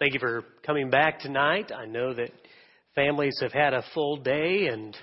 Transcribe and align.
Thank 0.00 0.14
you 0.14 0.20
for 0.20 0.44
coming 0.64 0.90
back 0.90 1.18
tonight. 1.18 1.72
I 1.76 1.84
know 1.84 2.14
that 2.14 2.30
families 2.94 3.36
have 3.42 3.50
had 3.50 3.74
a 3.74 3.82
full 3.94 4.18
day, 4.18 4.68
and 4.68 4.96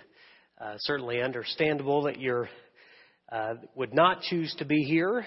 uh, 0.58 0.76
certainly 0.78 1.22
understandable 1.22 2.04
that 2.04 2.18
you 2.18 2.46
uh, 3.30 3.56
would 3.76 3.94
not 3.94 4.22
choose 4.22 4.56
to 4.60 4.64
be 4.64 4.84
here, 4.84 5.26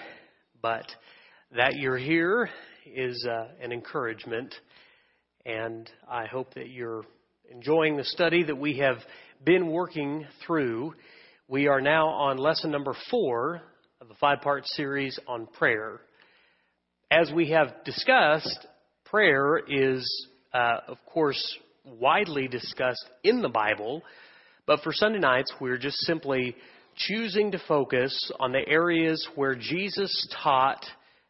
but 0.59 0.87
that 1.55 1.75
you're 1.75 1.99
here 1.99 2.49
is 2.83 3.23
uh, 3.29 3.49
an 3.61 3.71
encouragement, 3.71 4.55
and 5.45 5.87
I 6.09 6.25
hope 6.25 6.55
that 6.55 6.69
you're 6.69 7.03
enjoying 7.51 7.95
the 7.95 8.05
study 8.05 8.41
that 8.45 8.57
we 8.57 8.79
have 8.79 8.97
been 9.45 9.67
working 9.67 10.25
through. 10.47 10.95
We 11.47 11.67
are 11.67 11.79
now 11.79 12.07
on 12.07 12.37
lesson 12.37 12.71
number 12.71 12.95
four 13.11 13.61
of 14.01 14.09
a 14.09 14.15
five 14.15 14.41
part 14.41 14.65
series 14.65 15.19
on 15.27 15.45
prayer. 15.45 16.01
As 17.11 17.31
we 17.31 17.51
have 17.51 17.83
discussed, 17.85 18.65
prayer 19.09 19.57
is, 19.67 20.27
uh, 20.53 20.79
of 20.87 20.97
course, 21.11 21.57
widely 21.85 22.47
discussed 22.47 23.05
in 23.23 23.41
the 23.41 23.49
Bible, 23.49 24.03
but 24.67 24.81
for 24.81 24.93
Sunday 24.93 25.19
nights, 25.19 25.51
we're 25.59 25.77
just 25.77 25.97
simply 26.01 26.55
choosing 26.95 27.51
to 27.51 27.61
focus 27.67 28.31
on 28.39 28.51
the 28.51 28.67
areas 28.67 29.27
where 29.35 29.55
Jesus 29.55 30.27
taught 30.43 30.85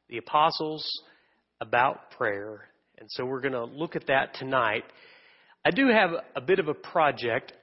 the 0.09 0.17
apostles 0.17 0.85
about 1.61 2.11
prayer. 2.11 2.65
And 2.97 3.07
so 3.11 3.25
we're 3.25 3.41
going 3.41 3.53
to 3.53 3.65
look 3.65 3.95
at 3.95 4.07
that 4.07 4.33
tonight. 4.33 4.83
I 5.63 5.71
do 5.71 5.87
have 5.87 6.11
a 6.35 6.41
bit 6.41 6.59
of 6.59 6.67
a 6.67 6.73
project 6.73 7.53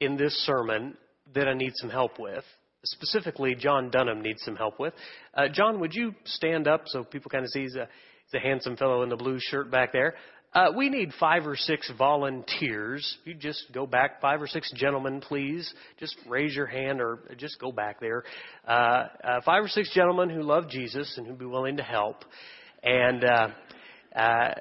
in 0.00 0.16
this 0.16 0.34
sermon 0.44 0.96
that 1.34 1.48
I 1.48 1.54
need 1.54 1.72
some 1.74 1.90
help 1.90 2.18
with. 2.18 2.44
Specifically, 2.84 3.56
John 3.56 3.90
Dunham 3.90 4.22
needs 4.22 4.42
some 4.44 4.54
help 4.54 4.78
with. 4.78 4.94
Uh, 5.34 5.48
John, 5.52 5.80
would 5.80 5.94
you 5.94 6.14
stand 6.24 6.68
up 6.68 6.82
so 6.86 7.02
people 7.02 7.30
kind 7.30 7.44
of 7.44 7.50
see? 7.50 7.66
Uh, 7.76 7.86
the 8.32 8.40
handsome 8.40 8.76
fellow 8.76 9.02
in 9.02 9.08
the 9.08 9.16
blue 9.16 9.38
shirt 9.40 9.70
back 9.70 9.92
there. 9.92 10.14
Uh, 10.54 10.68
we 10.74 10.88
need 10.88 11.12
five 11.20 11.46
or 11.46 11.56
six 11.56 11.90
volunteers. 11.98 13.18
You 13.24 13.34
just 13.34 13.66
go 13.72 13.86
back, 13.86 14.20
five 14.20 14.40
or 14.40 14.46
six 14.46 14.72
gentlemen, 14.74 15.20
please. 15.20 15.72
Just 16.00 16.16
raise 16.26 16.56
your 16.56 16.66
hand 16.66 17.02
or 17.02 17.20
just 17.36 17.60
go 17.60 17.70
back 17.70 18.00
there. 18.00 18.24
Uh, 18.66 19.08
uh, 19.22 19.40
five 19.44 19.62
or 19.62 19.68
six 19.68 19.92
gentlemen 19.94 20.30
who 20.30 20.42
love 20.42 20.70
Jesus 20.70 21.14
and 21.18 21.26
who'd 21.26 21.38
be 21.38 21.44
willing 21.44 21.76
to 21.76 21.82
help. 21.82 22.24
And 22.82 23.24
uh, 23.24 23.48
uh, 24.16 24.54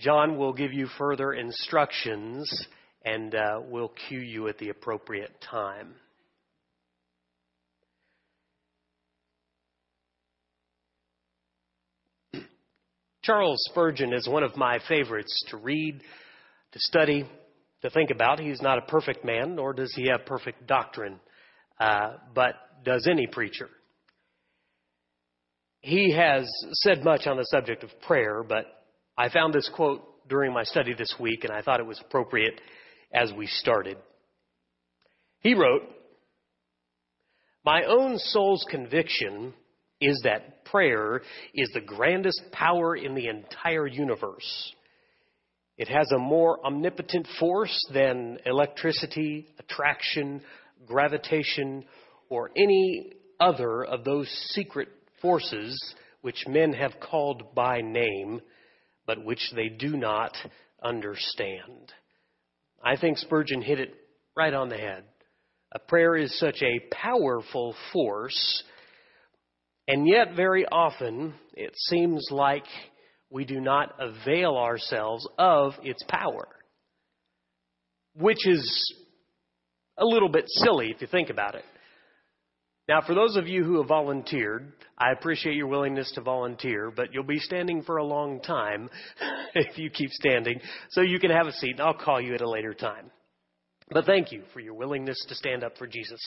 John 0.00 0.38
will 0.38 0.52
give 0.52 0.72
you 0.72 0.88
further 0.98 1.32
instructions 1.32 2.66
and 3.04 3.34
uh, 3.34 3.60
we'll 3.62 3.92
cue 4.08 4.18
you 4.18 4.48
at 4.48 4.58
the 4.58 4.70
appropriate 4.70 5.32
time. 5.50 5.94
Charles 13.28 13.62
Spurgeon 13.68 14.14
is 14.14 14.26
one 14.26 14.42
of 14.42 14.56
my 14.56 14.78
favorites 14.88 15.44
to 15.50 15.58
read, 15.58 16.00
to 16.72 16.80
study, 16.80 17.28
to 17.82 17.90
think 17.90 18.08
about. 18.10 18.40
He's 18.40 18.62
not 18.62 18.78
a 18.78 18.90
perfect 18.90 19.22
man, 19.22 19.54
nor 19.54 19.74
does 19.74 19.92
he 19.94 20.08
have 20.08 20.24
perfect 20.24 20.66
doctrine, 20.66 21.20
uh, 21.78 22.14
but 22.34 22.54
does 22.86 23.06
any 23.06 23.26
preacher. 23.26 23.68
He 25.80 26.10
has 26.12 26.50
said 26.72 27.04
much 27.04 27.26
on 27.26 27.36
the 27.36 27.44
subject 27.50 27.84
of 27.84 27.90
prayer, 28.00 28.42
but 28.42 28.64
I 29.18 29.28
found 29.28 29.52
this 29.52 29.70
quote 29.76 30.26
during 30.26 30.54
my 30.54 30.64
study 30.64 30.94
this 30.94 31.14
week, 31.20 31.44
and 31.44 31.52
I 31.52 31.60
thought 31.60 31.80
it 31.80 31.86
was 31.86 32.00
appropriate 32.00 32.58
as 33.12 33.30
we 33.36 33.46
started. 33.46 33.98
He 35.40 35.52
wrote, 35.52 35.82
My 37.62 37.84
own 37.84 38.16
soul's 38.16 38.64
conviction 38.70 39.52
is 40.00 40.20
that 40.24 40.64
prayer 40.64 41.22
is 41.54 41.68
the 41.74 41.80
grandest 41.80 42.40
power 42.52 42.96
in 42.96 43.14
the 43.14 43.28
entire 43.28 43.86
universe. 43.86 44.72
It 45.76 45.88
has 45.88 46.10
a 46.12 46.18
more 46.18 46.64
omnipotent 46.64 47.26
force 47.38 47.78
than 47.92 48.38
electricity, 48.44 49.46
attraction, 49.58 50.42
gravitation, 50.86 51.84
or 52.28 52.50
any 52.56 53.12
other 53.40 53.84
of 53.84 54.04
those 54.04 54.28
secret 54.50 54.88
forces 55.22 55.94
which 56.20 56.46
men 56.48 56.72
have 56.72 56.98
called 57.00 57.54
by 57.54 57.80
name, 57.80 58.40
but 59.06 59.24
which 59.24 59.52
they 59.54 59.68
do 59.68 59.96
not 59.96 60.36
understand. 60.82 61.92
I 62.82 62.96
think 62.96 63.18
Spurgeon 63.18 63.62
hit 63.62 63.80
it 63.80 63.94
right 64.36 64.54
on 64.54 64.68
the 64.68 64.76
head. 64.76 65.04
A 65.72 65.78
prayer 65.78 66.16
is 66.16 66.38
such 66.38 66.62
a 66.62 66.80
powerful 66.94 67.74
force 67.92 68.64
and 69.88 70.06
yet, 70.06 70.36
very 70.36 70.66
often, 70.66 71.32
it 71.54 71.72
seems 71.74 72.28
like 72.30 72.66
we 73.30 73.46
do 73.46 73.58
not 73.58 73.94
avail 73.98 74.56
ourselves 74.56 75.26
of 75.38 75.72
its 75.82 76.02
power, 76.06 76.46
which 78.14 78.46
is 78.46 78.94
a 79.96 80.04
little 80.04 80.28
bit 80.28 80.44
silly 80.46 80.90
if 80.90 81.00
you 81.00 81.06
think 81.06 81.30
about 81.30 81.54
it. 81.54 81.64
Now, 82.86 83.00
for 83.00 83.14
those 83.14 83.36
of 83.36 83.48
you 83.48 83.64
who 83.64 83.78
have 83.78 83.88
volunteered, 83.88 84.72
I 84.98 85.12
appreciate 85.12 85.56
your 85.56 85.66
willingness 85.66 86.12
to 86.12 86.20
volunteer, 86.20 86.90
but 86.94 87.12
you'll 87.12 87.22
be 87.22 87.38
standing 87.38 87.82
for 87.82 87.96
a 87.96 88.04
long 88.04 88.40
time 88.40 88.90
if 89.54 89.78
you 89.78 89.88
keep 89.88 90.10
standing, 90.10 90.60
so 90.90 91.00
you 91.00 91.18
can 91.18 91.30
have 91.30 91.46
a 91.46 91.52
seat, 91.52 91.72
and 91.72 91.80
I'll 91.80 91.94
call 91.94 92.20
you 92.20 92.34
at 92.34 92.42
a 92.42 92.48
later 92.48 92.74
time. 92.74 93.10
But 93.90 94.04
thank 94.04 94.32
you 94.32 94.42
for 94.52 94.60
your 94.60 94.74
willingness 94.74 95.22
to 95.28 95.34
stand 95.34 95.64
up 95.64 95.78
for 95.78 95.86
Jesus. 95.86 96.20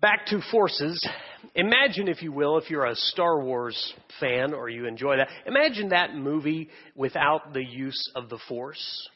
Back 0.00 0.26
to 0.26 0.40
forces. 0.52 1.06
Imagine, 1.54 2.06
if 2.06 2.22
you 2.22 2.30
will, 2.30 2.56
if 2.58 2.70
you're 2.70 2.86
a 2.86 2.94
Star 2.94 3.42
Wars 3.42 3.94
fan 4.20 4.54
or 4.54 4.68
you 4.68 4.86
enjoy 4.86 5.16
that, 5.16 5.28
imagine 5.44 5.88
that 5.88 6.14
movie 6.14 6.68
without 6.94 7.52
the 7.52 7.64
use 7.64 8.10
of 8.14 8.28
the 8.28 8.38
Force. 8.48 9.08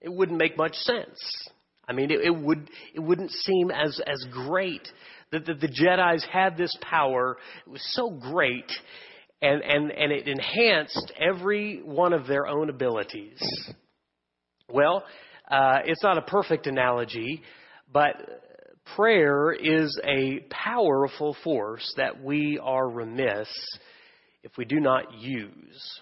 It 0.00 0.12
wouldn't 0.12 0.38
make 0.38 0.56
much 0.56 0.74
sense. 0.74 1.18
I 1.88 1.92
mean, 1.92 2.10
it, 2.10 2.20
it 2.20 2.36
would 2.36 2.70
it 2.94 3.00
wouldn't 3.00 3.32
seem 3.32 3.70
as 3.70 4.00
as 4.06 4.24
great 4.30 4.86
that 5.32 5.44
the, 5.44 5.54
the 5.54 5.68
Jedi's 5.68 6.24
had 6.30 6.56
this 6.56 6.76
power. 6.82 7.38
It 7.66 7.70
was 7.70 7.94
so 7.94 8.10
great, 8.10 8.70
and 9.42 9.62
and 9.62 9.90
and 9.90 10.12
it 10.12 10.28
enhanced 10.28 11.12
every 11.18 11.80
one 11.82 12.12
of 12.12 12.26
their 12.26 12.46
own 12.46 12.68
abilities. 12.70 13.40
Well, 14.70 15.02
uh, 15.50 15.78
it's 15.84 16.02
not 16.02 16.18
a 16.18 16.22
perfect 16.22 16.66
analogy, 16.66 17.42
but 17.90 18.16
prayer 18.96 19.52
is 19.52 19.98
a 20.04 20.40
powerful 20.50 21.36
force 21.44 21.92
that 21.96 22.22
we 22.22 22.58
are 22.62 22.88
remiss 22.88 23.48
if 24.42 24.52
we 24.56 24.64
do 24.64 24.80
not 24.80 25.14
use. 25.14 26.00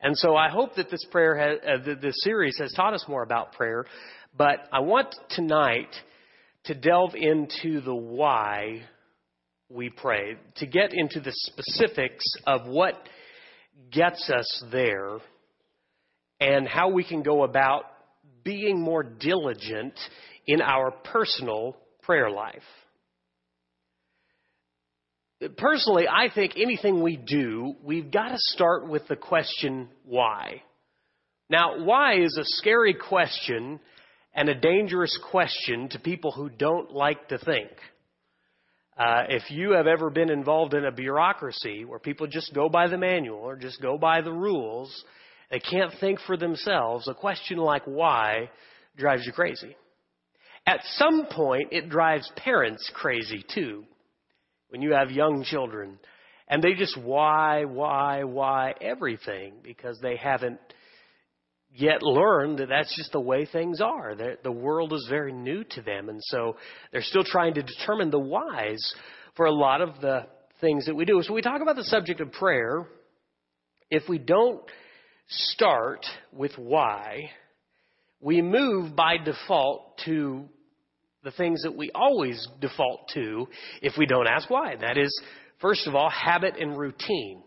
And 0.00 0.16
so 0.18 0.34
I 0.34 0.48
hope 0.48 0.74
that 0.76 0.90
this 0.90 1.04
prayer, 1.10 1.36
has, 1.36 1.58
uh, 1.88 1.94
this 2.00 2.16
series 2.24 2.58
has 2.58 2.72
taught 2.72 2.94
us 2.94 3.04
more 3.08 3.22
about 3.22 3.52
prayer, 3.52 3.86
but 4.36 4.68
I 4.72 4.80
want 4.80 5.14
tonight 5.30 5.94
to 6.64 6.74
delve 6.74 7.14
into 7.14 7.80
the 7.80 7.94
why 7.94 8.82
we 9.68 9.90
pray, 9.90 10.36
to 10.56 10.66
get 10.66 10.92
into 10.92 11.20
the 11.20 11.32
specifics 11.32 12.24
of 12.46 12.66
what 12.66 12.94
gets 13.90 14.28
us 14.30 14.64
there 14.70 15.18
and 16.40 16.66
how 16.66 16.90
we 16.90 17.04
can 17.04 17.22
go 17.22 17.44
about 17.44 17.84
being 18.44 18.80
more 18.80 19.02
diligent 19.02 19.98
in 20.46 20.60
our 20.60 20.90
personal 20.90 21.76
prayer 22.02 22.30
life. 22.30 22.62
Personally, 25.56 26.06
I 26.06 26.28
think 26.32 26.52
anything 26.56 27.02
we 27.02 27.16
do, 27.16 27.74
we've 27.82 28.10
got 28.10 28.28
to 28.28 28.38
start 28.38 28.88
with 28.88 29.08
the 29.08 29.16
question, 29.16 29.88
why? 30.04 30.62
Now, 31.50 31.84
why 31.84 32.20
is 32.20 32.36
a 32.38 32.44
scary 32.44 32.94
question 32.94 33.80
and 34.34 34.48
a 34.48 34.54
dangerous 34.54 35.18
question 35.30 35.88
to 35.90 35.98
people 35.98 36.32
who 36.32 36.48
don't 36.48 36.92
like 36.92 37.28
to 37.28 37.38
think. 37.38 37.70
Uh, 38.96 39.24
if 39.28 39.50
you 39.50 39.72
have 39.72 39.86
ever 39.86 40.10
been 40.10 40.30
involved 40.30 40.74
in 40.74 40.84
a 40.84 40.92
bureaucracy 40.92 41.84
where 41.84 41.98
people 41.98 42.26
just 42.26 42.54
go 42.54 42.68
by 42.68 42.88
the 42.88 42.98
manual 42.98 43.38
or 43.38 43.56
just 43.56 43.80
go 43.80 43.96
by 43.98 44.20
the 44.20 44.32
rules, 44.32 45.04
they 45.50 45.58
can't 45.58 45.92
think 46.00 46.20
for 46.20 46.36
themselves, 46.36 47.08
a 47.08 47.14
question 47.14 47.58
like 47.58 47.82
why 47.84 48.50
drives 48.96 49.26
you 49.26 49.32
crazy. 49.32 49.76
At 50.66 50.80
some 50.94 51.26
point, 51.30 51.68
it 51.72 51.88
drives 51.88 52.30
parents 52.36 52.90
crazy 52.94 53.44
too. 53.54 53.84
When 54.68 54.80
you 54.80 54.92
have 54.92 55.10
young 55.10 55.44
children 55.44 55.98
and 56.48 56.62
they 56.62 56.74
just 56.74 56.96
why, 56.96 57.64
why, 57.64 58.24
why 58.24 58.74
everything 58.80 59.54
because 59.62 59.98
they 60.00 60.16
haven't 60.16 60.60
yet 61.74 62.02
learned 62.02 62.58
that 62.58 62.68
that's 62.68 62.94
just 62.96 63.12
the 63.12 63.20
way 63.20 63.46
things 63.46 63.80
are. 63.80 64.14
They're, 64.14 64.38
the 64.42 64.52
world 64.52 64.92
is 64.92 65.06
very 65.08 65.32
new 65.32 65.64
to 65.64 65.82
them. 65.82 66.08
And 66.08 66.20
so 66.22 66.56
they're 66.92 67.02
still 67.02 67.24
trying 67.24 67.54
to 67.54 67.62
determine 67.62 68.10
the 68.10 68.18
whys 68.18 68.94
for 69.36 69.46
a 69.46 69.52
lot 69.52 69.80
of 69.80 70.00
the 70.00 70.26
things 70.60 70.86
that 70.86 70.94
we 70.94 71.04
do. 71.04 71.20
So 71.22 71.32
we 71.32 71.42
talk 71.42 71.60
about 71.60 71.76
the 71.76 71.84
subject 71.84 72.20
of 72.20 72.32
prayer. 72.32 72.86
If 73.90 74.08
we 74.08 74.18
don't 74.18 74.62
start 75.28 76.04
with 76.32 76.52
why, 76.56 77.30
we 78.22 78.40
move 78.40 78.94
by 78.94 79.16
default 79.18 79.98
to 80.04 80.44
the 81.24 81.32
things 81.32 81.62
that 81.62 81.76
we 81.76 81.90
always 81.94 82.48
default 82.60 83.08
to 83.14 83.48
if 83.82 83.94
we 83.98 84.06
don't 84.06 84.26
ask 84.26 84.48
why. 84.48 84.76
That 84.76 84.96
is, 84.96 85.22
first 85.60 85.86
of 85.86 85.94
all, 85.94 86.08
habit 86.08 86.54
and 86.58 86.78
routine. 86.78 87.42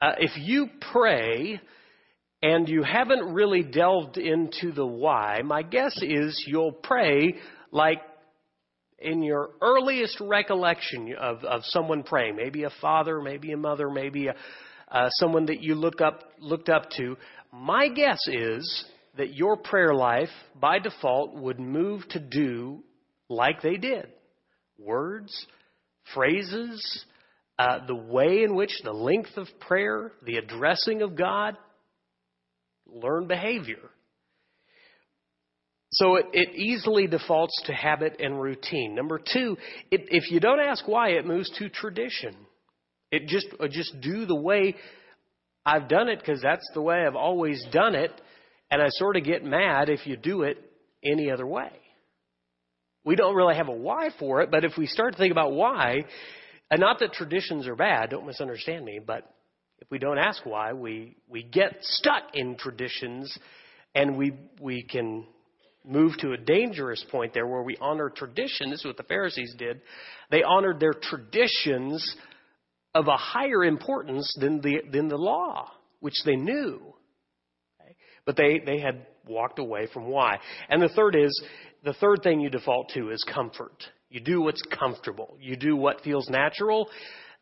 Uh, 0.00 0.12
if 0.18 0.32
you 0.36 0.68
pray 0.92 1.60
and 2.42 2.68
you 2.68 2.82
haven't 2.82 3.32
really 3.32 3.62
delved 3.62 4.18
into 4.18 4.72
the 4.72 4.86
why, 4.86 5.40
my 5.44 5.62
guess 5.62 5.96
is 6.02 6.44
you'll 6.46 6.72
pray 6.72 7.36
like 7.70 8.02
in 8.98 9.22
your 9.22 9.50
earliest 9.60 10.20
recollection 10.20 11.14
of, 11.18 11.42
of 11.44 11.62
someone 11.64 12.02
praying, 12.02 12.36
maybe 12.36 12.64
a 12.64 12.70
father, 12.80 13.20
maybe 13.20 13.52
a 13.52 13.56
mother, 13.56 13.88
maybe 13.90 14.28
a, 14.28 14.34
uh, 14.90 15.08
someone 15.12 15.46
that 15.46 15.62
you 15.62 15.74
look 15.74 16.00
up, 16.00 16.22
looked 16.38 16.68
up 16.68 16.90
to, 16.90 17.16
my 17.52 17.88
guess 17.88 18.18
is 18.28 18.84
that 19.16 19.34
your 19.34 19.56
prayer 19.56 19.94
life, 19.94 20.30
by 20.58 20.78
default, 20.78 21.34
would 21.34 21.60
move 21.60 22.06
to 22.10 22.20
do 22.20 22.82
like 23.28 23.62
they 23.62 23.76
did. 23.76 24.06
Words, 24.78 25.46
phrases, 26.14 27.04
uh, 27.58 27.86
the 27.86 27.94
way 27.94 28.42
in 28.42 28.54
which 28.54 28.72
the 28.82 28.92
length 28.92 29.36
of 29.36 29.46
prayer, 29.60 30.12
the 30.24 30.36
addressing 30.36 31.02
of 31.02 31.16
God, 31.16 31.56
learn 32.86 33.26
behavior. 33.26 33.90
So 35.92 36.16
it, 36.16 36.26
it, 36.32 36.54
easily 36.54 37.06
defaults 37.06 37.62
to 37.66 37.72
habit 37.74 38.16
and 38.18 38.40
routine. 38.40 38.94
Number 38.94 39.18
two, 39.18 39.58
it, 39.90 40.06
if 40.08 40.30
you 40.30 40.40
don't 40.40 40.60
ask 40.60 40.88
why, 40.88 41.10
it 41.10 41.26
moves 41.26 41.50
to 41.58 41.68
tradition. 41.68 42.34
It 43.10 43.26
just 43.26 43.46
uh, 43.60 43.68
just 43.68 44.00
do 44.00 44.24
the 44.24 44.34
way 44.34 44.74
I've 45.66 45.88
done 45.88 46.08
it 46.08 46.18
because 46.18 46.40
that's 46.40 46.66
the 46.72 46.80
way 46.80 47.04
I've 47.06 47.14
always 47.14 47.62
done 47.70 47.94
it, 47.94 48.10
and 48.72 48.80
I 48.80 48.88
sort 48.88 49.18
of 49.18 49.24
get 49.24 49.44
mad 49.44 49.90
if 49.90 50.06
you 50.06 50.16
do 50.16 50.44
it 50.44 50.56
any 51.04 51.30
other 51.30 51.46
way. 51.46 51.70
We 53.04 53.16
don't 53.16 53.34
really 53.34 53.54
have 53.54 53.68
a 53.68 53.72
why 53.72 54.08
for 54.18 54.40
it, 54.40 54.50
but 54.50 54.64
if 54.64 54.72
we 54.78 54.86
start 54.86 55.12
to 55.12 55.18
think 55.18 55.30
about 55.30 55.52
why, 55.52 56.06
and 56.70 56.80
not 56.80 56.98
that 57.00 57.12
traditions 57.12 57.66
are 57.66 57.76
bad, 57.76 58.08
don't 58.08 58.26
misunderstand 58.26 58.82
me, 58.82 58.98
but 59.04 59.30
if 59.80 59.90
we 59.90 59.98
don't 59.98 60.16
ask 60.16 60.46
why, 60.46 60.72
we 60.72 61.16
we 61.28 61.42
get 61.42 61.76
stuck 61.80 62.22
in 62.32 62.56
traditions, 62.56 63.36
and 63.94 64.16
we 64.16 64.32
we 64.58 64.84
can 64.84 65.26
move 65.84 66.12
to 66.20 66.32
a 66.32 66.38
dangerous 66.38 67.04
point 67.10 67.34
there 67.34 67.46
where 67.46 67.62
we 67.62 67.76
honor 67.78 68.08
tradition. 68.08 68.70
This 68.70 68.80
is 68.80 68.86
what 68.86 68.96
the 68.96 69.02
Pharisees 69.02 69.54
did. 69.58 69.82
They 70.30 70.44
honored 70.44 70.80
their 70.80 70.94
traditions 70.94 72.16
of 72.94 73.08
a 73.08 73.16
higher 73.18 73.64
importance 73.64 74.34
than 74.40 74.62
the, 74.62 74.82
than 74.90 75.08
the 75.08 75.16
law, 75.16 75.70
which 76.00 76.22
they 76.24 76.36
knew. 76.36 76.91
But 78.24 78.36
they, 78.36 78.60
they 78.64 78.78
had 78.78 79.06
walked 79.26 79.58
away 79.58 79.88
from 79.92 80.06
why. 80.06 80.38
And 80.68 80.80
the 80.80 80.88
third 80.88 81.16
is, 81.16 81.42
the 81.84 81.94
third 81.94 82.20
thing 82.22 82.40
you 82.40 82.50
default 82.50 82.90
to 82.94 83.10
is 83.10 83.24
comfort. 83.32 83.84
You 84.10 84.20
do 84.20 84.40
what's 84.40 84.62
comfortable. 84.62 85.36
You 85.40 85.56
do 85.56 85.76
what 85.76 86.02
feels 86.02 86.28
natural. 86.28 86.88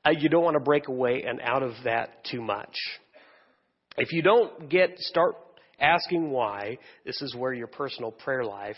Uh, 0.05 0.13
you 0.19 0.29
don't 0.29 0.45
want 0.45 0.55
to 0.55 0.65
break 0.65 0.89
away 0.89 1.25
and 1.27 1.41
out 1.41 1.63
of 1.63 1.73
that 1.85 2.25
too 2.31 2.41
much. 2.41 2.75
If 3.97 4.13
you 4.13 4.23
don't 4.23 4.71
get, 4.71 4.99
start 4.99 5.35
asking 5.79 6.31
why, 6.31 6.79
this 7.05 7.21
is 7.21 7.35
where 7.35 7.53
your 7.53 7.67
personal 7.67 8.13
prayer 8.13 8.45
life 8.45 8.77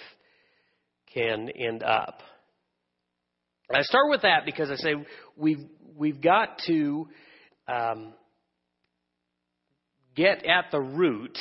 can 1.12 1.48
end 1.50 1.82
up. 1.82 2.20
I 3.72 3.82
start 3.82 4.10
with 4.10 4.22
that 4.22 4.44
because 4.44 4.70
I 4.70 4.76
say 4.76 4.94
we've 5.36 5.64
we've 5.96 6.20
got 6.20 6.58
to 6.66 7.08
um, 7.68 8.12
get 10.14 10.44
at 10.44 10.66
the 10.70 10.80
root 10.80 11.38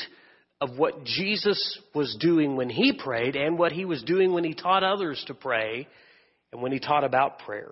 of 0.61 0.77
what 0.77 1.03
Jesus 1.03 1.79
was 1.95 2.15
doing 2.19 2.55
when 2.55 2.69
he 2.69 2.93
prayed 2.93 3.35
and 3.35 3.57
what 3.57 3.71
he 3.71 3.83
was 3.83 4.03
doing 4.03 4.31
when 4.31 4.43
he 4.43 4.53
taught 4.53 4.83
others 4.83 5.21
to 5.25 5.33
pray 5.33 5.87
and 6.53 6.61
when 6.61 6.71
he 6.71 6.79
taught 6.79 7.03
about 7.03 7.39
prayer. 7.39 7.71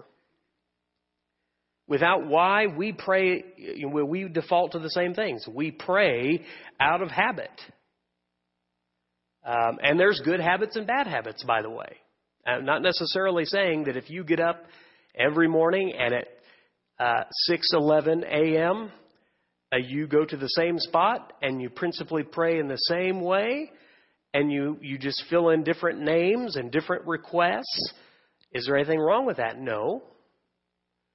Without 1.88 2.26
why, 2.28 2.68
we 2.68 2.92
pray, 2.92 3.44
we 3.84 4.28
default 4.28 4.74
to 4.74 4.80
the 4.80 4.90
same 4.90 5.14
things. 5.14 5.48
We 5.48 5.72
pray 5.72 6.44
out 6.80 7.02
of 7.02 7.10
habit. 7.10 7.52
Um, 9.46 9.80
and 9.82 10.00
there's 10.00 10.22
good 10.24 10.40
habits 10.40 10.76
and 10.76 10.86
bad 10.86 11.08
habits, 11.08 11.44
by 11.44 11.62
the 11.62 11.70
way. 11.70 11.98
I'm 12.46 12.66
not 12.66 12.82
necessarily 12.82 13.46
saying 13.46 13.86
that 13.86 13.98
if 13.98 14.10
you 14.10 14.24
get 14.24 14.40
up 14.40 14.64
every 15.16 15.48
morning 15.48 15.94
and 15.98 16.14
at 16.14 16.28
uh, 17.00 17.24
6:11 17.50 18.24
a.m. 18.24 18.92
You 19.77 20.07
go 20.07 20.25
to 20.25 20.38
the 20.38 20.50
same 20.50 20.80
spot 20.80 21.33
and 21.42 21.62
you 21.62 21.69
principally 21.69 22.24
pray 22.24 22.60
in 22.60 22.68
the 22.68 22.75
same 22.75 23.21
way, 23.21 23.71
and 24.33 24.51
you 24.51 24.77
you 24.81 24.98
just 24.98 25.24
fill 25.30 25.50
in 25.50 25.63
different 25.63 26.01
names 26.01 26.56
and 26.56 26.71
different 26.71 27.06
requests. 27.06 27.94
Is 28.51 28.66
there 28.66 28.77
anything 28.77 29.00
wrong 29.00 29.25
with 29.25 29.38
that? 29.38 29.60
No. 29.60 30.04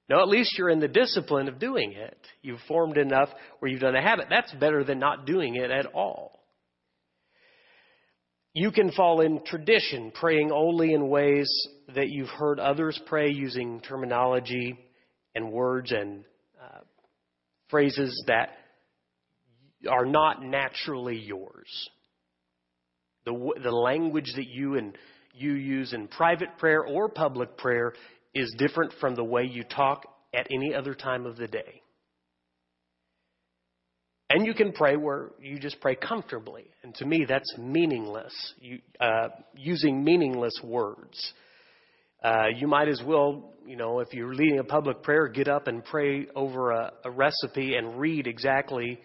No, 0.07 0.21
at 0.21 0.29
least 0.29 0.57
you're 0.57 0.69
in 0.69 0.79
the 0.79 0.87
discipline 0.87 1.47
of 1.47 1.59
doing 1.59 1.93
it. 1.93 2.17
You've 2.43 2.59
formed 2.67 2.97
enough 2.97 3.29
where 3.59 3.71
you've 3.71 3.81
done 3.81 3.95
a 3.95 4.01
habit. 4.01 4.27
That's 4.29 4.53
better 4.53 4.83
than 4.83 4.99
not 4.99 5.25
doing 5.25 5.55
it 5.55 5.71
at 5.71 5.87
all. 5.87 6.39
You 8.53 8.71
can 8.71 8.91
fall 8.91 9.19
in 9.21 9.43
tradition, 9.43 10.11
praying 10.11 10.51
only 10.51 10.93
in 10.93 11.09
ways 11.09 11.49
that 11.93 12.09
you've 12.09 12.29
heard 12.29 12.59
others 12.59 12.99
pray 13.07 13.29
using 13.31 13.81
terminology 13.81 14.77
and 15.33 15.51
words 15.51 15.91
and 15.91 16.23
phrases 17.69 18.23
that 18.27 18.49
are 19.89 20.05
not 20.05 20.43
naturally 20.43 21.17
yours. 21.17 21.89
The, 23.25 23.53
the 23.63 23.71
language 23.71 24.31
that 24.35 24.47
you 24.47 24.75
and 24.75 24.97
you 25.33 25.53
use 25.53 25.93
in 25.93 26.07
private 26.07 26.57
prayer 26.57 26.83
or 26.83 27.09
public 27.09 27.57
prayer 27.57 27.93
is 28.33 28.53
different 28.57 28.93
from 28.99 29.15
the 29.15 29.23
way 29.23 29.43
you 29.43 29.63
talk 29.63 30.05
at 30.33 30.47
any 30.51 30.73
other 30.73 30.93
time 30.93 31.25
of 31.25 31.37
the 31.37 31.47
day. 31.47 31.81
And 34.29 34.45
you 34.45 34.53
can 34.53 34.71
pray 34.71 34.95
where 34.95 35.31
you 35.39 35.59
just 35.59 35.79
pray 35.79 35.95
comfortably. 35.95 36.65
And 36.83 36.95
to 36.95 37.05
me, 37.05 37.25
that's 37.27 37.57
meaningless, 37.57 38.33
you, 38.59 38.79
uh, 38.99 39.29
using 39.55 40.03
meaningless 40.03 40.59
words. 40.63 41.33
Uh, 42.25 42.47
you 42.57 42.65
might 42.65 42.87
as 42.87 43.03
well, 43.05 43.53
you 43.67 43.75
know, 43.75 43.99
if 43.99 44.11
you're 44.11 44.33
leading 44.33 44.57
a 44.57 44.63
public 44.63 45.03
prayer, 45.03 45.27
get 45.27 45.47
up 45.47 45.67
and 45.67 45.85
pray 45.85 46.25
over 46.35 46.71
a, 46.71 46.91
a 47.03 47.11
recipe 47.11 47.75
and 47.75 47.99
read 47.99 48.25
exactly, 48.25 48.99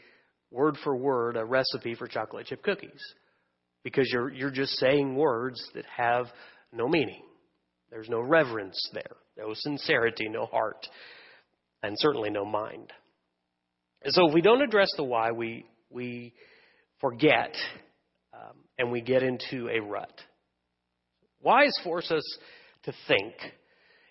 word 0.51 0.75
for 0.83 0.97
word, 0.97 1.37
a 1.37 1.45
recipe 1.45 1.95
for 1.95 2.09
chocolate 2.09 2.47
chip 2.47 2.63
cookies. 2.63 3.03
Because 3.85 4.09
you're, 4.11 4.33
you're 4.33 4.51
just 4.51 4.73
saying 4.79 5.17
words 5.17 5.63
that 5.75 5.85
have 5.95 6.29
no 6.73 6.89
meaning. 6.89 7.21
There's 7.91 8.09
no 8.09 8.21
reverence 8.21 8.81
there, 8.95 9.17
no 9.37 9.53
sincerity, 9.53 10.31
no 10.31 10.47
heart, 10.47 10.87
and 11.83 11.95
certainly 11.99 12.31
no 12.31 12.47
mind. 12.47 12.91
And 14.01 14.15
so 14.15 14.29
if 14.29 14.35
we 14.35 14.41
don't 14.41 14.63
address 14.63 14.89
the 14.97 15.05
why, 15.05 15.33
we, 15.33 15.67
we 15.91 16.33
forget 17.03 17.55
um, 18.33 18.57
and 18.79 18.91
we 18.91 19.03
get 19.03 19.23
into 19.23 19.69
a 19.69 19.81
rut. 19.81 20.23
Whys 21.43 21.79
force 21.85 22.11
us 22.11 22.39
to 22.85 22.93
think, 23.09 23.35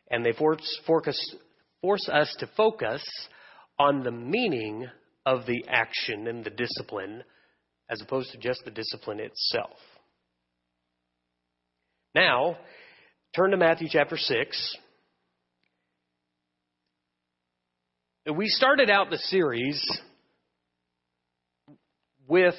and 0.09 0.25
they 0.25 0.33
force, 0.33 0.79
force, 0.85 1.35
force 1.81 2.09
us 2.09 2.35
to 2.39 2.49
focus 2.57 3.03
on 3.77 4.03
the 4.03 4.11
meaning 4.11 4.87
of 5.25 5.45
the 5.45 5.65
action 5.67 6.27
and 6.27 6.43
the 6.43 6.49
discipline 6.49 7.23
as 7.89 8.01
opposed 8.01 8.31
to 8.31 8.37
just 8.37 8.63
the 8.65 8.71
discipline 8.71 9.19
itself. 9.19 9.77
Now, 12.13 12.57
turn 13.35 13.51
to 13.51 13.57
Matthew 13.57 13.87
chapter 13.89 14.17
6. 14.17 14.77
We 18.35 18.47
started 18.47 18.89
out 18.89 19.09
the 19.09 19.17
series 19.17 19.81
with 22.27 22.55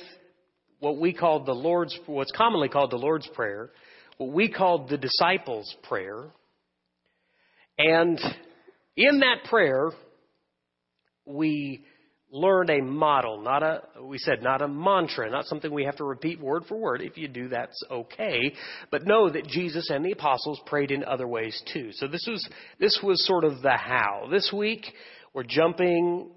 what 0.80 0.98
we 0.98 1.12
call 1.12 1.44
the 1.44 1.52
Lord's, 1.54 1.96
what's 2.06 2.32
commonly 2.32 2.68
called 2.68 2.90
the 2.90 2.96
Lord's 2.96 3.28
Prayer, 3.34 3.70
what 4.20 4.32
we 4.34 4.50
called 4.50 4.90
the 4.90 4.98
disciples' 4.98 5.74
prayer. 5.84 6.26
And 7.78 8.20
in 8.94 9.20
that 9.20 9.48
prayer, 9.48 9.92
we 11.24 11.86
learned 12.30 12.68
a 12.68 12.82
model, 12.82 13.40
not 13.40 13.62
a, 13.62 13.80
we 14.02 14.18
said, 14.18 14.42
not 14.42 14.60
a 14.60 14.68
mantra, 14.68 15.30
not 15.30 15.46
something 15.46 15.72
we 15.72 15.86
have 15.86 15.96
to 15.96 16.04
repeat 16.04 16.38
word 16.38 16.64
for 16.68 16.78
word. 16.78 17.00
If 17.00 17.16
you 17.16 17.28
do, 17.28 17.48
that's 17.48 17.82
okay. 17.90 18.52
But 18.90 19.06
know 19.06 19.30
that 19.30 19.46
Jesus 19.46 19.88
and 19.88 20.04
the 20.04 20.12
apostles 20.12 20.60
prayed 20.66 20.90
in 20.90 21.02
other 21.02 21.26
ways 21.26 21.58
too. 21.72 21.88
So 21.92 22.06
this 22.06 22.26
was, 22.30 22.46
this 22.78 23.00
was 23.02 23.26
sort 23.26 23.44
of 23.44 23.62
the 23.62 23.74
how. 23.74 24.28
This 24.30 24.52
week, 24.54 24.84
we're 25.32 25.44
jumping 25.44 26.28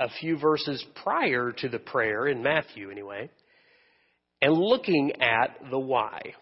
a 0.00 0.08
few 0.20 0.36
verses 0.36 0.84
prior 1.04 1.52
to 1.58 1.68
the 1.68 1.78
prayer 1.78 2.26
in 2.26 2.42
Matthew, 2.42 2.90
anyway, 2.90 3.30
and 4.42 4.52
looking 4.52 5.12
at 5.22 5.70
the 5.70 5.78
why. 5.78 6.34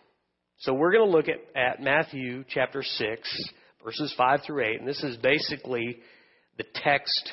So 0.63 0.75
we're 0.75 0.91
going 0.91 1.09
to 1.09 1.17
look 1.17 1.29
at, 1.29 1.39
at 1.55 1.81
Matthew 1.81 2.43
chapter 2.49 2.83
6, 2.83 3.51
verses 3.85 4.13
5 4.19 4.41
through 4.45 4.65
8, 4.65 4.81
and 4.81 4.89
this 4.89 5.05
is 5.05 5.17
basically 5.19 5.99
the 6.57 6.65
text 6.75 7.31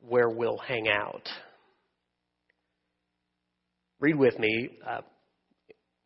where 0.00 0.30
we'll 0.30 0.56
hang 0.56 0.88
out. 0.88 1.28
Read 4.00 4.16
with 4.16 4.38
me, 4.38 4.70
uh, 4.88 5.02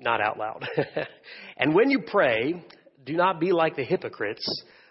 not 0.00 0.20
out 0.20 0.36
loud. 0.36 0.68
and 1.56 1.76
when 1.76 1.90
you 1.90 2.00
pray, 2.00 2.60
Do 3.04 3.12
not 3.12 3.38
be 3.38 3.52
like 3.52 3.76
the 3.76 3.84
hypocrites, 3.84 4.44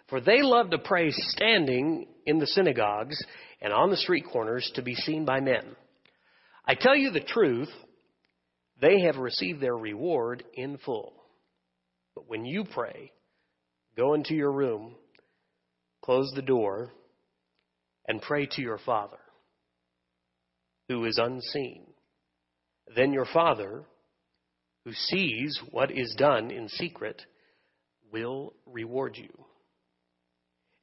for 0.08 0.22
they 0.22 0.42
love 0.42 0.70
to 0.70 0.78
pray 0.78 1.12
standing 1.12 2.08
in 2.26 2.40
the 2.40 2.48
synagogues 2.48 3.22
and 3.60 3.74
on 3.74 3.90
the 3.90 3.98
street 3.98 4.24
corners 4.32 4.72
to 4.76 4.82
be 4.82 4.96
seen 4.96 5.26
by 5.26 5.42
men. 5.42 5.76
I 6.66 6.76
tell 6.76 6.96
you 6.96 7.12
the 7.12 7.20
truth, 7.20 7.70
they 8.80 9.02
have 9.02 9.18
received 9.18 9.60
their 9.60 9.76
reward 9.76 10.46
in 10.54 10.78
full. 10.78 11.25
But 12.16 12.30
when 12.30 12.46
you 12.46 12.64
pray, 12.64 13.12
go 13.98 14.14
into 14.14 14.34
your 14.34 14.52
room, 14.52 14.96
close 16.04 16.32
the 16.36 16.42
door, 16.42 16.92
and 18.08 18.22
pray 18.22 18.46
to 18.52 18.62
your 18.62 18.78
Father, 18.78 19.18
who 20.88 21.06
is 21.06 21.18
unseen. 21.18 21.88
Then 22.96 23.14
your 23.14 23.26
Father, 23.26 23.84
who 24.86 24.94
sees 24.94 25.60
what 25.72 25.92
is 25.92 26.16
done 26.18 26.52
in 26.52 26.70
secret, 26.70 27.22
will 28.12 28.54
reward 28.66 29.18
you. 29.18 29.46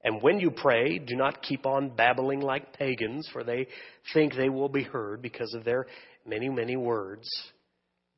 And 0.04 0.20
when 0.20 0.40
you 0.40 0.50
pray, 0.50 0.98
do 0.98 1.14
not 1.14 1.42
keep 1.42 1.64
on 1.64 1.94
babbling 1.94 2.40
like 2.40 2.76
pagans, 2.76 3.28
for 3.32 3.44
they 3.44 3.68
think 4.12 4.34
they 4.34 4.48
will 4.48 4.68
be 4.68 4.82
heard 4.82 5.22
because 5.22 5.54
of 5.54 5.64
their 5.64 5.86
many, 6.26 6.48
many 6.48 6.76
words. 6.76 7.28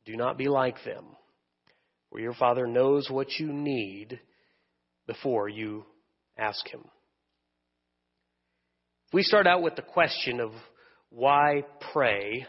Do 0.06 0.16
not 0.16 0.38
be 0.38 0.48
like 0.48 0.82
them, 0.84 1.04
for 2.14 2.20
your 2.20 2.34
Father 2.34 2.68
knows 2.68 3.10
what 3.10 3.40
you 3.40 3.52
need 3.52 4.20
before 5.08 5.48
you 5.48 5.84
ask 6.38 6.64
Him. 6.68 6.82
If 9.08 9.14
we 9.14 9.24
start 9.24 9.48
out 9.48 9.62
with 9.62 9.74
the 9.74 9.82
question 9.82 10.38
of 10.38 10.52
why 11.10 11.64
pray, 11.92 12.46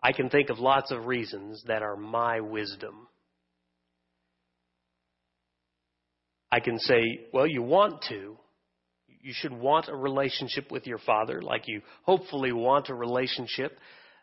I 0.00 0.12
can 0.12 0.30
think 0.30 0.50
of 0.50 0.60
lots 0.60 0.92
of 0.92 1.06
reasons 1.06 1.64
that 1.66 1.82
are 1.82 1.96
my 1.96 2.38
wisdom. 2.38 3.08
I 6.52 6.60
can 6.60 6.78
say, 6.78 7.26
well, 7.32 7.48
you 7.48 7.62
want 7.62 8.04
to. 8.10 8.36
You 9.08 9.32
should 9.34 9.52
want 9.52 9.88
a 9.88 9.96
relationship 9.96 10.70
with 10.70 10.86
your 10.86 10.98
father, 10.98 11.42
like 11.42 11.66
you 11.66 11.82
hopefully 12.04 12.52
want 12.52 12.88
a 12.88 12.94
relationship 12.94 13.76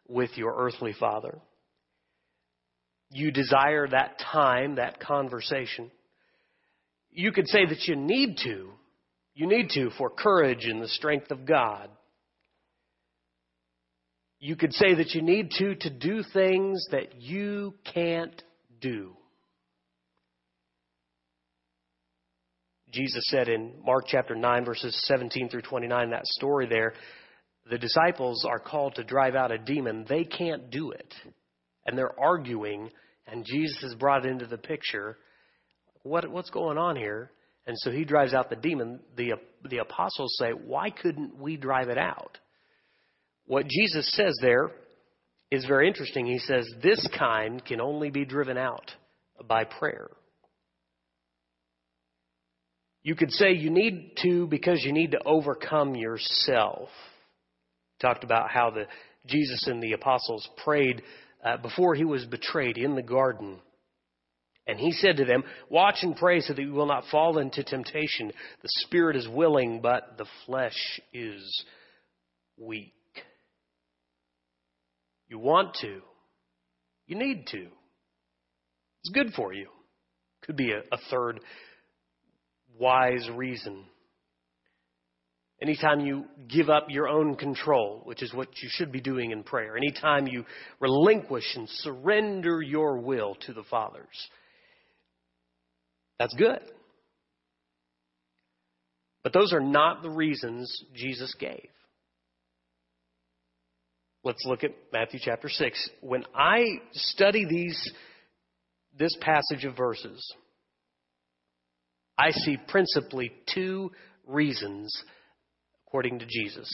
with 0.08 0.38
your 0.38 0.56
earthly 0.56 0.96
father. 0.98 1.42
You 3.12 3.32
desire 3.32 3.88
that 3.88 4.20
time, 4.20 4.76
that 4.76 5.00
conversation. 5.00 5.92
You 7.12 7.32
could 7.32 7.48
say 7.48 7.66
that 7.66 7.88
you 7.88 7.96
need 7.96 8.38
to. 8.44 8.72
You 9.34 9.48
need 9.48 9.70
to 9.72 9.90
for 9.98 10.10
courage 10.10 10.66
and 10.66 10.82
the 10.82 10.88
strength 10.88 11.32
of 11.32 11.46
God. 11.46 11.90
You 14.40 14.56
could 14.56 14.74
say 14.74 14.96
that 14.96 15.12
you 15.12 15.22
need 15.22 15.52
to 15.60 15.76
to 15.76 15.90
do 15.90 16.24
things 16.34 16.86
that 16.92 17.22
you 17.22 17.76
can't 17.94 18.42
do. 18.80 19.16
Jesus 22.92 23.24
said 23.28 23.48
in 23.48 23.74
Mark 23.86 24.06
chapter 24.08 24.36
9, 24.36 24.66
verses 24.66 25.00
17 25.06 25.50
through 25.50 25.62
29, 25.62 26.10
that 26.10 26.26
story 26.26 26.68
there, 26.68 26.94
the 27.70 27.78
disciples 27.78 28.46
are 28.50 28.60
called 28.60 28.96
to 28.96 29.04
drive 29.04 29.36
out 29.36 29.52
a 29.52 29.58
demon. 29.58 30.06
They 30.10 30.24
can't 30.24 30.70
do 30.70 30.92
it. 30.92 31.14
And 31.92 31.98
they're 31.98 32.18
arguing, 32.18 32.90
and 33.28 33.44
Jesus 33.44 33.84
is 33.84 33.96
brought 33.96 34.26
into 34.26 34.46
the 34.46 34.58
picture. 34.58 35.18
What, 36.04 36.26
what's 36.32 36.50
going 36.50 36.78
on 36.78 36.96
here? 36.96 37.32
And 37.68 37.78
so 37.80 37.92
he 37.92 38.06
drives 38.06 38.34
out 38.34 38.50
the 38.50 38.56
demon. 38.56 39.02
The, 39.18 39.34
the 39.70 39.80
apostles 39.80 40.34
say, 40.40 40.52
Why 40.52 40.90
couldn't 40.90 41.38
we 41.38 41.58
drive 41.58 41.90
it 41.90 41.98
out? 41.98 42.38
What 43.46 43.68
Jesus 43.68 44.10
says 44.14 44.34
there 44.42 44.72
is 45.52 45.66
very 45.66 45.90
interesting. 45.90 46.26
He 46.26 46.40
says, 46.40 46.66
This 46.82 47.06
kind 47.20 47.62
can 47.66 47.82
only 47.82 48.10
be 48.10 48.24
driven 48.24 48.58
out 48.58 48.90
by 49.46 49.66
prayer. 49.66 50.08
You 53.04 53.16
could 53.16 53.32
say 53.32 53.52
you 53.52 53.70
need 53.70 54.14
to 54.24 54.48
because 54.48 54.82
you 54.82 54.94
need 54.94 55.12
to 55.12 55.20
overcome 55.26 55.96
yourself. 55.96 56.88
Talked 58.00 58.24
about 58.24 58.50
how 58.50 58.70
the 58.70 58.86
Jesus 59.28 59.68
and 59.68 59.84
the 59.84 59.92
apostles 59.92 60.48
prayed 60.64 61.02
uh, 61.44 61.58
before 61.58 61.96
he 61.96 62.06
was 62.06 62.26
betrayed 62.26 62.78
in 62.78 62.96
the 62.96 63.02
garden. 63.02 63.60
And 64.68 64.80
he 64.80 64.92
said 64.92 65.18
to 65.18 65.26
them, 65.26 65.44
Watch 65.70 65.98
and 66.02 66.16
pray 66.16 66.42
so 66.42 66.54
that 66.54 66.62
you 66.62 66.72
will 66.72 66.86
not 66.86 67.06
fall 67.12 67.40
into 67.40 67.64
temptation. 67.64 68.32
The 68.62 68.70
spirit 68.84 69.16
is 69.16 69.28
willing, 69.28 69.82
but 69.82 70.18
the 70.18 70.28
flesh 70.46 71.02
is 71.14 71.66
weak. 72.58 72.94
You 75.28 75.40
want 75.40 75.76
to. 75.82 76.02
You 77.08 77.18
need 77.18 77.48
to. 77.48 77.68
It's 79.04 79.14
good 79.14 79.34
for 79.36 79.54
you. 79.54 79.68
Could 80.44 80.58
be 80.58 80.72
a, 80.72 80.80
a 80.92 80.98
third 81.10 81.40
wise 82.80 83.28
reason. 83.34 83.86
Anytime 85.62 86.00
you 86.00 86.26
give 86.50 86.70
up 86.70 86.88
your 86.90 87.08
own 87.08 87.36
control, 87.36 88.02
which 88.06 88.24
is 88.24 88.34
what 88.34 88.48
you 88.62 88.70
should 88.72 88.92
be 88.92 89.00
doing 89.00 89.32
in 89.32 89.44
prayer, 89.44 89.78
anytime 89.78 90.26
you 90.26 90.44
relinquish 90.80 91.56
and 91.56 91.70
surrender 91.70 92.62
your 92.62 92.98
will 92.98 93.36
to 93.46 93.54
the 93.54 93.64
Father's, 93.70 94.30
that's 96.18 96.34
good. 96.34 96.62
But 99.24 99.34
those 99.34 99.54
are 99.54 99.62
not 99.62 100.02
the 100.02 100.10
reasons 100.10 100.84
Jesus 100.96 101.36
gave. 101.40 101.70
Let's 104.24 104.44
look 104.46 104.64
at 104.64 104.72
Matthew 104.94 105.20
chapter 105.24 105.50
6. 105.50 105.90
When 106.02 106.24
I 106.36 106.64
study 106.94 107.46
these, 107.46 107.92
this 108.98 109.16
passage 109.20 109.66
of 109.66 109.76
verses, 109.76 110.24
I 112.18 112.32
see 112.32 112.58
principally 112.68 113.32
two 113.54 113.92
reasons, 114.28 114.96
according 115.92 116.20
to 116.20 116.26
Jesus, 116.26 116.70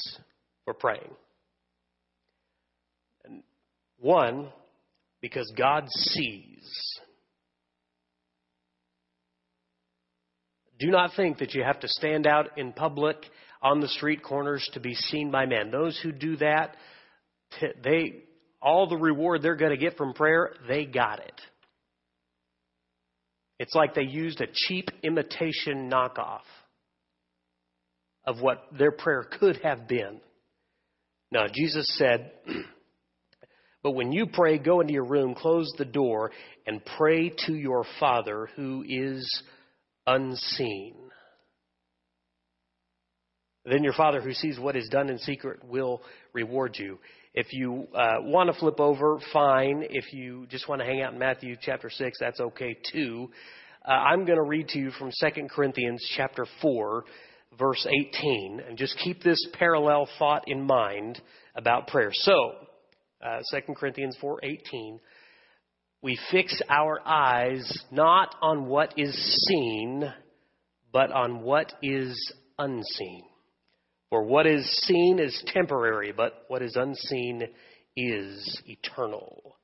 for 0.63 0.75
praying. 0.75 1.09
And 3.25 3.41
one, 3.97 4.49
because 5.21 5.51
God 5.57 5.85
sees. 5.89 6.99
Do 10.77 10.91
not 10.91 11.15
think 11.15 11.39
that 11.39 11.55
you 11.55 11.63
have 11.63 11.79
to 11.79 11.87
stand 11.87 12.27
out 12.27 12.59
in 12.59 12.73
public 12.73 13.17
on 13.59 13.79
the 13.79 13.87
street 13.87 14.21
corners 14.21 14.69
to 14.73 14.79
be 14.79 14.93
seen 14.93 15.31
by 15.31 15.47
men. 15.47 15.71
Those 15.71 15.99
who 16.03 16.11
do 16.11 16.35
that, 16.35 16.75
they 17.83 18.21
all 18.61 18.87
the 18.87 18.97
reward 18.97 19.41
they're 19.41 19.55
going 19.55 19.71
to 19.71 19.77
get 19.77 19.97
from 19.97 20.13
prayer, 20.13 20.53
they 20.67 20.85
got 20.85 21.21
it. 21.21 21.41
It's 23.57 23.73
like 23.73 23.95
they 23.95 24.03
used 24.03 24.41
a 24.41 24.47
cheap 24.53 24.91
imitation 25.01 25.89
knockoff 25.89 26.41
of 28.27 28.41
what 28.41 28.65
their 28.77 28.91
prayer 28.91 29.25
could 29.39 29.57
have 29.63 29.87
been. 29.87 30.19
Now, 31.31 31.47
Jesus 31.51 31.97
said, 31.97 32.31
But 33.83 33.91
when 33.91 34.11
you 34.11 34.27
pray, 34.27 34.57
go 34.57 34.81
into 34.81 34.91
your 34.91 35.05
room, 35.05 35.33
close 35.33 35.71
the 35.77 35.85
door, 35.85 36.31
and 36.65 36.81
pray 36.97 37.31
to 37.45 37.53
your 37.53 37.85
Father 38.01 38.49
who 38.57 38.83
is 38.85 39.43
unseen. 40.05 40.95
Then 43.63 43.83
your 43.83 43.93
Father 43.93 44.19
who 44.19 44.33
sees 44.33 44.59
what 44.59 44.75
is 44.75 44.89
done 44.89 45.09
in 45.09 45.17
secret 45.19 45.63
will 45.63 46.01
reward 46.33 46.75
you. 46.77 46.99
If 47.33 47.53
you 47.53 47.87
uh, 47.93 48.15
want 48.21 48.51
to 48.51 48.59
flip 48.59 48.79
over, 48.79 49.19
fine. 49.31 49.85
If 49.89 50.11
you 50.11 50.47
just 50.47 50.67
want 50.67 50.81
to 50.81 50.85
hang 50.85 51.01
out 51.01 51.13
in 51.13 51.19
Matthew 51.19 51.55
chapter 51.61 51.89
6, 51.89 52.17
that's 52.19 52.39
okay 52.39 52.77
too. 52.91 53.29
Uh, 53.87 53.91
I'm 53.91 54.25
going 54.25 54.37
to 54.37 54.43
read 54.43 54.69
to 54.69 54.79
you 54.79 54.91
from 54.91 55.11
2 55.17 55.47
Corinthians 55.49 56.05
chapter 56.17 56.45
4, 56.61 57.05
verse 57.57 57.85
18, 57.85 58.61
and 58.67 58.77
just 58.77 58.97
keep 58.99 59.23
this 59.23 59.43
parallel 59.53 60.07
thought 60.19 60.43
in 60.47 60.61
mind 60.61 61.21
about 61.55 61.87
prayer. 61.87 62.11
So, 62.11 62.53
uh, 63.21 63.39
2 63.51 63.75
Corinthians 63.75 64.15
4:18, 64.17 64.99
we 66.01 66.19
fix 66.31 66.61
our 66.69 67.01
eyes 67.05 67.85
not 67.91 68.35
on 68.41 68.67
what 68.67 68.93
is 68.97 69.15
seen, 69.47 70.13
but 70.91 71.11
on 71.11 71.41
what 71.41 71.73
is 71.81 72.15
unseen. 72.59 73.23
For 74.09 74.23
what 74.23 74.45
is 74.45 74.65
seen 74.83 75.19
is 75.19 75.43
temporary, 75.47 76.13
but 76.15 76.45
what 76.47 76.61
is 76.61 76.75
unseen 76.75 77.43
is 77.95 78.61
eternal. 78.65 79.57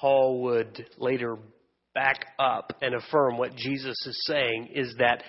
Paul 0.00 0.42
would 0.42 0.86
later 0.98 1.38
back 1.94 2.26
up 2.38 2.72
and 2.82 2.94
affirm 2.94 3.38
what 3.38 3.56
Jesus 3.56 3.96
is 4.06 4.24
saying 4.26 4.68
is 4.74 4.94
that 4.98 5.22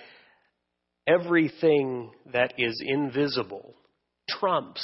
everything 1.06 2.10
that 2.32 2.54
is 2.58 2.82
invisible 2.84 3.74
trumps 4.28 4.82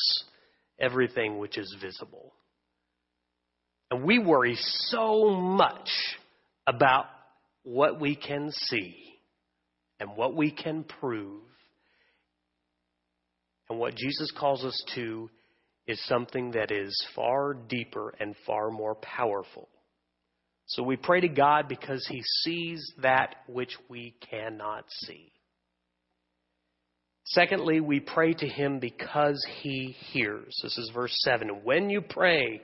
everything 0.79 1.39
which 1.39 1.57
is 1.59 1.77
visible. 1.81 2.33
And 3.91 4.05
we 4.05 4.19
worry 4.19 4.57
so 4.59 5.31
much 5.31 5.89
about 6.67 7.07
what 7.63 8.01
we 8.01 8.17
can 8.17 8.51
see 8.51 8.97
and 10.01 10.17
what 10.17 10.35
we 10.35 10.51
can 10.51 10.85
prove 10.85 11.43
and 13.69 13.79
what 13.79 13.95
Jesus 13.95 14.31
calls 14.39 14.65
us 14.65 14.85
to 14.95 15.31
is 15.87 16.05
something 16.07 16.53
that 16.53 16.71
is 16.71 16.95
far 17.15 17.55
deeper 17.55 18.15
and 18.21 18.35
far 18.47 18.71
more 18.71 18.95
powerful. 18.97 19.69
So 20.67 20.83
we 20.83 20.97
pray 20.97 21.21
to 21.21 21.29
God 21.29 21.69
because 21.69 22.07
He 22.09 22.23
sees 22.43 22.93
that 23.03 23.37
which 23.49 23.77
we 23.89 24.15
cannot 24.31 24.85
see. 25.07 25.32
Secondly, 27.25 27.81
we 27.81 28.01
pray 28.01 28.35
to 28.35 28.49
Him 28.49 28.79
because 28.79 29.45
He 29.61 29.95
hears. 30.13 30.59
This 30.63 30.77
is 30.77 30.91
verse 30.93 31.17
7. 31.23 31.61
When 31.63 31.89
you 31.89 32.01
pray, 32.01 32.61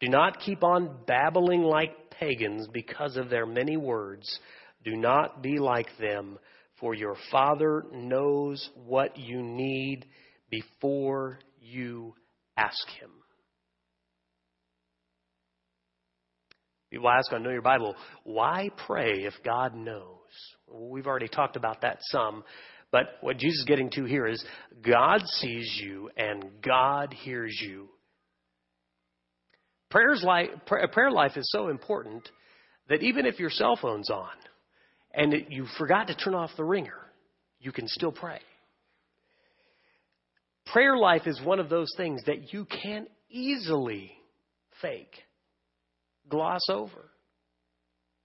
do 0.00 0.08
not 0.08 0.40
keep 0.40 0.62
on 0.62 0.98
babbling 1.06 1.62
like 1.62 2.10
pagans 2.10 2.68
because 2.72 3.16
of 3.16 3.30
their 3.30 3.46
many 3.46 3.76
words. 3.76 4.38
Do 4.84 4.96
not 4.96 5.42
be 5.42 5.58
like 5.58 5.88
them, 5.98 6.38
for 6.78 6.94
your 6.94 7.16
Father 7.30 7.84
knows 7.92 8.68
what 8.84 9.16
you 9.16 9.42
need 9.42 10.04
before 10.50 11.38
you 11.60 12.14
ask 12.56 12.86
Him. 13.00 13.10
People 16.90 17.08
ask, 17.08 17.32
I 17.32 17.38
know 17.38 17.50
your 17.50 17.62
Bible, 17.62 17.96
why 18.22 18.70
pray 18.86 19.24
if 19.24 19.34
God 19.44 19.74
knows? 19.74 20.18
Well, 20.68 20.90
we've 20.90 21.06
already 21.06 21.26
talked 21.26 21.56
about 21.56 21.80
that 21.80 21.98
some. 22.02 22.44
But 22.94 23.18
what 23.22 23.38
Jesus 23.38 23.58
is 23.58 23.64
getting 23.64 23.90
to 23.94 24.04
here 24.04 24.24
is 24.24 24.44
God 24.80 25.20
sees 25.26 25.80
you 25.82 26.10
and 26.16 26.44
God 26.62 27.12
hears 27.12 27.60
you. 27.60 27.88
Prayer's 29.90 30.22
life, 30.22 30.50
prayer 30.64 31.10
life 31.10 31.36
is 31.36 31.50
so 31.50 31.70
important 31.70 32.28
that 32.88 33.02
even 33.02 33.26
if 33.26 33.40
your 33.40 33.50
cell 33.50 33.74
phone's 33.74 34.10
on 34.10 34.30
and 35.12 35.34
it, 35.34 35.46
you 35.50 35.66
forgot 35.76 36.06
to 36.06 36.14
turn 36.14 36.36
off 36.36 36.50
the 36.56 36.62
ringer, 36.62 37.00
you 37.58 37.72
can 37.72 37.88
still 37.88 38.12
pray. 38.12 38.38
Prayer 40.66 40.96
life 40.96 41.26
is 41.26 41.42
one 41.42 41.58
of 41.58 41.68
those 41.68 41.92
things 41.96 42.22
that 42.26 42.52
you 42.52 42.64
can 42.64 43.08
easily 43.28 44.12
fake 44.80 45.16
gloss 46.28 46.62
over. 46.70 47.10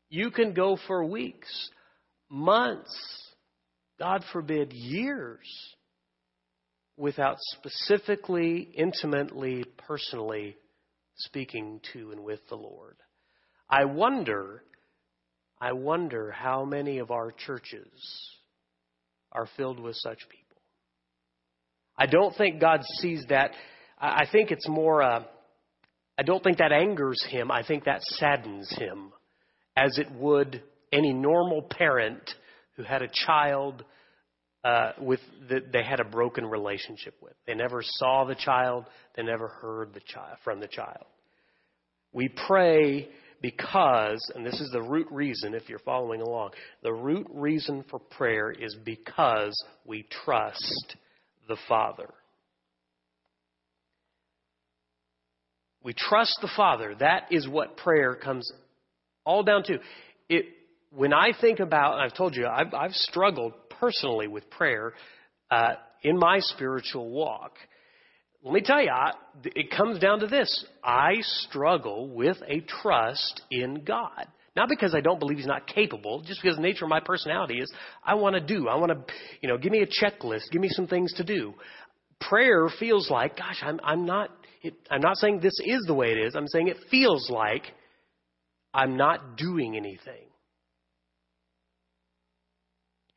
You 0.10 0.30
can 0.30 0.54
go 0.54 0.78
for 0.86 1.04
weeks, 1.04 1.72
months, 2.30 3.29
God 4.00 4.24
forbid, 4.32 4.72
years 4.72 5.46
without 6.98 7.38
specifically, 7.40 8.70
intimately, 8.74 9.66
personally 9.88 10.56
speaking 11.18 11.82
to 11.94 12.12
and 12.12 12.24
with 12.24 12.40
the 12.50 12.56
Lord. 12.56 12.96
I 13.70 13.86
wonder, 13.86 14.64
I 15.60 15.74
wonder 15.74 16.32
how 16.32 16.66
many 16.66 17.00
of 17.00 17.12
our 17.12 17.32
churches 17.32 17.92
are 19.32 19.48
filled 19.58 19.80
with 19.80 19.96
such 19.98 20.20
people. 20.30 20.62
I 21.98 22.06
don't 22.06 22.36
think 22.36 22.62
God 22.62 22.82
sees 23.00 23.24
that. 23.30 23.52
I 24.00 24.26
think 24.32 24.52
it's 24.52 24.68
more. 24.70 25.04
Uh, 25.04 25.24
I 26.18 26.24
don't 26.24 26.42
think 26.42 26.58
that 26.60 26.72
angers 26.72 27.22
him. 27.30 27.52
I 27.52 27.64
think 27.66 27.84
that 27.84 28.02
saddens 28.02 28.70
him, 28.78 29.12
as 29.76 29.98
it 29.98 30.10
would 30.14 30.64
any 30.92 31.14
normal 31.14 31.62
parent 31.62 32.30
who 32.80 32.86
had 32.86 33.02
a 33.02 33.10
child 33.26 33.84
uh, 34.64 34.94
with 35.02 35.20
that 35.50 35.74
they 35.74 35.84
had 35.84 36.00
a 36.00 36.06
broken 36.06 36.46
relationship 36.46 37.14
with. 37.22 37.34
They 37.46 37.54
never 37.54 37.82
saw 37.84 38.24
the 38.24 38.36
child. 38.36 38.86
They 39.18 39.24
never 39.24 39.50
heard 39.50 39.94
the 39.94 40.00
child 40.00 40.38
from 40.46 40.62
the 40.62 40.68
child. 40.68 41.04
We 42.14 42.30
pray 42.48 43.10
because, 43.42 44.22
and 44.34 44.46
this 44.46 44.62
is 44.62 44.70
the 44.72 44.82
root 44.82 45.08
reason 45.12 45.54
if 45.54 45.68
you're 45.68 45.80
following 45.80 46.22
along, 46.22 46.52
the 46.82 46.94
root 46.94 47.28
reason 47.34 47.84
for 47.90 48.00
prayer 48.00 48.50
is 48.50 48.78
because 48.86 49.62
we 49.86 50.08
trust 50.24 50.96
the 51.50 51.58
Father. 51.68 52.10
We 55.84 55.94
trust 55.94 56.38
the 56.42 56.52
Father. 56.56 56.96
That 56.98 57.24
is 57.30 57.46
what 57.46 57.76
prayer 57.76 58.16
comes 58.16 58.50
all 59.26 59.44
down 59.44 59.64
to. 59.64 59.80
It, 60.30 60.46
when 60.92 61.14
I 61.14 61.32
think 61.40 61.60
about, 61.60 62.00
I've 62.00 62.14
told 62.14 62.36
you, 62.36 62.48
I've, 62.48 62.74
I've 62.74 62.94
struggled 62.94 63.54
personally 63.80 64.28
with 64.28 64.50
prayer 64.50 64.94
uh, 65.52 65.74
in 66.04 66.18
my 66.18 66.40
spiritual 66.40 67.10
walk. 67.10 67.54
Let 68.44 68.54
me 68.54 68.62
tell 68.62 68.82
you, 68.82 68.90
I, 68.90 69.12
it 69.44 69.72
comes 69.72 70.00
down 70.00 70.20
to 70.20 70.28
this. 70.28 70.66
I 70.84 71.16
struggle 71.20 72.10
with 72.10 72.38
a 72.48 72.62
trust 72.82 73.42
in 73.52 73.84
God. 73.84 74.28
Not 74.56 74.68
because 74.70 74.96
I 74.96 75.02
don't 75.02 75.20
believe 75.20 75.38
he's 75.38 75.46
not 75.46 75.68
capable, 75.68 76.22
just 76.22 76.42
because 76.42 76.56
the 76.56 76.62
nature 76.62 76.86
of 76.86 76.90
my 76.90 77.00
personality 77.00 77.60
is 77.60 77.72
I 78.04 78.16
want 78.16 78.36
to 78.36 78.42
do. 78.42 78.68
I 78.68 78.76
want 78.76 78.92
to, 78.92 79.14
you 79.42 79.50
know, 79.50 79.58
give 79.58 79.72
me 79.72 79.82
a 79.82 79.88
checklist, 79.88 80.52
give 80.52 80.62
me 80.62 80.70
some 80.70 80.88
things 80.88 81.14
to 81.14 81.24
do. 81.24 81.54
Prayer 82.20 82.68
feels 82.80 83.10
like, 83.10 83.38
gosh, 83.38 83.60
I'm, 83.62 83.80
I'm 83.84 84.06
not 84.06 84.32
it, 84.62 84.74
I'm 84.90 85.02
not 85.02 85.18
saying 85.18 85.40
this 85.40 85.58
is 85.64 85.86
the 85.88 85.94
way 85.94 86.12
it 86.12 86.18
is. 86.18 86.36
I'm 86.36 86.48
saying 86.48 86.68
it 86.68 86.78
feels 86.92 87.30
like 87.30 87.64
I'm 88.74 88.98
not 88.98 89.38
doing 89.38 89.78
anything. 89.78 90.29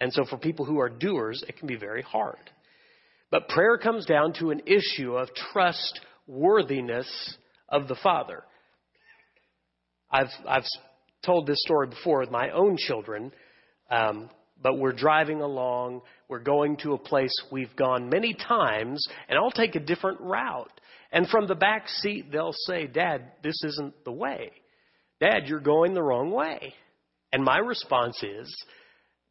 And 0.02 0.12
so 0.12 0.24
for 0.24 0.36
people 0.36 0.64
who 0.64 0.80
are 0.80 0.88
doers, 0.88 1.44
it 1.46 1.56
can 1.56 1.68
be 1.68 1.76
very 1.76 2.02
hard. 2.02 2.50
But 3.30 3.48
prayer 3.48 3.78
comes 3.78 4.04
down 4.04 4.32
to 4.40 4.50
an 4.50 4.62
issue 4.66 5.14
of 5.14 5.28
trustworthiness 5.52 7.36
of 7.68 7.86
the 7.86 7.94
Father. 8.02 8.42
I've, 10.10 10.26
I've 10.48 10.64
told 11.24 11.46
this 11.46 11.62
story 11.62 11.86
before 11.86 12.18
with 12.18 12.32
my 12.32 12.50
own 12.50 12.76
children, 12.76 13.30
um, 13.92 14.28
but 14.60 14.76
we're 14.76 14.90
driving 14.92 15.40
along, 15.40 16.00
we're 16.28 16.40
going 16.40 16.78
to 16.78 16.94
a 16.94 16.98
place 16.98 17.32
we've 17.52 17.76
gone 17.76 18.08
many 18.08 18.34
times, 18.34 19.06
and 19.28 19.38
I'll 19.38 19.52
take 19.52 19.76
a 19.76 19.80
different 19.80 20.20
route. 20.20 20.80
And 21.12 21.28
from 21.28 21.46
the 21.46 21.54
back 21.54 21.88
seat, 21.88 22.32
they'll 22.32 22.56
say, 22.66 22.88
Dad, 22.88 23.30
this 23.44 23.62
isn't 23.62 24.04
the 24.04 24.10
way. 24.10 24.50
Dad, 25.20 25.46
you're 25.46 25.60
going 25.60 25.94
the 25.94 26.02
wrong 26.02 26.32
way. 26.32 26.74
And 27.32 27.44
my 27.44 27.58
response 27.58 28.20
is, 28.24 28.52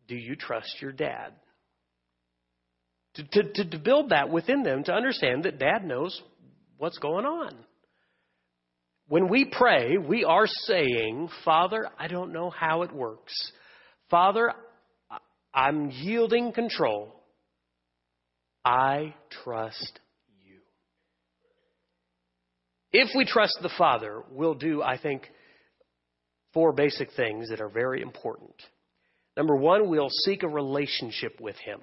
Do 0.07 0.15
you 0.15 0.35
trust 0.35 0.81
your 0.81 0.91
dad? 0.91 1.33
To, 3.15 3.23
to, 3.23 3.65
to, 3.65 3.77
build 3.77 4.09
that 4.09 4.29
within 4.29 4.63
them 4.63 4.85
to 4.85 4.93
understand 4.93 5.43
that 5.43 5.59
dad 5.59 5.83
knows 5.83 6.21
what's 6.77 6.97
going 6.97 7.25
on. 7.25 7.53
When 9.09 9.27
we 9.27 9.43
pray, 9.43 9.97
we 9.97 10.23
are 10.23 10.47
saying, 10.47 11.29
Father, 11.43 11.89
I 11.99 12.07
don't 12.07 12.31
know 12.31 12.49
how 12.49 12.83
it 12.83 12.93
works. 12.93 13.33
Father, 14.09 14.53
I'm 15.53 15.91
yielding 15.91 16.53
control. 16.53 17.13
I 18.63 19.15
trust 19.43 19.99
you. 20.45 20.59
if 22.93 23.09
we 23.15 23.25
trust 23.25 23.57
the 23.61 23.71
Father, 23.77 24.23
we'll 24.31 24.53
do, 24.53 24.81
I 24.81 24.97
think, 24.97 25.23
four 26.53 26.71
basic 26.71 27.09
things 27.15 27.49
that 27.49 27.59
are 27.59 27.69
very 27.69 28.01
important. 28.01 28.55
Number 29.37 29.55
one, 29.55 29.89
we'll 29.89 30.09
seek 30.09 30.43
a 30.43 30.47
relationship 30.47 31.39
with 31.39 31.55
Him. 31.57 31.79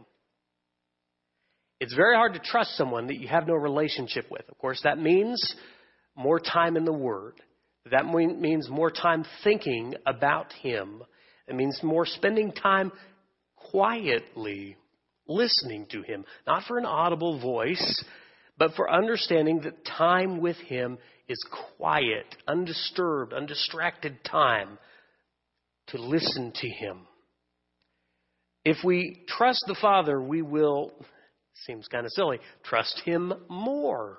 It's 1.80 1.94
very 1.94 2.16
hard 2.16 2.34
to 2.34 2.40
trust 2.40 2.76
someone 2.76 3.06
that 3.06 3.20
you 3.20 3.28
have 3.28 3.46
no 3.46 3.54
relationship 3.54 4.26
with. 4.30 4.48
Of 4.48 4.58
course, 4.58 4.80
that 4.84 4.98
means 4.98 5.54
more 6.16 6.40
time 6.40 6.76
in 6.76 6.84
the 6.84 6.92
Word. 6.92 7.34
That 7.90 8.06
means 8.06 8.68
more 8.68 8.90
time 8.90 9.24
thinking 9.44 9.94
about 10.04 10.52
Him. 10.52 11.02
It 11.46 11.54
means 11.54 11.80
more 11.82 12.04
spending 12.04 12.52
time 12.52 12.92
quietly 13.56 14.76
listening 15.26 15.86
to 15.90 16.02
Him. 16.02 16.24
Not 16.46 16.64
for 16.64 16.78
an 16.78 16.84
audible 16.84 17.40
voice, 17.40 18.04
but 18.58 18.74
for 18.74 18.92
understanding 18.92 19.60
that 19.62 19.86
time 19.86 20.40
with 20.40 20.56
Him 20.56 20.98
is 21.28 21.42
quiet, 21.76 22.26
undisturbed, 22.46 23.32
undistracted 23.32 24.24
time 24.24 24.78
to 25.88 25.98
listen 25.98 26.52
to 26.56 26.68
Him. 26.68 27.06
If 28.68 28.84
we 28.84 29.24
trust 29.26 29.64
the 29.66 29.74
Father, 29.80 30.20
we 30.20 30.42
will, 30.42 30.92
seems 31.66 31.88
kind 31.88 32.04
of 32.04 32.12
silly, 32.12 32.38
trust 32.64 33.00
Him 33.02 33.32
more. 33.48 34.18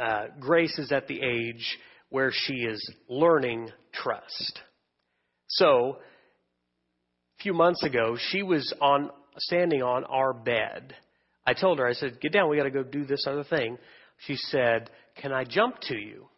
Uh, 0.00 0.26
Grace 0.38 0.78
is 0.78 0.92
at 0.92 1.08
the 1.08 1.20
age 1.20 1.78
where 2.10 2.30
she 2.32 2.58
is 2.58 2.80
learning 3.08 3.70
trust. 3.92 4.60
So, 5.48 5.96
a 5.98 7.42
few 7.42 7.54
months 7.54 7.82
ago, 7.82 8.16
she 8.30 8.44
was 8.44 8.72
on 8.80 9.10
standing 9.38 9.82
on 9.82 10.04
our 10.04 10.32
bed. 10.32 10.94
I 11.44 11.54
told 11.54 11.80
her, 11.80 11.88
I 11.88 11.94
said, 11.94 12.20
"Get 12.20 12.32
down. 12.32 12.48
We 12.48 12.56
got 12.56 12.64
to 12.64 12.70
go 12.70 12.84
do 12.84 13.04
this 13.04 13.26
other 13.26 13.42
thing." 13.42 13.78
She 14.28 14.36
said, 14.36 14.90
"Can 15.16 15.32
I 15.32 15.42
jump 15.42 15.80
to 15.88 15.96
you?" 15.96 16.28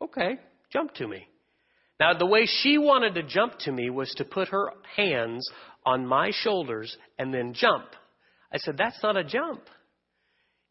"Okay, 0.00 0.38
jump 0.70 0.94
to 0.94 1.06
me." 1.06 1.28
Now, 2.00 2.14
the 2.14 2.26
way 2.26 2.46
she 2.46 2.78
wanted 2.78 3.14
to 3.14 3.22
jump 3.22 3.58
to 3.60 3.72
me 3.72 3.90
was 3.90 4.12
to 4.14 4.24
put 4.24 4.48
her 4.48 4.72
hands 4.96 5.48
on 5.86 6.06
my 6.06 6.30
shoulders 6.30 6.96
and 7.18 7.32
then 7.32 7.54
jump. 7.54 7.86
I 8.52 8.58
said, 8.58 8.76
"That's 8.76 9.02
not 9.02 9.16
a 9.16 9.24
jump. 9.24 9.68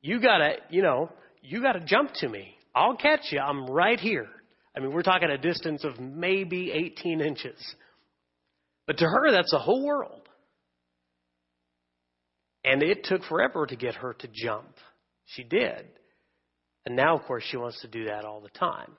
You 0.01 0.19
got 0.19 0.39
to, 0.39 0.57
you 0.69 0.81
know, 0.81 1.11
you 1.41 1.61
got 1.61 1.73
to 1.73 1.79
jump 1.79 2.11
to 2.15 2.29
me. 2.29 2.57
I'll 2.75 2.97
catch 2.97 3.31
you. 3.31 3.39
I'm 3.39 3.65
right 3.67 3.99
here." 3.99 4.29
I 4.75 4.79
mean, 4.79 4.91
we're 4.91 5.03
talking 5.03 5.29
a 5.29 5.37
distance 5.37 5.83
of 5.83 5.99
maybe 5.99 6.71
18 6.71 7.21
inches. 7.21 7.75
But 8.87 8.97
to 8.97 9.05
her, 9.05 9.31
that's 9.31 9.53
a 9.53 9.59
whole 9.59 9.85
world. 9.85 10.27
And 12.65 12.81
it 12.81 13.03
took 13.03 13.23
forever 13.23 13.65
to 13.65 13.75
get 13.75 13.95
her 13.95 14.13
to 14.13 14.27
jump. 14.33 14.75
She 15.25 15.43
did. 15.43 15.85
And 16.85 16.95
now, 16.95 17.15
of 17.15 17.23
course, 17.23 17.43
she 17.43 17.57
wants 17.57 17.81
to 17.81 17.87
do 17.87 18.05
that 18.05 18.25
all 18.25 18.41
the 18.41 18.49
time. 18.49 18.97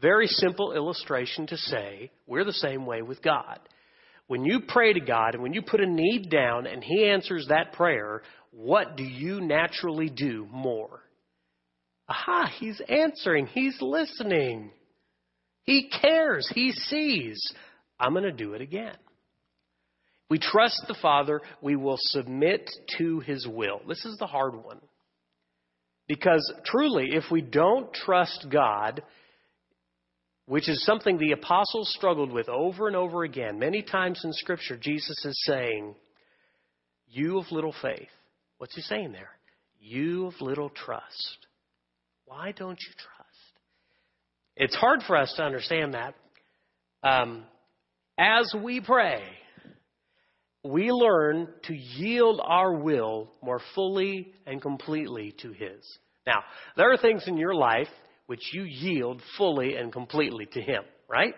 Very 0.00 0.26
simple 0.26 0.72
illustration 0.72 1.46
to 1.46 1.56
say 1.56 2.10
we're 2.26 2.44
the 2.44 2.52
same 2.52 2.84
way 2.84 3.02
with 3.02 3.22
God. 3.22 3.60
When 4.26 4.44
you 4.44 4.60
pray 4.66 4.92
to 4.92 5.00
God 5.00 5.34
and 5.34 5.42
when 5.42 5.54
you 5.54 5.62
put 5.62 5.80
a 5.80 5.86
need 5.86 6.30
down 6.30 6.66
and 6.66 6.82
He 6.82 7.06
answers 7.06 7.46
that 7.48 7.72
prayer, 7.72 8.22
what 8.50 8.96
do 8.96 9.04
you 9.04 9.40
naturally 9.40 10.10
do 10.10 10.46
more? 10.50 11.00
Aha, 12.08 12.50
He's 12.58 12.80
answering. 12.88 13.46
He's 13.46 13.76
listening. 13.80 14.70
He 15.62 15.90
cares. 16.02 16.50
He 16.54 16.72
sees. 16.72 17.40
I'm 17.98 18.12
going 18.12 18.24
to 18.24 18.32
do 18.32 18.54
it 18.54 18.60
again. 18.60 18.96
We 20.28 20.38
trust 20.38 20.84
the 20.88 20.96
Father. 21.00 21.40
We 21.62 21.76
will 21.76 21.98
submit 21.98 22.68
to 22.98 23.20
His 23.20 23.46
will. 23.46 23.80
This 23.88 24.04
is 24.04 24.18
the 24.18 24.26
hard 24.26 24.56
one. 24.56 24.80
Because 26.08 26.52
truly, 26.64 27.10
if 27.12 27.24
we 27.30 27.40
don't 27.40 27.92
trust 27.92 28.46
God, 28.50 29.02
which 30.46 30.68
is 30.68 30.84
something 30.84 31.18
the 31.18 31.32
apostles 31.32 31.92
struggled 31.96 32.32
with 32.32 32.48
over 32.48 32.86
and 32.86 32.96
over 32.96 33.24
again, 33.24 33.58
many 33.58 33.82
times 33.82 34.20
in 34.24 34.32
Scripture, 34.32 34.76
Jesus 34.76 35.24
is 35.24 35.44
saying, 35.44 35.94
You 37.08 37.38
of 37.38 37.50
little 37.50 37.74
faith. 37.82 38.08
What's 38.58 38.74
he 38.74 38.82
saying 38.82 39.12
there? 39.12 39.30
You 39.80 40.26
of 40.26 40.34
little 40.40 40.70
trust. 40.70 41.38
Why 42.24 42.52
don't 42.52 42.78
you 42.80 42.92
trust? 42.94 43.16
It's 44.56 44.74
hard 44.74 45.02
for 45.06 45.16
us 45.16 45.32
to 45.36 45.42
understand 45.42 45.94
that. 45.94 46.14
Um, 47.02 47.44
as 48.18 48.52
we 48.64 48.80
pray, 48.80 49.22
we 50.64 50.90
learn 50.90 51.48
to 51.64 51.74
yield 51.74 52.40
our 52.42 52.72
will 52.72 53.30
more 53.42 53.60
fully 53.74 54.32
and 54.46 54.62
completely 54.62 55.34
to 55.42 55.52
His. 55.52 55.98
Now, 56.26 56.42
there 56.76 56.92
are 56.92 56.96
things 56.96 57.24
in 57.26 57.36
your 57.36 57.54
life 57.54 57.88
which 58.26 58.52
you 58.52 58.62
yield 58.62 59.22
fully 59.36 59.76
and 59.76 59.92
completely 59.92 60.46
to 60.46 60.60
Him, 60.60 60.82
right? 61.08 61.34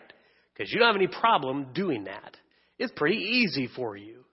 Because 0.52 0.72
you 0.72 0.78
don't 0.78 0.88
have 0.88 0.96
any 0.96 1.08
problem 1.08 1.68
doing 1.74 2.04
that. 2.04 2.36
It's 2.78 2.92
pretty 2.96 3.18
easy 3.18 3.68
for 3.74 3.96
you. 3.96 4.24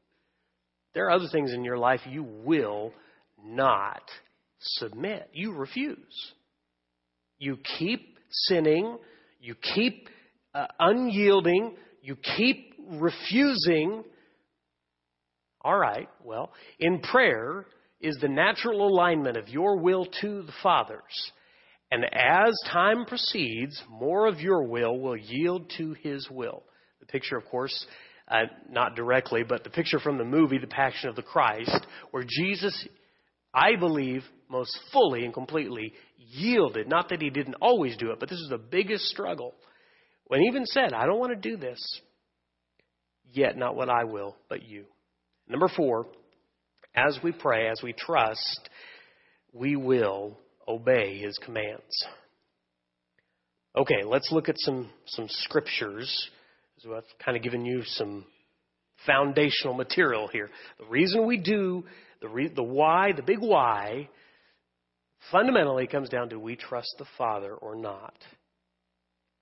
There 0.93 1.07
are 1.07 1.11
other 1.11 1.27
things 1.31 1.53
in 1.53 1.63
your 1.63 1.77
life 1.77 2.01
you 2.09 2.23
will 2.23 2.93
not 3.43 4.03
submit. 4.59 5.29
You 5.33 5.53
refuse. 5.53 6.33
You 7.37 7.57
keep 7.77 8.17
sinning. 8.29 8.97
You 9.41 9.55
keep 9.75 10.07
uh, 10.53 10.67
unyielding. 10.79 11.75
You 12.01 12.15
keep 12.15 12.73
refusing 12.87 14.03
all 15.65 15.77
right, 15.79 16.07
well, 16.23 16.51
in 16.79 16.99
prayer 16.99 17.65
is 17.99 18.15
the 18.21 18.27
natural 18.27 18.87
alignment 18.87 19.35
of 19.35 19.49
your 19.49 19.79
will 19.79 20.05
to 20.21 20.43
the 20.43 20.53
Father's. 20.61 21.31
And 21.91 22.03
as 22.13 22.53
time 22.71 23.05
proceeds, 23.05 23.81
more 23.89 24.27
of 24.27 24.39
your 24.39 24.63
will 24.63 24.99
will 24.99 25.17
yield 25.17 25.71
to 25.77 25.93
His 26.01 26.27
will. 26.29 26.63
The 26.99 27.05
picture, 27.05 27.37
of 27.37 27.45
course, 27.45 27.85
uh, 28.27 28.43
not 28.69 28.95
directly, 28.95 29.43
but 29.47 29.63
the 29.63 29.69
picture 29.69 29.99
from 29.99 30.17
the 30.17 30.25
movie, 30.25 30.57
The 30.57 30.67
Passion 30.67 31.09
of 31.09 31.15
the 31.15 31.21
Christ, 31.21 31.85
where 32.11 32.25
Jesus, 32.27 32.87
I 33.53 33.75
believe, 33.75 34.23
most 34.49 34.77
fully 34.91 35.25
and 35.25 35.33
completely 35.33 35.93
yielded. 36.17 36.89
Not 36.89 37.09
that 37.09 37.21
He 37.21 37.29
didn't 37.29 37.55
always 37.61 37.95
do 37.97 38.11
it, 38.11 38.19
but 38.19 38.29
this 38.29 38.39
is 38.39 38.49
the 38.49 38.57
biggest 38.57 39.05
struggle. 39.05 39.53
When 40.27 40.41
He 40.41 40.47
even 40.47 40.65
said, 40.65 40.91
I 40.93 41.05
don't 41.05 41.19
want 41.19 41.39
to 41.39 41.49
do 41.49 41.55
this, 41.55 41.79
yet 43.31 43.57
not 43.57 43.75
what 43.75 43.89
I 43.89 44.05
will, 44.05 44.35
but 44.49 44.63
you. 44.63 44.85
Number 45.47 45.67
four, 45.67 46.07
as 46.95 47.19
we 47.23 47.31
pray, 47.31 47.67
as 47.69 47.81
we 47.83 47.93
trust, 47.93 48.69
we 49.53 49.75
will 49.75 50.39
obey 50.67 51.17
his 51.17 51.37
commands. 51.37 52.05
Okay, 53.75 54.03
let's 54.05 54.31
look 54.31 54.49
at 54.49 54.55
some, 54.59 54.89
some 55.05 55.27
scriptures. 55.27 56.29
So 56.79 56.95
I've 56.95 57.03
kind 57.23 57.35
of 57.37 57.43
given 57.43 57.65
you 57.65 57.83
some 57.83 58.25
foundational 59.05 59.73
material 59.73 60.27
here. 60.27 60.49
The 60.79 60.85
reason 60.85 61.25
we 61.25 61.37
do, 61.37 61.83
the, 62.21 62.29
re, 62.29 62.47
the 62.47 62.63
why, 62.63 63.11
the 63.11 63.21
big 63.21 63.39
why, 63.39 64.09
fundamentally 65.31 65.87
comes 65.87 66.09
down 66.09 66.29
to 66.29 66.39
we 66.39 66.55
trust 66.55 66.95
the 66.97 67.05
Father 67.17 67.53
or 67.53 67.75
not. 67.75 68.15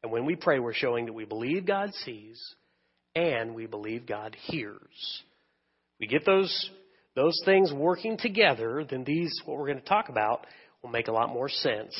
And 0.01 0.11
when 0.11 0.25
we 0.25 0.35
pray, 0.35 0.59
we're 0.59 0.73
showing 0.73 1.05
that 1.05 1.13
we 1.13 1.25
believe 1.25 1.65
God 1.65 1.93
sees 1.93 2.41
and 3.15 3.53
we 3.53 3.67
believe 3.67 4.07
God 4.07 4.35
hears 4.47 5.23
we 6.03 6.07
get 6.07 6.25
those, 6.25 6.69
those 7.15 7.39
things 7.45 7.71
working 7.71 8.17
together, 8.17 8.85
then 8.89 9.05
these, 9.05 9.31
what 9.45 9.57
we're 9.57 9.67
going 9.67 9.79
to 9.79 9.85
talk 9.85 10.09
about, 10.09 10.45
will 10.83 10.89
make 10.89 11.07
a 11.07 11.11
lot 11.11 11.29
more 11.29 11.49
sense. 11.49 11.97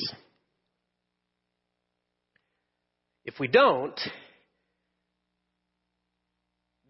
If 3.24 3.40
we 3.40 3.48
don't, 3.48 3.98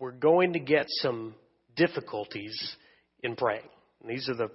we're 0.01 0.11
going 0.11 0.55
to 0.55 0.59
get 0.59 0.87
some 0.89 1.35
difficulties 1.77 2.77
in 3.23 3.37
praying. 3.37 3.69
And 4.03 4.11
these 4.11 4.29
are 4.29 4.35
the, 4.35 4.51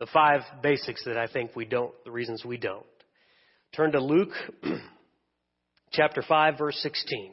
the 0.00 0.06
five 0.12 0.40
basics 0.62 1.04
that 1.04 1.16
I 1.16 1.28
think 1.28 1.54
we 1.54 1.64
don't, 1.64 1.92
the 2.04 2.10
reasons 2.10 2.44
we 2.44 2.56
don't. 2.56 2.84
Turn 3.74 3.92
to 3.92 4.00
Luke 4.00 4.32
chapter 5.92 6.22
5, 6.22 6.58
verse 6.58 6.76
16. 6.82 7.32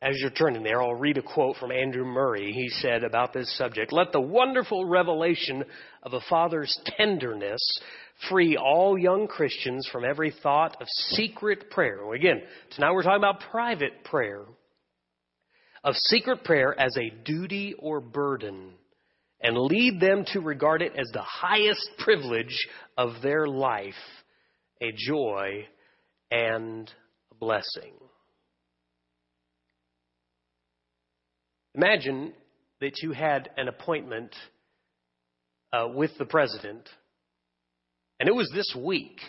As 0.00 0.14
you're 0.20 0.30
turning 0.30 0.62
there, 0.62 0.80
I'll 0.80 0.94
read 0.94 1.18
a 1.18 1.22
quote 1.22 1.56
from 1.56 1.72
Andrew 1.72 2.04
Murray. 2.04 2.52
He 2.52 2.68
said 2.68 3.02
about 3.02 3.32
this 3.32 3.56
subject, 3.58 3.92
let 3.92 4.12
the 4.12 4.20
wonderful 4.20 4.84
revelation 4.84 5.64
of 6.04 6.12
a 6.12 6.20
father's 6.28 6.78
tenderness 6.96 7.60
free 8.28 8.56
all 8.56 8.96
young 8.96 9.26
Christians 9.26 9.88
from 9.90 10.04
every 10.04 10.32
thought 10.42 10.80
of 10.80 10.86
secret 11.10 11.70
prayer. 11.70 12.12
Again, 12.14 12.42
tonight 12.76 12.92
we're 12.92 13.02
talking 13.02 13.18
about 13.18 13.40
private 13.50 14.04
prayer. 14.04 14.44
Of 15.82 15.94
secret 15.96 16.44
prayer 16.44 16.78
as 16.78 16.96
a 16.96 17.10
duty 17.24 17.74
or 17.78 18.00
burden 18.00 18.74
and 19.40 19.56
lead 19.56 20.00
them 20.00 20.24
to 20.32 20.40
regard 20.40 20.82
it 20.82 20.92
as 20.96 21.08
the 21.12 21.22
highest 21.22 21.88
privilege 21.98 22.68
of 22.96 23.22
their 23.22 23.46
life, 23.46 23.94
a 24.80 24.92
joy 24.96 25.66
and 26.30 26.92
a 27.30 27.34
blessing. 27.34 27.94
Imagine 31.78 32.32
that 32.80 33.02
you 33.02 33.12
had 33.12 33.50
an 33.56 33.68
appointment 33.68 34.34
uh, 35.72 35.86
with 35.94 36.10
the 36.18 36.24
president, 36.24 36.88
and 38.18 38.28
it 38.28 38.34
was 38.34 38.50
this 38.52 38.74
week. 38.76 39.20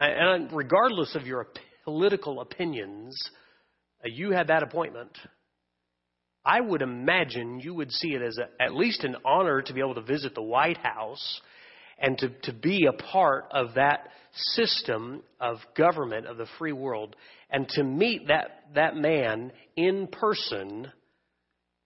And 0.00 0.50
regardless 0.50 1.14
of 1.14 1.26
your 1.26 1.48
political 1.84 2.40
opinions, 2.40 3.14
uh, 4.02 4.08
you 4.10 4.30
had 4.30 4.46
that 4.46 4.62
appointment. 4.62 5.10
I 6.46 6.62
would 6.62 6.80
imagine 6.80 7.60
you 7.60 7.74
would 7.74 7.92
see 7.92 8.14
it 8.14 8.22
as 8.22 8.38
a, 8.38 8.62
at 8.62 8.74
least 8.74 9.04
an 9.04 9.16
honor 9.22 9.60
to 9.60 9.74
be 9.74 9.80
able 9.80 9.96
to 9.96 10.00
visit 10.02 10.34
the 10.34 10.40
White 10.40 10.78
House 10.78 11.42
and 12.00 12.18
to, 12.18 12.30
to 12.42 12.52
be 12.52 12.86
a 12.86 12.92
part 12.92 13.44
of 13.52 13.74
that 13.74 14.08
system 14.32 15.22
of 15.40 15.58
government 15.76 16.26
of 16.26 16.36
the 16.36 16.46
free 16.58 16.72
world 16.72 17.14
and 17.50 17.68
to 17.68 17.84
meet 17.84 18.28
that, 18.28 18.62
that 18.74 18.96
man 18.96 19.52
in 19.76 20.06
person 20.06 20.90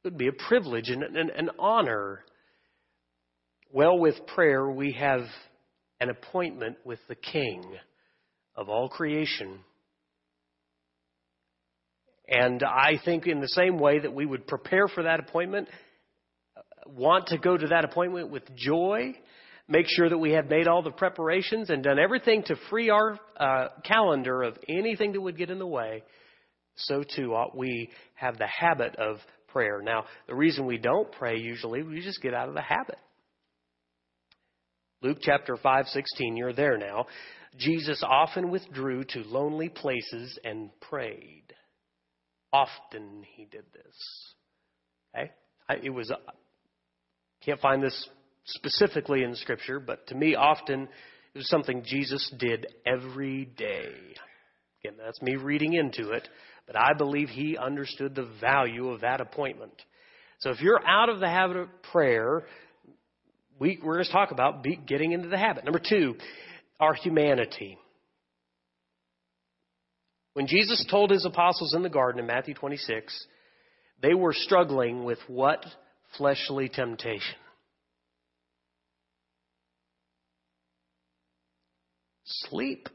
would 0.05 0.17
be 0.17 0.29
a 0.29 0.49
privilege 0.49 0.89
and 0.89 1.03
an, 1.03 1.31
an 1.35 1.51
honor. 1.59 2.21
Well, 3.73 3.99
with 3.99 4.15
prayer, 4.35 4.71
we 4.71 4.93
have 4.93 5.23
an 6.01 6.11
appointment 6.11 6.77
with 6.85 7.01
the 7.09 7.15
King 7.15 7.65
of 8.55 8.69
all 8.69 8.89
creation. 8.89 9.59
And 12.29 12.63
I 12.63 13.01
think, 13.05 13.27
in 13.27 13.41
the 13.41 13.49
same 13.49 13.79
way 13.79 13.99
that 13.99 14.15
we 14.15 14.25
would 14.25 14.47
prepare 14.47 14.89
for 14.89 15.03
that 15.03 15.21
appointment, 15.21 15.69
want 16.87 17.29
to 17.29 17.39
go 17.39 17.57
to 17.57 17.67
that 17.69 17.85
appointment 17.85 18.31
with 18.31 18.43
joy 18.55 19.15
make 19.69 19.87
sure 19.89 20.09
that 20.09 20.19
we 20.19 20.33
have 20.33 20.49
made 20.49 20.69
all 20.69 20.83
the 20.83 20.91
preparations 20.91 21.71
and 21.71 21.83
done 21.83 21.99
everything 21.99 22.43
to 22.45 22.57
free 22.71 22.91
our 22.91 23.19
uh, 23.39 23.69
calendar 23.85 24.43
of 24.43 24.59
anything 24.69 25.13
that 25.13 25.21
would 25.21 25.39
get 25.39 25.51
in 25.51 25.59
the 25.59 25.67
way, 25.67 26.03
so 26.77 27.03
too 27.03 27.35
ought 27.35 27.57
we 27.57 27.89
have 28.15 28.37
the 28.39 28.47
habit 28.47 28.97
of 28.97 29.19
prayer. 29.49 29.81
Now, 29.83 30.05
the 30.27 30.35
reason 30.35 30.67
we 30.67 30.79
don't 30.79 31.11
pray 31.13 31.39
usually, 31.39 31.83
we 31.83 32.01
just 32.01 32.21
get 32.21 32.35
out 32.35 32.49
of 32.49 32.55
the 32.55 32.61
habit. 32.61 32.99
Luke 35.03 35.19
chapter 35.21 35.57
5, 35.57 35.87
16, 35.87 36.37
you're 36.37 36.53
there 36.53 36.79
now. 36.79 37.07
Jesus 37.59 38.03
often 38.03 38.51
withdrew 38.51 39.05
to 39.05 39.21
lonely 39.21 39.69
places 39.69 40.39
and 40.45 40.71
prayed. 40.81 41.45
Often 42.53 43.25
he 43.37 43.45
did 43.45 43.65
this. 43.73 44.35
Okay? 45.15 45.31
I, 45.69 45.75
it 45.83 45.91
was, 45.91 46.11
uh, 46.11 46.17
can't 47.45 47.61
find 47.61 47.83
this 47.83 48.09
specifically 48.45 49.23
in 49.23 49.35
Scripture, 49.37 49.81
but 49.81 50.07
to 50.09 50.15
me, 50.15 50.35
often 50.35 50.83
it 51.35 51.39
was 51.39 51.49
something 51.49 51.83
Jesus 51.85 52.33
did 52.39 52.67
every 52.87 53.47
day. 53.47 53.93
Again, 54.85 54.99
that's 55.03 55.21
me 55.23 55.37
reading 55.37 55.73
into 55.73 56.11
it, 56.11 56.29
but 56.67 56.77
I 56.77 56.93
believe 56.97 57.29
he 57.29 57.57
understood 57.57 58.15
the 58.15 58.29
value 58.41 58.89
of 58.91 59.01
that 59.01 59.21
appointment. 59.21 59.73
So 60.41 60.51
if 60.51 60.61
you're 60.61 60.87
out 60.87 61.09
of 61.09 61.21
the 61.21 61.29
habit 61.29 61.57
of 61.57 61.69
prayer, 61.91 62.45
we, 63.59 63.79
we're 63.83 63.95
going 63.95 64.05
to 64.05 64.13
talk 64.13 64.31
about 64.31 64.65
getting 64.87 65.13
into 65.13 65.29
the 65.29 65.39
habit. 65.39 65.65
Number 65.65 65.81
two, 65.81 66.17
our 66.81 66.95
humanity. 66.95 67.79
When 70.35 70.47
Jesus 70.47 70.85
told 70.91 71.11
his 71.11 71.25
apostles 71.25 71.75
in 71.75 71.83
the 71.83 71.89
garden 71.89 72.21
in 72.21 72.27
Matthew 72.27 72.55
26, 72.55 73.27
they 74.03 74.15
were 74.15 74.33
struggling 74.33 75.05
with 75.05 75.19
what 75.29 75.65
fleshly 76.19 76.69
temptation? 76.69 77.37
Sleep. 82.25 82.89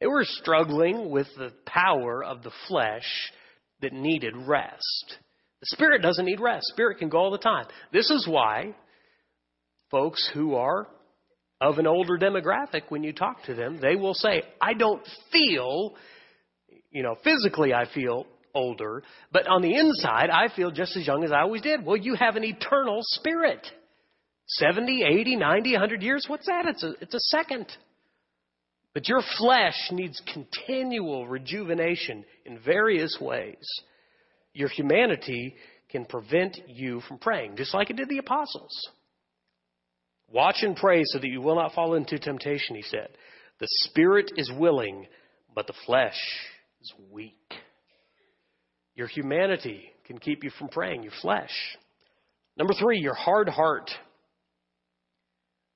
They 0.00 0.06
were 0.06 0.24
struggling 0.24 1.10
with 1.10 1.28
the 1.36 1.52
power 1.66 2.22
of 2.22 2.42
the 2.42 2.52
flesh 2.68 3.32
that 3.80 3.92
needed 3.92 4.34
rest. 4.36 5.18
The 5.60 5.66
spirit 5.76 6.02
doesn't 6.02 6.24
need 6.24 6.40
rest. 6.40 6.66
Spirit 6.66 6.98
can 6.98 7.08
go 7.08 7.18
all 7.18 7.30
the 7.30 7.38
time. 7.38 7.66
This 7.92 8.10
is 8.10 8.26
why 8.28 8.74
folks 9.90 10.28
who 10.34 10.54
are 10.54 10.88
of 11.60 11.78
an 11.78 11.86
older 11.86 12.18
demographic, 12.18 12.82
when 12.90 13.02
you 13.02 13.12
talk 13.12 13.44
to 13.44 13.54
them, 13.54 13.78
they 13.80 13.96
will 13.96 14.14
say, 14.14 14.42
I 14.60 14.74
don't 14.74 15.02
feel, 15.32 15.94
you 16.90 17.02
know, 17.02 17.16
physically 17.24 17.72
I 17.72 17.86
feel 17.94 18.26
older, 18.54 19.02
but 19.32 19.46
on 19.46 19.62
the 19.62 19.74
inside 19.74 20.30
I 20.30 20.54
feel 20.54 20.70
just 20.70 20.96
as 20.96 21.06
young 21.06 21.24
as 21.24 21.32
I 21.32 21.40
always 21.40 21.62
did. 21.62 21.84
Well, 21.84 21.96
you 21.96 22.14
have 22.14 22.36
an 22.36 22.44
eternal 22.44 22.98
spirit. 23.02 23.66
70, 24.46 25.02
80, 25.02 25.36
90, 25.36 25.72
100 25.72 26.02
years, 26.02 26.24
what's 26.28 26.46
that? 26.46 26.66
It's 26.66 26.82
a, 26.82 26.92
it's 27.00 27.14
a 27.14 27.20
second. 27.20 27.66
But 28.92 29.08
your 29.08 29.22
flesh 29.38 29.88
needs 29.90 30.22
continual 30.32 31.26
rejuvenation 31.26 32.24
in 32.44 32.58
various 32.60 33.18
ways. 33.20 33.66
Your 34.52 34.68
humanity 34.68 35.56
can 35.90 36.04
prevent 36.04 36.58
you 36.68 37.00
from 37.08 37.18
praying, 37.18 37.56
just 37.56 37.74
like 37.74 37.90
it 37.90 37.96
did 37.96 38.08
the 38.08 38.18
apostles. 38.18 38.72
Watch 40.30 40.58
and 40.62 40.76
pray 40.76 41.02
so 41.04 41.18
that 41.18 41.28
you 41.28 41.40
will 41.40 41.56
not 41.56 41.74
fall 41.74 41.94
into 41.94 42.18
temptation, 42.18 42.76
he 42.76 42.82
said. 42.82 43.08
The 43.60 43.68
spirit 43.68 44.32
is 44.36 44.50
willing, 44.56 45.06
but 45.54 45.66
the 45.66 45.74
flesh 45.86 46.18
is 46.80 46.92
weak. 47.10 47.54
Your 48.94 49.06
humanity 49.06 49.90
can 50.04 50.18
keep 50.18 50.44
you 50.44 50.50
from 50.50 50.68
praying, 50.68 51.02
your 51.02 51.12
flesh. 51.20 51.52
Number 52.56 52.74
three, 52.74 52.98
your 52.98 53.14
hard 53.14 53.48
heart. 53.48 53.90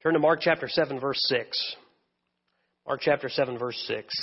Turn 0.00 0.12
to 0.12 0.20
Mark 0.20 0.38
chapter 0.40 0.68
7, 0.68 1.00
verse 1.00 1.20
6. 1.26 1.76
Mark 2.86 3.00
chapter 3.02 3.28
7, 3.28 3.58
verse 3.58 3.76
6. 3.88 4.14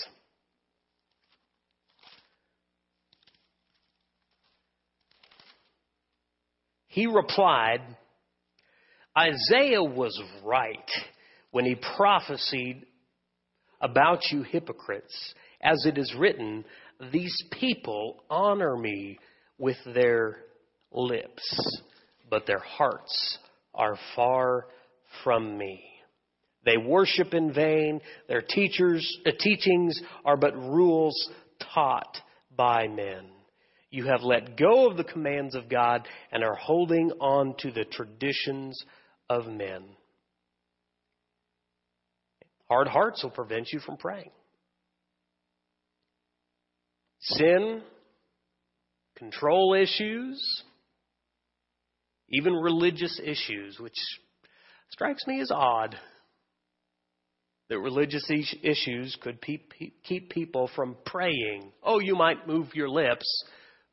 He 6.88 7.08
replied, 7.08 7.82
Isaiah 9.18 9.84
was 9.84 10.18
right 10.46 10.90
when 11.52 11.66
he 11.66 11.76
prophesied 11.98 12.86
about 13.82 14.32
you 14.32 14.44
hypocrites, 14.44 15.34
as 15.62 15.86
it 15.86 15.98
is 15.98 16.16
written, 16.18 16.64
These 17.12 17.36
people 17.60 18.24
honor 18.30 18.78
me 18.78 19.20
with 19.58 19.76
their 19.94 20.38
lips, 20.94 21.44
but 22.30 22.48
their 22.48 22.60
hearts 22.60 23.40
are 23.74 23.98
far 24.16 24.68
from 25.24 25.58
me. 25.58 25.84
They 26.66 26.78
worship 26.78 27.34
in 27.34 27.54
vain. 27.54 28.02
Their 28.28 28.42
teachers, 28.42 29.20
uh, 29.26 29.32
teachings 29.40 30.00
are 30.26 30.38
but 30.38 30.56
rules 30.58 31.30
taught 31.74 32.18
by 32.56 32.88
men. 32.88 33.28
You 33.92 34.08
have 34.08 34.24
let 34.24 34.58
go 34.58 34.90
of 34.90 34.98
the 34.98 35.04
commands 35.04 35.56
of 35.56 35.70
God 35.70 36.08
and 36.32 36.44
are 36.44 36.56
holding 36.56 37.12
on 37.22 37.56
to 37.60 37.72
the 37.72 37.86
traditions 37.86 38.84
of 39.30 39.46
men. 39.46 39.84
Hard 42.68 42.88
hearts 42.88 43.24
will 43.24 43.30
prevent 43.30 43.72
you 43.72 43.80
from 43.80 43.98
praying. 43.98 44.32
Sin, 47.22 47.82
control 49.16 49.76
issues, 49.76 50.64
even 52.30 52.54
religious 52.54 53.20
issues, 53.24 53.80
which 53.80 53.98
strikes 54.96 55.28
me 55.28 55.42
as 55.42 55.52
odd 55.52 55.98
that 57.68 57.78
religious 57.80 58.32
issues 58.64 59.18
could 59.22 59.42
keep 59.42 60.30
people 60.30 60.70
from 60.74 60.96
praying. 61.06 61.70
Oh, 61.84 62.00
you 62.00 62.16
might 62.16 62.48
move 62.48 62.74
your 62.74 62.88
lips, 62.88 63.26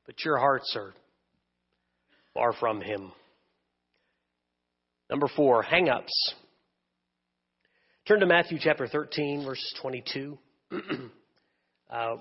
but 0.07 0.25
your 0.25 0.39
hearts 0.39 0.77
are 0.77 0.95
far 2.35 2.53
from 2.53 2.81
Him. 2.81 3.11
Number 5.11 5.27
four, 5.35 5.65
hang 5.65 5.89
ups. 5.89 6.35
Turn 8.07 8.21
to 8.21 8.27
Matthew 8.27 8.59
chapter 8.61 8.87
13, 8.87 9.45
verse 9.45 9.75
22. 9.83 10.39
uh, 11.91 12.17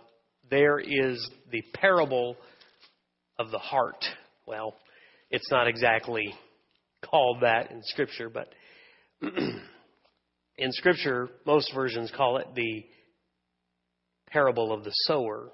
there 0.50 0.80
is 0.80 1.30
the 1.52 1.62
parable 1.76 2.36
of 3.38 3.52
the 3.52 3.60
heart. 3.60 4.04
Well, 4.48 4.74
it's 5.30 5.52
not 5.52 5.68
exactly 5.68 6.34
called 7.06 7.42
that 7.42 7.70
in 7.70 7.84
Scripture, 7.84 8.30
but 8.30 8.48
in 10.58 10.72
Scripture, 10.72 11.30
most 11.46 11.72
versions 11.74 12.12
call 12.16 12.38
it 12.38 12.48
the 12.56 12.86
parable 14.30 14.74
of 14.74 14.84
the 14.84 14.92
sower. 14.92 15.52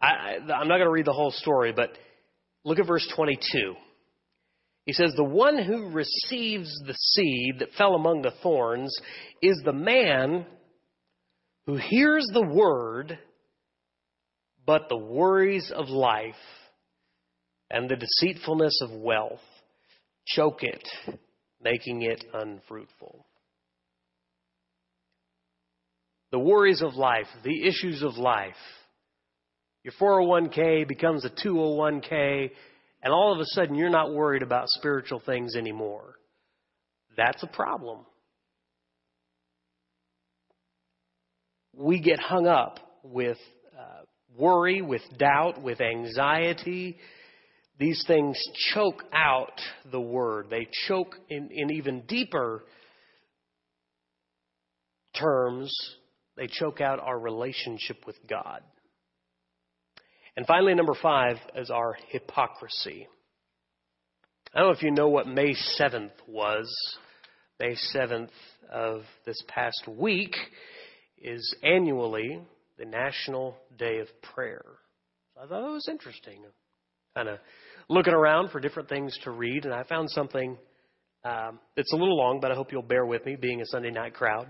I, 0.00 0.36
am 0.36 0.46
not 0.46 0.66
going 0.68 0.80
to 0.80 0.90
read 0.90 1.06
the 1.06 1.12
whole 1.12 1.30
story, 1.30 1.72
but 1.72 1.90
look 2.64 2.78
at 2.78 2.86
verse 2.86 3.06
22. 3.14 3.74
He 4.86 4.92
says, 4.92 5.12
The 5.16 5.24
one 5.24 5.62
who 5.62 5.90
receives 5.90 6.72
the 6.86 6.94
seed 6.94 7.60
that 7.60 7.72
fell 7.78 7.94
among 7.94 8.22
the 8.22 8.34
thorns 8.42 8.96
is 9.40 9.60
the 9.64 9.72
man 9.72 10.44
who 11.66 11.76
hears 11.76 12.26
the 12.32 12.46
word, 12.46 13.18
but 14.66 14.88
the 14.88 14.96
worries 14.96 15.72
of 15.74 15.88
life 15.88 16.34
and 17.70 17.88
the 17.88 17.96
deceitfulness 17.96 18.80
of 18.82 18.90
wealth 18.90 19.40
choke 20.26 20.62
it 20.62 20.86
making 21.62 22.02
it 22.02 22.24
unfruitful. 22.32 23.24
The 26.30 26.38
worries 26.38 26.82
of 26.82 26.94
life, 26.94 27.26
the 27.44 27.66
issues 27.66 28.02
of 28.02 28.16
life. 28.16 28.54
Your 29.84 29.92
401k 30.00 30.88
becomes 30.88 31.24
a 31.24 31.30
201k, 31.30 32.50
and 33.02 33.12
all 33.12 33.32
of 33.32 33.40
a 33.40 33.44
sudden 33.46 33.74
you're 33.74 33.90
not 33.90 34.12
worried 34.12 34.42
about 34.42 34.68
spiritual 34.68 35.20
things 35.24 35.56
anymore. 35.56 36.14
That's 37.16 37.42
a 37.42 37.48
problem. 37.48 38.06
We 41.74 42.00
get 42.00 42.18
hung 42.20 42.46
up 42.46 42.78
with 43.02 43.38
uh, 43.76 44.04
worry, 44.36 44.82
with 44.82 45.02
doubt, 45.18 45.62
with 45.62 45.80
anxiety, 45.80 46.98
these 47.78 48.04
things 48.06 48.38
choke 48.74 49.02
out 49.12 49.60
the 49.90 50.00
word. 50.00 50.46
They 50.50 50.68
choke 50.86 51.16
in, 51.28 51.50
in 51.50 51.72
even 51.72 52.02
deeper 52.02 52.64
terms, 55.18 55.74
they 56.36 56.46
choke 56.46 56.80
out 56.80 57.00
our 57.00 57.18
relationship 57.18 58.06
with 58.06 58.16
God. 58.28 58.62
And 60.36 60.46
finally, 60.46 60.74
number 60.74 60.94
five 61.00 61.36
is 61.56 61.70
our 61.70 61.96
hypocrisy. 62.08 63.06
I 64.54 64.60
don't 64.60 64.68
know 64.68 64.74
if 64.74 64.82
you 64.82 64.90
know 64.90 65.08
what 65.08 65.26
May 65.26 65.54
7th 65.78 66.12
was. 66.26 66.72
May 67.60 67.76
7th 67.94 68.30
of 68.70 69.02
this 69.26 69.42
past 69.46 69.86
week 69.86 70.34
is 71.18 71.54
annually 71.62 72.40
the 72.78 72.84
National 72.86 73.56
Day 73.78 73.98
of 73.98 74.08
Prayer. 74.34 74.64
I 75.36 75.46
thought 75.46 75.60
that 75.60 75.70
was 75.70 75.88
interesting 75.88 76.42
kind 77.14 77.28
of 77.28 77.38
looking 77.88 78.14
around 78.14 78.50
for 78.50 78.60
different 78.60 78.88
things 78.88 79.16
to 79.24 79.30
read, 79.30 79.64
and 79.64 79.74
I 79.74 79.84
found 79.84 80.10
something 80.10 80.56
um, 81.24 81.60
that's 81.76 81.92
a 81.92 81.96
little 81.96 82.16
long, 82.16 82.40
but 82.40 82.50
I 82.50 82.54
hope 82.54 82.72
you'll 82.72 82.82
bear 82.82 83.06
with 83.06 83.24
me, 83.26 83.36
being 83.36 83.60
a 83.60 83.66
Sunday 83.66 83.90
night 83.90 84.14
crowd. 84.14 84.48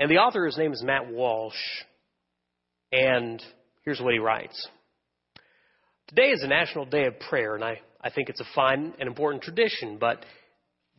And 0.00 0.10
the 0.10 0.16
author, 0.16 0.44
his 0.46 0.58
name 0.58 0.72
is 0.72 0.82
Matt 0.82 1.12
Walsh, 1.12 1.54
and 2.90 3.42
here's 3.84 4.00
what 4.00 4.12
he 4.12 4.18
writes. 4.18 4.68
Today 6.08 6.30
is 6.30 6.42
a 6.42 6.48
National 6.48 6.84
Day 6.84 7.06
of 7.06 7.18
Prayer, 7.20 7.54
and 7.54 7.62
I, 7.62 7.80
I 8.00 8.10
think 8.10 8.28
it's 8.28 8.40
a 8.40 8.46
fine 8.54 8.94
and 8.98 9.06
important 9.06 9.42
tradition, 9.42 9.98
but 10.00 10.24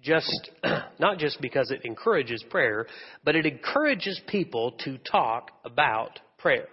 just 0.01 0.49
not 0.99 1.17
just 1.17 1.41
because 1.41 1.71
it 1.71 1.81
encourages 1.83 2.43
prayer, 2.49 2.87
but 3.23 3.35
it 3.35 3.45
encourages 3.45 4.19
people 4.27 4.73
to 4.85 4.97
talk 4.99 5.51
about 5.65 6.19
prayer. 6.37 6.67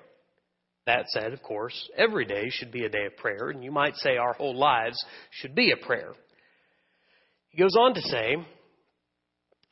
That 0.86 1.08
said, 1.08 1.32
of 1.32 1.42
course, 1.42 1.90
every 1.96 2.24
day 2.24 2.50
should 2.50 2.72
be 2.72 2.84
a 2.84 2.88
day 2.88 3.06
of 3.06 3.16
prayer, 3.16 3.50
and 3.50 3.62
you 3.62 3.70
might 3.70 3.96
say 3.96 4.16
our 4.16 4.32
whole 4.32 4.56
lives 4.56 5.02
should 5.30 5.54
be 5.54 5.70
a 5.70 5.76
prayer. 5.76 6.12
He 7.50 7.58
goes 7.58 7.76
on 7.78 7.94
to 7.94 8.00
say, 8.00 8.36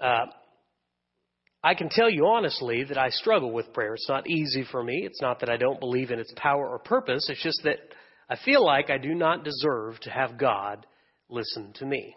uh, 0.01 0.27
I 1.63 1.75
can 1.75 1.89
tell 1.91 2.09
you 2.09 2.27
honestly 2.27 2.85
that 2.85 2.97
I 2.97 3.11
struggle 3.11 3.53
with 3.53 3.73
prayer. 3.73 3.95
It's 3.95 4.09
not 4.09 4.29
easy 4.29 4.65
for 4.71 4.83
me. 4.83 5.03
It's 5.05 5.21
not 5.21 5.41
that 5.41 5.51
I 5.51 5.57
don't 5.57 5.81
believe 5.81 6.11
in 6.11 6.19
its 6.19 6.33
power 6.37 6.67
or 6.67 6.79
purpose. 6.79 7.29
It's 7.29 7.43
just 7.43 7.63
that 7.65 7.79
I 8.29 8.37
feel 8.45 8.65
like 8.65 8.89
I 8.89 8.97
do 8.97 9.15
not 9.15 9.45
deserve 9.45 9.99
to 10.01 10.11
have 10.11 10.39
God 10.39 10.87
listen 11.29 11.73
to 11.77 11.85
me. 11.87 12.15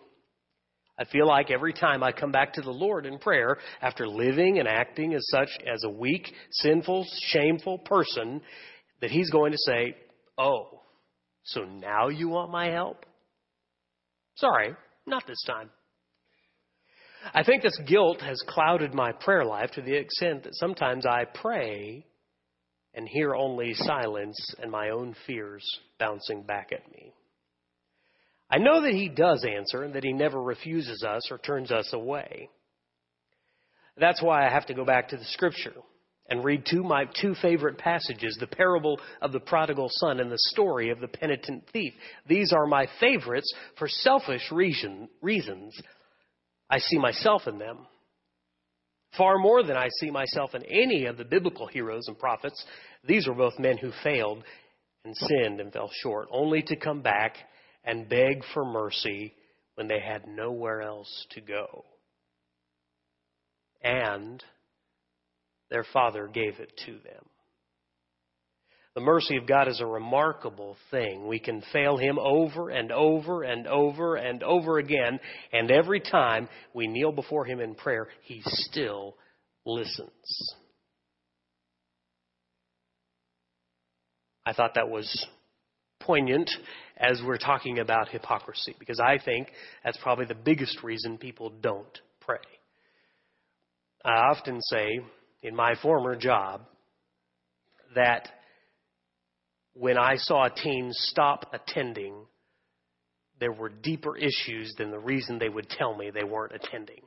I 0.97 1.06
feel 1.06 1.27
like 1.27 1.49
every 1.49 1.73
time 1.73 2.03
I 2.03 2.12
come 2.12 2.32
back 2.32 2.53
to 2.53 2.62
the 2.62 2.71
Lord 2.71 3.06
in 3.06 3.17
prayer, 3.17 3.58
after 3.82 4.08
living 4.08 4.60
and 4.60 4.67
acting 4.67 5.13
as 5.15 5.25
such 5.29 5.49
as 5.65 5.84
a 5.84 5.89
weak, 5.89 6.32
sinful, 6.51 7.06
shameful 7.29 7.79
person, 7.79 8.41
that 9.03 9.11
He's 9.11 9.29
going 9.29 9.51
to 9.51 9.57
say, 9.57 9.97
Oh, 10.37 10.79
so 11.43 11.65
now 11.65 12.07
you 12.07 12.29
want 12.29 12.51
my 12.51 12.71
help? 12.71 13.05
Sorry, 14.35 14.73
not 15.05 15.27
this 15.27 15.43
time. 15.45 15.69
I 17.33 17.43
think 17.43 17.63
this 17.63 17.77
guilt 17.85 18.21
has 18.21 18.41
clouded 18.47 18.93
my 18.93 19.11
prayer 19.11 19.43
life 19.43 19.71
to 19.71 19.81
the 19.81 19.93
extent 19.93 20.43
that 20.43 20.55
sometimes 20.55 21.05
I 21.05 21.25
pray 21.25 22.05
and 22.93 23.05
hear 23.05 23.35
only 23.35 23.73
silence 23.73 24.37
and 24.61 24.71
my 24.71 24.91
own 24.91 25.17
fears 25.27 25.65
bouncing 25.99 26.43
back 26.43 26.69
at 26.71 26.89
me. 26.89 27.11
I 28.49 28.57
know 28.57 28.83
that 28.83 28.93
He 28.93 29.09
does 29.09 29.45
answer 29.45 29.83
and 29.83 29.95
that 29.95 30.05
He 30.05 30.13
never 30.13 30.41
refuses 30.41 31.03
us 31.03 31.29
or 31.29 31.39
turns 31.39 31.73
us 31.73 31.91
away. 31.91 32.47
That's 33.97 34.23
why 34.23 34.47
I 34.47 34.49
have 34.49 34.67
to 34.67 34.73
go 34.73 34.85
back 34.85 35.09
to 35.09 35.17
the 35.17 35.25
Scripture 35.25 35.73
and 36.29 36.43
read 36.43 36.65
two 36.69 36.83
my 36.83 37.05
two 37.19 37.36
favorite 37.41 37.77
passages, 37.77 38.38
the 38.39 38.47
parable 38.47 38.99
of 39.21 39.31
the 39.31 39.39
prodigal 39.39 39.89
son 39.89 40.19
and 40.19 40.31
the 40.31 40.38
story 40.38 40.89
of 40.89 40.99
the 40.99 41.07
penitent 41.07 41.63
thief. 41.73 41.93
These 42.27 42.53
are 42.53 42.65
my 42.65 42.88
favorites 42.99 43.53
for 43.77 43.88
selfish 43.88 44.51
reason, 44.51 45.09
reasons. 45.21 45.79
I 46.69 46.79
see 46.79 46.97
myself 46.97 47.43
in 47.47 47.59
them. 47.59 47.79
Far 49.17 49.38
more 49.38 49.63
than 49.63 49.77
I 49.77 49.89
see 49.99 50.09
myself 50.09 50.55
in 50.55 50.63
any 50.63 51.05
of 51.05 51.17
the 51.17 51.25
biblical 51.25 51.67
heroes 51.67 52.07
and 52.07 52.17
prophets. 52.17 52.63
These 53.05 53.27
were 53.27 53.36
both 53.36 53.59
men 53.59 53.77
who 53.77 53.91
failed 54.03 54.43
and 55.05 55.15
sinned 55.15 55.59
and 55.59 55.71
fell 55.71 55.91
short, 56.01 56.29
only 56.31 56.63
to 56.63 56.75
come 56.75 57.01
back 57.01 57.36
and 57.83 58.09
beg 58.09 58.43
for 58.53 58.65
mercy 58.65 59.33
when 59.75 59.88
they 59.88 59.99
had 59.99 60.27
nowhere 60.27 60.81
else 60.81 61.27
to 61.31 61.41
go. 61.41 61.86
And 63.83 64.43
their 65.73 65.83
Father 65.91 66.29
gave 66.31 66.59
it 66.59 66.71
to 66.86 66.91
them. 66.91 67.25
The 68.95 69.01
mercy 69.01 69.38
of 69.38 69.47
God 69.47 69.67
is 69.67 69.81
a 69.81 69.88
remarkable 69.88 70.77
thing. 70.91 71.27
We 71.27 71.39
can 71.39 71.63
fail 71.73 71.97
Him 71.97 72.19
over 72.19 72.69
and 72.69 72.91
over 72.91 73.41
and 73.41 73.65
over 73.65 74.15
and 74.15 74.43
over 74.43 74.77
again, 74.77 75.19
and 75.51 75.71
every 75.71 75.99
time 75.99 76.47
we 76.75 76.86
kneel 76.86 77.12
before 77.12 77.43
Him 77.43 77.59
in 77.59 77.73
prayer, 77.73 78.07
He 78.21 78.43
still 78.45 79.15
listens. 79.65 80.53
I 84.45 84.53
thought 84.53 84.75
that 84.75 84.89
was 84.89 85.27
poignant 85.99 86.51
as 86.95 87.19
we're 87.25 87.38
talking 87.38 87.79
about 87.79 88.09
hypocrisy, 88.09 88.75
because 88.77 88.99
I 88.99 89.17
think 89.17 89.47
that's 89.83 89.97
probably 90.03 90.25
the 90.25 90.36
biggest 90.36 90.83
reason 90.83 91.17
people 91.17 91.49
don't 91.49 91.99
pray. 92.21 92.38
I 94.05 94.29
often 94.29 94.62
say, 94.62 94.99
in 95.43 95.56
my 95.56 95.75
former 95.82 96.15
job, 96.15 96.62
that 97.95 98.27
when 99.75 99.97
I 99.97 100.15
saw 100.15 100.47
teens 100.47 100.97
stop 101.12 101.53
attending, 101.53 102.15
there 103.39 103.51
were 103.51 103.69
deeper 103.69 104.15
issues 104.17 104.73
than 104.77 104.89
the 104.89 104.99
reason 104.99 105.38
they 105.38 105.49
would 105.49 105.69
tell 105.69 105.95
me 105.95 106.10
they 106.10 106.23
weren't 106.23 106.53
attending. 106.56 107.01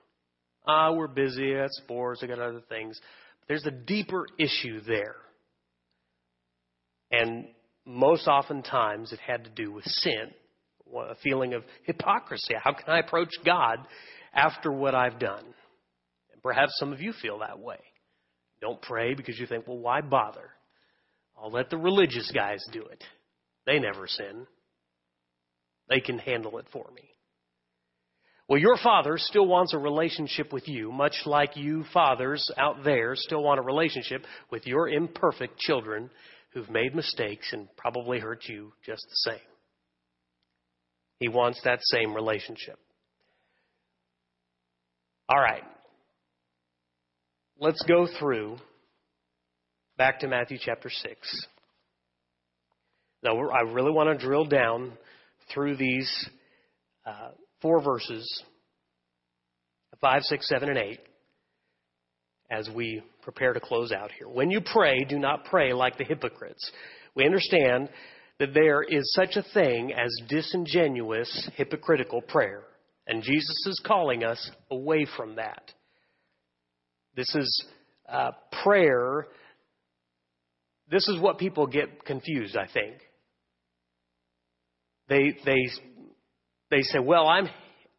Ah, 0.67 0.93
we're 0.93 1.09
busy 1.09 1.55
at 1.55 1.71
sports, 1.73 2.21
I 2.23 2.27
got 2.27 2.39
other 2.39 2.63
things. 2.69 3.01
There's 3.49 3.65
a 3.67 3.71
deeper 3.71 4.27
issue 4.39 4.81
there. 4.81 5.17
And 7.11 7.47
most 7.85 8.27
oftentimes 8.27 9.13
it 9.13 9.21
had 9.21 9.45
to 9.45 9.51
do 9.51 9.73
with 9.73 9.85
sin, 9.85 10.33
a 10.93 11.15
feeling 11.23 11.55
of 11.55 11.63
hypocrisy. 11.85 12.55
How 12.63 12.73
can 12.73 12.89
I 12.89 12.99
approach 12.99 13.31
God 13.45 13.79
after 14.35 14.73
what 14.73 14.95
I've 14.95 15.21
done? 15.21 15.45
And 16.33 16.43
perhaps 16.43 16.73
some 16.79 16.93
of 16.93 17.01
you 17.01 17.13
feel 17.13 17.39
that 17.39 17.61
way. 17.61 17.79
Don't 18.61 18.81
pray 18.81 19.15
because 19.15 19.39
you 19.39 19.47
think, 19.47 19.67
well, 19.67 19.79
why 19.79 20.01
bother? 20.01 20.51
I'll 21.41 21.51
let 21.51 21.71
the 21.71 21.77
religious 21.77 22.31
guys 22.35 22.65
do 22.73 22.83
it. 22.83 23.05
They 23.67 23.79
never 23.79 24.07
sin. 24.07 24.47
They 25.89 26.01
can 26.01 26.19
handle 26.19 26.59
it 26.59 26.67
for 26.73 26.87
me. 26.95 27.03
Well, 28.49 28.61
your 28.61 28.77
father 28.77 29.19
still 29.19 29.47
wants 29.47 29.75
a 29.75 29.79
relationship 29.79 30.53
with 30.53 30.69
you, 30.69 30.93
much 30.93 31.17
like 31.27 31.57
you 31.57 31.85
fathers 31.93 32.49
out 32.57 32.85
there 32.85 33.15
still 33.17 33.43
want 33.43 33.59
a 33.59 33.63
relationship 33.63 34.25
with 34.51 34.67
your 34.67 34.89
imperfect 34.89 35.59
children 35.59 36.11
who've 36.53 36.71
made 36.71 36.95
mistakes 36.95 37.53
and 37.53 37.69
probably 37.77 38.21
hurt 38.21 38.45
you 38.49 38.73
just 38.85 39.03
the 39.03 39.33
same. 39.33 39.49
He 41.19 41.29
wants 41.29 41.61
that 41.65 41.81
same 41.83 42.15
relationship. 42.15 42.79
All 45.29 45.41
right. 45.41 45.65
Let's 47.59 47.83
go 47.89 48.07
through 48.19 48.59
back 49.97 50.21
to 50.21 50.29
Matthew 50.29 50.59
chapter 50.61 50.91
6. 50.91 51.47
Now, 53.23 53.33
I 53.49 53.63
really 53.73 53.93
want 53.93 54.11
to 54.11 54.27
drill 54.27 54.45
down 54.45 54.93
through 55.55 55.77
these 55.79 56.29
uh, 57.07 57.31
four 57.63 57.83
verses 57.83 58.43
5, 60.03 60.23
6, 60.23 60.49
7, 60.49 60.69
and 60.69 60.77
8 60.77 61.01
as 62.51 62.69
we 62.75 63.03
prepare 63.23 63.55
to 63.55 63.61
close 63.61 63.91
out 63.91 64.13
here. 64.13 64.29
When 64.29 64.51
you 64.51 64.61
pray, 64.61 64.99
do 65.09 65.19
not 65.19 65.47
pray 65.47 65.73
like 65.73 65.97
the 65.97 66.05
hypocrites. 66.05 66.71
We 67.15 67.25
understand 67.25 67.89
that 68.39 68.53
there 68.53 68.83
is 68.83 69.15
such 69.15 69.37
a 69.37 69.45
thing 69.55 69.95
as 69.95 70.11
disingenuous, 70.29 71.49
hypocritical 71.57 72.21
prayer. 72.21 72.65
And 73.07 73.23
Jesus 73.23 73.67
is 73.67 73.81
calling 73.87 74.25
us 74.25 74.51
away 74.71 75.07
from 75.17 75.37
that. 75.37 75.73
This 77.17 77.35
is 77.35 77.67
uh, 78.09 78.33
prayer 78.63 79.27
this 80.91 81.09
is 81.09 81.21
what 81.21 81.39
people 81.39 81.67
get 81.67 82.05
confused, 82.05 82.57
I 82.57 82.69
think. 82.73 82.95
They, 85.09 85.37
they, 85.45 85.69
they 86.71 86.83
say, 86.83 86.99
well, 87.01 87.27
I'm, 87.27 87.49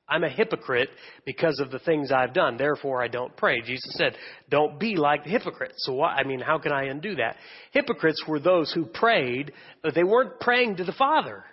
I'm 0.07 0.23
a 0.23 0.29
hypocrite 0.29 0.89
because 1.25 1.59
of 1.59 1.71
the 1.71 1.79
things 1.79 2.11
I've 2.11 2.33
done. 2.33 2.57
Therefore, 2.57 3.03
I 3.03 3.07
don't 3.07 3.35
pray. 3.35 3.61
Jesus 3.61 3.93
said, 3.97 4.15
don't 4.49 4.79
be 4.79 4.95
like 4.95 5.25
the 5.25 5.29
hypocrites. 5.29 5.75
So, 5.79 5.93
what, 5.93 6.11
I 6.11 6.23
mean, 6.23 6.39
how 6.39 6.59
can 6.59 6.71
I 6.71 6.85
undo 6.85 7.15
that? 7.15 7.35
Hypocrites 7.71 8.23
were 8.27 8.39
those 8.39 8.71
who 8.71 8.85
prayed, 8.85 9.51
but 9.83 9.93
they 9.93 10.03
weren't 10.03 10.39
praying 10.39 10.77
to 10.77 10.85
the 10.85 10.93
Father. 10.93 11.43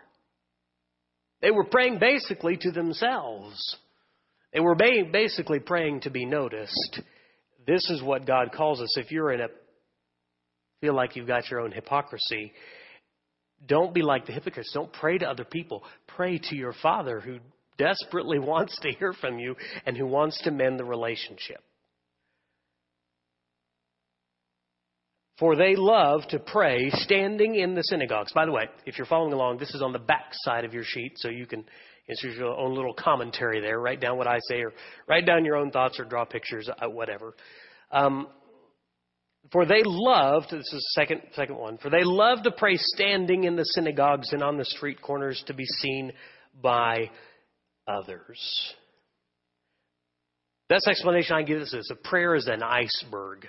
They 1.43 1.51
were 1.51 1.65
praying 1.65 1.99
basically 1.99 2.57
to 2.59 2.71
themselves. 2.71 3.77
They 4.53 4.61
were 4.61 4.77
basically 4.77 5.59
praying 5.59 6.03
to 6.03 6.11
be 6.11 6.25
noticed. 6.25 7.01
This 7.67 7.89
is 7.91 8.03
what 8.03 8.27
God 8.27 8.53
calls 8.53 8.81
us. 8.81 8.97
If 8.97 9.11
you're 9.11 9.33
in 9.33 9.41
a 9.41 9.49
feel 10.81 10.95
like 10.95 11.17
you've 11.17 11.27
got 11.27 11.51
your 11.51 11.61
own 11.61 11.73
hypocrisy, 11.73 12.53
don't 13.67 13.95
be 13.95 14.03
like 14.03 14.27
the 14.27 14.33
hypocrites. 14.33 14.71
Don't 14.75 14.93
pray 14.93 15.19
to 15.19 15.27
other 15.29 15.45
people. 15.45 15.83
Pray 16.17 16.39
to 16.39 16.57
your 16.57 16.75
Father 16.83 17.21
who 17.21 17.39
desperately 17.79 18.39
wants 18.41 18.79
to 18.81 18.93
hear 18.93 19.13
from 19.13 19.39
you 19.39 19.57
and 19.87 19.97
who 19.97 20.07
wants 20.07 20.41
to 20.43 20.51
mend 20.51 20.79
the 20.79 20.85
relationship. 20.85 21.63
For 25.39 25.57
they 25.57 25.75
love 25.75 26.23
to 26.29 26.39
pray 26.39 26.91
standing 26.91 27.57
in 27.57 27.75
the 27.75 27.83
synagogues. 27.83 28.33
By 28.33 28.47
the 28.47 28.53
way, 28.53 28.69
if 28.87 28.99
you're 28.99 29.07
following 29.07 29.33
along, 29.33 29.59
this 29.59 29.75
is 29.75 29.83
on 29.83 29.93
the 29.93 29.99
back 29.99 30.27
side 30.33 30.65
of 30.65 30.73
your 30.73 30.85
sheet, 30.85 31.15
so 31.17 31.29
you 31.29 31.47
can 31.47 31.65
insert 32.09 32.37
your 32.37 32.57
own 32.57 32.75
little 32.75 32.95
commentary 32.95 33.61
there. 33.61 33.79
Write 33.79 34.01
down 34.01 34.19
what 34.19 34.27
I 34.27 34.39
say, 34.49 34.61
or 34.61 34.73
write 35.07 35.27
down 35.27 35.45
your 35.45 35.57
own 35.57 35.71
thoughts, 35.71 35.99
or 35.99 36.05
draw 36.05 36.25
pictures, 36.25 36.69
uh, 36.69 36.89
whatever. 36.89 37.35
Um, 37.91 38.29
for 39.53 39.67
they 39.67 39.83
loved, 39.85 40.47
this 40.47 40.61
is 40.61 40.71
the 40.71 41.01
second, 41.01 41.23
second 41.35 41.57
one, 41.57 41.77
for 41.79 41.91
they 41.91 42.03
loved 42.03 42.45
to 42.45 42.51
pray 42.51 42.77
standing 42.77 43.45
in 43.45 43.57
the 43.57 43.65
synagogues 43.65 44.33
and 44.33 44.43
on 44.43 44.57
the 44.57 44.65
street 44.65 45.03
corners 45.03 45.43
to 45.47 45.55
be 45.55 45.67
seen 45.67 46.13
by 46.63 47.11
others. 47.87 48.75
Best 50.69 50.89
explanation 50.89 51.37
I 51.37 51.43
give 51.43 51.61
this 51.61 51.75
is 51.75 51.91
a 51.93 52.09
prayer 52.09 52.35
is 52.35 52.47
an 52.47 52.63
iceberg. 52.63 53.47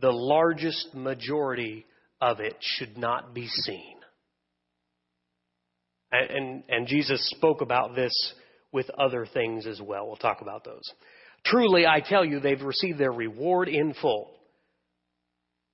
The 0.00 0.12
largest 0.12 0.94
majority 0.94 1.86
of 2.20 2.38
it 2.38 2.54
should 2.60 2.96
not 2.96 3.34
be 3.34 3.48
seen. 3.48 3.97
And, 6.10 6.62
and, 6.68 6.86
Jesus 6.86 7.20
spoke 7.36 7.60
about 7.60 7.94
this 7.94 8.12
with 8.72 8.88
other 8.98 9.26
things 9.26 9.66
as 9.66 9.80
well. 9.80 10.06
We'll 10.06 10.16
talk 10.16 10.40
about 10.40 10.64
those. 10.64 10.82
Truly, 11.44 11.86
I 11.86 12.00
tell 12.00 12.24
you, 12.24 12.40
they've 12.40 12.60
received 12.60 12.98
their 12.98 13.12
reward 13.12 13.68
in 13.68 13.92
full. 14.00 14.30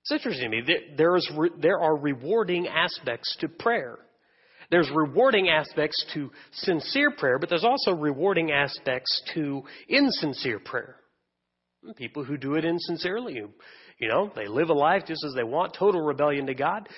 It's 0.03 0.13
interesting 0.13 0.51
to 0.51 0.57
me. 0.57 0.63
There, 0.97 1.17
is, 1.17 1.31
there 1.61 1.81
are 1.81 1.97
rewarding 1.97 2.67
aspects 2.67 3.37
to 3.41 3.49
prayer. 3.49 3.99
There's 4.71 4.91
rewarding 4.95 5.49
aspects 5.49 6.05
to 6.15 6.31
sincere 6.53 7.13
prayer, 7.13 7.39
but 7.39 7.49
there's 7.49 7.65
also 7.65 7.93
rewarding 7.93 8.51
aspects 8.51 9.23
to 9.35 9.63
insincere 9.89 10.59
prayer. 10.59 10.97
People 11.97 12.25
who 12.25 12.37
do 12.37 12.55
it 12.55 12.65
insincerely, 12.65 13.35
you 13.35 14.09
know, 14.09 14.33
they 14.35 14.47
live 14.47 14.71
a 14.71 14.75
life 14.75 15.03
just 15.07 15.25
as 15.25 15.35
they 15.35 15.45
want, 15.45 15.75
total 15.79 16.01
rebellion 16.01 16.47
to 16.47 16.55
God, 16.55 16.89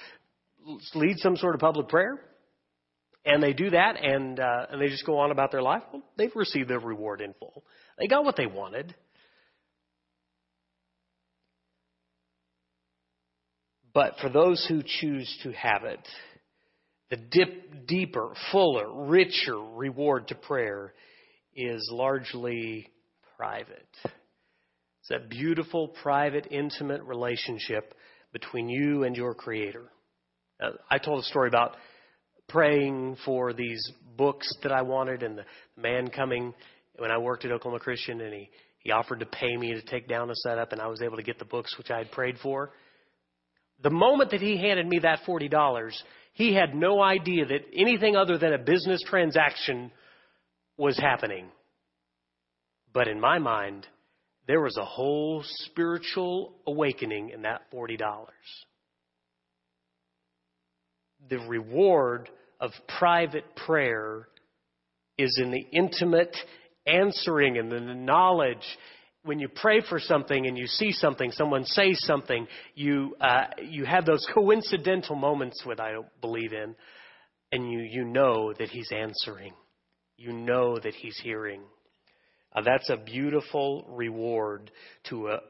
lead 0.95 1.17
some 1.19 1.37
sort 1.37 1.55
of 1.55 1.61
public 1.61 1.89
prayer, 1.89 2.21
and 3.27 3.43
they 3.43 3.53
do 3.53 3.71
that, 3.71 3.97
and 4.03 4.39
uh, 4.39 4.67
and 4.71 4.81
they 4.81 4.87
just 4.87 5.05
go 5.05 5.19
on 5.19 5.33
about 5.33 5.51
their 5.51 5.63
life. 5.63 5.83
Well, 5.93 6.03
they've 6.17 6.35
received 6.35 6.71
their 6.71 6.79
reward 6.79 7.21
in 7.21 7.35
full. 7.35 7.65
They 7.99 8.07
got 8.07 8.25
what 8.25 8.37
they 8.37 8.47
wanted. 8.47 8.95
But 13.93 14.15
for 14.21 14.29
those 14.29 14.65
who 14.69 14.83
choose 14.83 15.39
to 15.43 15.53
have 15.53 15.85
it, 15.85 16.07
the 17.11 17.17
dip, 17.17 17.87
deeper, 17.87 18.35
fuller, 18.53 19.07
richer 19.07 19.59
reward 19.59 20.29
to 20.29 20.35
prayer 20.35 20.93
is 21.55 21.89
largely 21.91 22.89
private. 23.39 23.89
It's 24.05 25.09
that 25.09 25.31
beautiful, 25.31 25.89
private, 25.89 26.49
intimate 26.51 27.03
relationship 27.05 27.95
between 28.33 28.69
you 28.69 29.05
and 29.05 29.17
your 29.17 29.35
Creator. 29.35 29.85
Uh, 30.63 30.73
I 30.91 30.99
told 30.99 31.21
a 31.21 31.27
story 31.27 31.49
about 31.49 31.77
praying 32.49 33.17
for 33.25 33.53
these 33.53 33.83
books 34.17 34.49
that 34.63 34.73
I 34.73 34.83
wanted, 34.83 35.23
and 35.23 35.39
the 35.39 35.45
man 35.77 36.09
coming 36.09 36.55
when 36.99 37.11
I 37.11 37.19
worked 37.19 37.45
at 37.45 37.53
Oklahoma 37.53 37.81
Christian, 37.81 38.21
and 38.21 38.33
he, 38.33 38.51
he 38.79 38.91
offered 38.91 39.21
to 39.21 39.27
pay 39.27 39.57
me 39.57 39.75
to 39.75 39.83
take 39.83 40.09
down 40.09 40.31
a 40.31 40.35
setup, 40.37 40.73
and 40.73 40.81
I 40.81 40.87
was 40.87 41.03
able 41.03 41.17
to 41.17 41.23
get 41.23 41.39
the 41.39 41.45
books 41.45 41.77
which 41.77 41.91
I 41.91 41.99
had 41.99 42.11
prayed 42.11 42.37
for. 42.43 42.71
The 43.83 43.91
moment 43.91 44.31
that 44.31 44.41
he 44.41 44.57
handed 44.57 44.87
me 44.87 45.01
that 45.01 45.21
$40, 45.27 45.93
he 46.33 46.55
had 46.55 46.75
no 46.75 47.03
idea 47.03 47.47
that 47.47 47.67
anything 47.75 48.17
other 48.17 48.39
than 48.39 48.53
a 48.53 48.59
business 48.59 49.03
transaction 49.07 49.91
was 50.77 50.99
happening. 50.99 51.49
But 52.93 53.09
in 53.09 53.21
my 53.21 53.39
mind, 53.39 53.87
there 54.47 54.61
was 54.61 54.77
a 54.77 54.85
whole 54.85 55.43
spiritual 55.45 56.55
awakening 56.67 57.31
in 57.31 57.43
that 57.43 57.71
$40. 57.73 57.99
The 61.29 61.39
reward 61.39 62.31
of 62.61 62.71
private 62.99 63.45
prayer 63.57 64.29
is 65.19 65.39
in 65.43 65.51
the 65.51 65.67
intimate 65.73 66.37
answering 66.87 67.59
and 67.59 67.71
the 67.71 67.81
knowledge. 67.81 68.65
When 69.25 69.41
you 69.41 69.49
pray 69.49 69.81
for 69.87 69.99
something 69.99 70.47
and 70.47 70.57
you 70.57 70.67
see 70.67 70.93
something, 70.93 71.33
someone 71.33 71.65
says 71.65 71.99
something, 72.05 72.47
you 72.75 73.17
uh, 73.21 73.47
you 73.63 73.85
have 73.85 74.07
those 74.07 74.27
coincidental 74.33 75.17
moments 75.17 75.65
with 75.67 75.81
I 75.81 75.95
believe 76.21 76.53
in, 76.53 76.77
and 77.51 77.71
you 77.71 77.81
you 77.81 78.05
know 78.05 78.53
that 78.53 78.69
He's 78.69 78.91
answering, 78.93 79.53
you 80.17 80.33
know 80.33 80.79
that 80.79 80.95
He's 80.95 81.19
hearing. 81.23 81.63
Uh, 82.55 82.63
that's 82.63 82.89
a 82.89 82.97
beautiful 82.97 83.85
reward 83.89 84.71
to 85.11 85.29
a, 85.29 85.41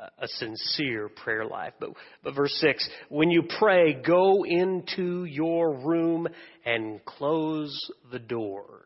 a 0.00 0.26
sincere 0.26 1.08
prayer 1.08 1.46
life. 1.46 1.72
But, 1.78 1.90
but 2.22 2.34
verse 2.34 2.54
6 2.60 2.88
when 3.08 3.30
you 3.30 3.44
pray, 3.58 3.94
go 3.94 4.44
into 4.44 5.24
your 5.24 5.74
room 5.74 6.28
and 6.64 7.04
close 7.04 7.78
the 8.10 8.18
door. 8.18 8.84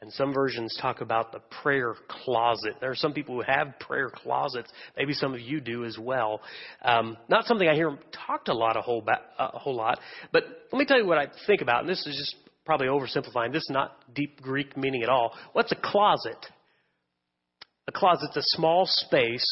And 0.00 0.12
some 0.12 0.32
versions 0.32 0.78
talk 0.80 1.00
about 1.00 1.32
the 1.32 1.40
prayer 1.60 1.94
closet. 2.08 2.74
There 2.80 2.90
are 2.90 2.96
some 2.96 3.12
people 3.12 3.34
who 3.34 3.42
have 3.42 3.80
prayer 3.80 4.10
closets. 4.14 4.70
Maybe 4.96 5.12
some 5.12 5.34
of 5.34 5.40
you 5.40 5.60
do 5.60 5.84
as 5.84 5.98
well. 5.98 6.40
Um, 6.82 7.16
not 7.28 7.46
something 7.46 7.68
I 7.68 7.74
hear 7.74 7.98
talked 8.26 8.48
a 8.48 8.54
lot, 8.54 8.76
a 8.76 8.80
whole, 8.80 9.00
ba- 9.00 9.22
a 9.40 9.58
whole 9.58 9.74
lot. 9.74 9.98
But 10.32 10.44
let 10.72 10.78
me 10.78 10.84
tell 10.84 10.98
you 10.98 11.06
what 11.06 11.18
I 11.18 11.26
think 11.48 11.62
about, 11.62 11.80
and 11.80 11.88
this 11.88 12.06
is 12.06 12.16
just 12.16 12.36
probably 12.64 12.86
oversimplifying. 12.86 13.52
This 13.52 13.62
is 13.62 13.70
not 13.70 13.96
deep 14.14 14.40
Greek 14.40 14.76
meaning 14.76 15.02
at 15.02 15.08
all. 15.08 15.34
What's 15.52 15.72
a 15.72 15.76
closet? 15.76 16.46
A 17.88 17.92
closet's 17.92 18.36
a 18.36 18.42
small 18.56 18.86
space 18.86 19.46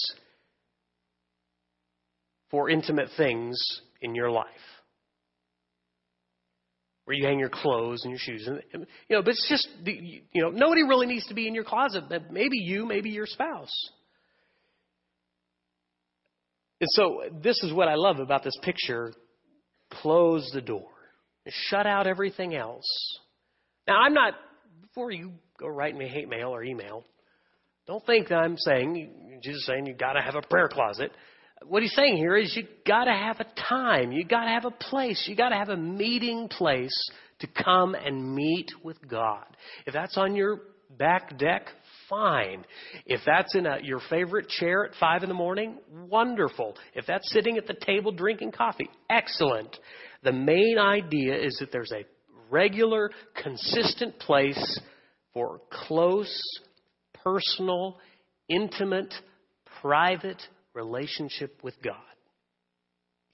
for 2.56 2.70
intimate 2.70 3.10
things 3.18 3.54
in 4.00 4.14
your 4.14 4.30
life. 4.30 4.46
Where 7.04 7.14
you 7.14 7.26
hang 7.26 7.38
your 7.38 7.50
clothes 7.50 8.00
and 8.02 8.10
your 8.10 8.18
shoes. 8.18 8.48
And, 8.48 8.86
you 9.08 9.16
know, 9.16 9.22
but 9.22 9.32
it's 9.32 9.46
just, 9.46 9.68
you 9.84 10.22
know, 10.42 10.48
nobody 10.48 10.82
really 10.82 11.06
needs 11.06 11.26
to 11.26 11.34
be 11.34 11.46
in 11.46 11.54
your 11.54 11.64
closet, 11.64 12.04
but 12.08 12.32
maybe 12.32 12.56
you, 12.56 12.86
maybe 12.86 13.10
your 13.10 13.26
spouse. 13.26 13.74
And 16.80 16.88
so 16.92 17.24
this 17.42 17.62
is 17.62 17.74
what 17.74 17.88
I 17.88 17.94
love 17.94 18.20
about 18.20 18.42
this 18.42 18.58
picture. 18.62 19.12
Close 19.92 20.50
the 20.54 20.62
door. 20.62 20.88
Shut 21.46 21.86
out 21.86 22.06
everything 22.06 22.56
else. 22.56 22.86
Now, 23.86 23.98
I'm 24.00 24.14
not, 24.14 24.32
before 24.80 25.10
you 25.10 25.32
go 25.60 25.68
write 25.68 25.94
me 25.94 26.08
hate 26.08 26.28
mail 26.28 26.48
or 26.48 26.64
email, 26.64 27.04
don't 27.86 28.04
think 28.06 28.28
that 28.28 28.36
I'm 28.36 28.56
saying, 28.56 29.40
Jesus 29.42 29.60
is 29.60 29.66
saying 29.66 29.84
you 29.84 29.92
gotta 29.92 30.22
have 30.22 30.36
a 30.36 30.42
prayer 30.48 30.68
closet. 30.68 31.12
What 31.64 31.82
he's 31.82 31.94
saying 31.94 32.16
here 32.16 32.36
is 32.36 32.54
you 32.56 32.66
gotta 32.86 33.12
have 33.12 33.40
a 33.40 33.46
time, 33.68 34.12
you 34.12 34.24
gotta 34.24 34.50
have 34.50 34.64
a 34.64 34.70
place, 34.70 35.24
you 35.28 35.34
gotta 35.34 35.56
have 35.56 35.70
a 35.70 35.76
meeting 35.76 36.48
place 36.48 37.10
to 37.40 37.46
come 37.46 37.94
and 37.94 38.34
meet 38.34 38.70
with 38.82 38.96
God. 39.08 39.44
If 39.86 39.94
that's 39.94 40.16
on 40.16 40.36
your 40.36 40.60
back 40.98 41.38
deck, 41.38 41.66
fine. 42.08 42.64
If 43.06 43.20
that's 43.26 43.54
in 43.54 43.66
a, 43.66 43.78
your 43.82 44.00
favorite 44.10 44.48
chair 44.48 44.86
at 44.86 44.94
five 45.00 45.22
in 45.22 45.28
the 45.28 45.34
morning, 45.34 45.78
wonderful. 45.90 46.76
If 46.94 47.06
that's 47.06 47.30
sitting 47.32 47.56
at 47.56 47.66
the 47.66 47.74
table 47.74 48.12
drinking 48.12 48.52
coffee, 48.52 48.88
excellent. 49.10 49.76
The 50.22 50.32
main 50.32 50.78
idea 50.78 51.36
is 51.36 51.56
that 51.60 51.72
there's 51.72 51.92
a 51.92 52.04
regular, 52.50 53.10
consistent 53.42 54.18
place 54.18 54.80
for 55.32 55.60
close 55.70 56.40
personal, 57.26 57.98
intimate, 58.48 59.12
private 59.82 60.40
relationship 60.76 61.58
with 61.64 61.74
God. 61.82 61.94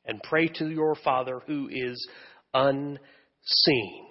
And 0.05 0.23
pray 0.23 0.49
to 0.49 0.69
your 0.69 0.95
Father 0.95 1.41
who 1.47 1.69
is 1.71 2.09
unseen. 2.55 4.07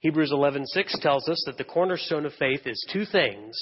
Hebrews 0.00 0.32
11:6 0.32 1.00
tells 1.00 1.28
us 1.28 1.42
that 1.46 1.56
the 1.58 1.64
cornerstone 1.64 2.26
of 2.26 2.34
faith 2.34 2.66
is 2.66 2.84
two 2.92 3.04
things. 3.06 3.56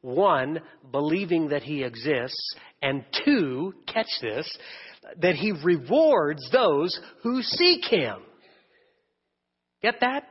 One, 0.00 0.60
believing 0.90 1.48
that 1.48 1.62
he 1.62 1.82
exists, 1.82 2.56
and 2.82 3.04
two, 3.24 3.72
catch 3.86 4.10
this, 4.20 4.58
that 5.20 5.36
he 5.36 5.52
rewards 5.52 6.42
those 6.50 7.00
who 7.22 7.42
seek 7.42 7.84
him. 7.86 8.16
Get 9.80 10.00
that? 10.00 10.28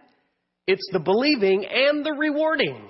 It's 0.68 0.88
the 0.92 1.00
believing 1.00 1.66
and 1.66 2.06
the 2.06 2.14
rewarding 2.14 2.88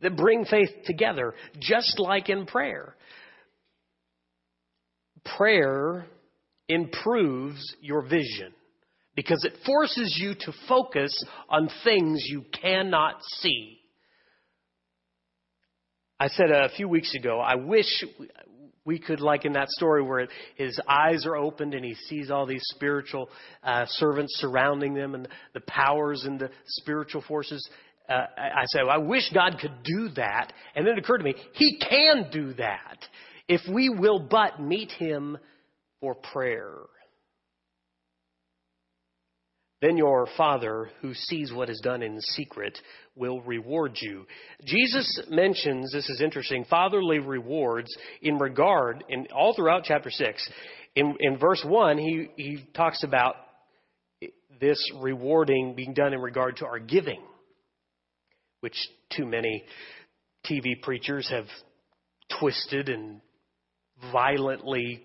that 0.00 0.16
bring 0.16 0.44
faith 0.44 0.70
together, 0.84 1.34
just 1.58 1.98
like 1.98 2.28
in 2.28 2.46
prayer. 2.46 2.94
Prayer 5.36 6.06
improves 6.68 7.60
your 7.80 8.02
vision 8.02 8.52
because 9.16 9.44
it 9.44 9.54
forces 9.64 10.18
you 10.20 10.34
to 10.34 10.52
focus 10.68 11.12
on 11.48 11.68
things 11.84 12.24
you 12.26 12.44
cannot 12.60 13.22
see. 13.22 13.78
I 16.18 16.28
said 16.28 16.50
a 16.50 16.68
few 16.70 16.88
weeks 16.88 17.14
ago, 17.14 17.40
I 17.40 17.56
wish 17.56 17.86
we 18.84 18.98
could, 18.98 19.20
like 19.20 19.44
in 19.44 19.52
that 19.54 19.68
story 19.70 20.02
where 20.02 20.28
his 20.56 20.78
eyes 20.88 21.26
are 21.26 21.36
opened 21.36 21.74
and 21.74 21.84
he 21.84 21.94
sees 21.94 22.30
all 22.30 22.46
these 22.46 22.64
spiritual 22.74 23.28
uh, 23.62 23.86
servants 23.88 24.34
surrounding 24.38 24.94
them 24.94 25.14
and 25.14 25.28
the 25.54 25.60
powers 25.60 26.24
and 26.24 26.38
the 26.38 26.50
spiritual 26.66 27.22
forces 27.26 27.68
uh, 28.08 28.26
I 28.36 28.64
said, 28.66 28.82
well, 28.82 28.90
I 28.90 28.98
wish 28.98 29.30
God 29.32 29.56
could 29.58 29.82
do 29.82 30.10
that. 30.16 30.52
And 30.74 30.86
then 30.86 30.92
it 30.92 30.98
occurred 30.98 31.18
to 31.18 31.24
me, 31.24 31.34
He 31.54 31.78
can 31.78 32.28
do 32.30 32.52
that 32.54 32.98
if 33.48 33.60
we 33.72 33.88
will 33.88 34.18
but 34.18 34.60
meet 34.60 34.90
Him 34.92 35.38
for 36.00 36.14
prayer. 36.14 36.74
Then 39.80 39.98
your 39.98 40.26
Father, 40.36 40.90
who 41.02 41.12
sees 41.12 41.52
what 41.52 41.68
is 41.68 41.80
done 41.82 42.02
in 42.02 42.18
secret, 42.20 42.78
will 43.14 43.42
reward 43.42 43.98
you. 44.00 44.26
Jesus 44.64 45.22
mentions, 45.28 45.92
this 45.92 46.08
is 46.08 46.22
interesting, 46.22 46.64
fatherly 46.64 47.18
rewards 47.18 47.94
in 48.22 48.38
regard, 48.38 49.04
in 49.10 49.26
all 49.34 49.54
throughout 49.54 49.84
chapter 49.84 50.10
6. 50.10 50.50
In, 50.96 51.16
in 51.20 51.38
verse 51.38 51.62
1, 51.66 51.98
he, 51.98 52.30
he 52.36 52.64
talks 52.74 53.02
about 53.02 53.36
this 54.58 54.78
rewarding 55.00 55.74
being 55.74 55.92
done 55.92 56.14
in 56.14 56.20
regard 56.20 56.56
to 56.58 56.66
our 56.66 56.78
giving 56.78 57.20
which 58.64 58.88
too 59.14 59.26
many 59.26 59.62
TV 60.50 60.80
preachers 60.80 61.28
have 61.30 61.44
twisted 62.40 62.88
and 62.88 63.20
violently 64.12 65.02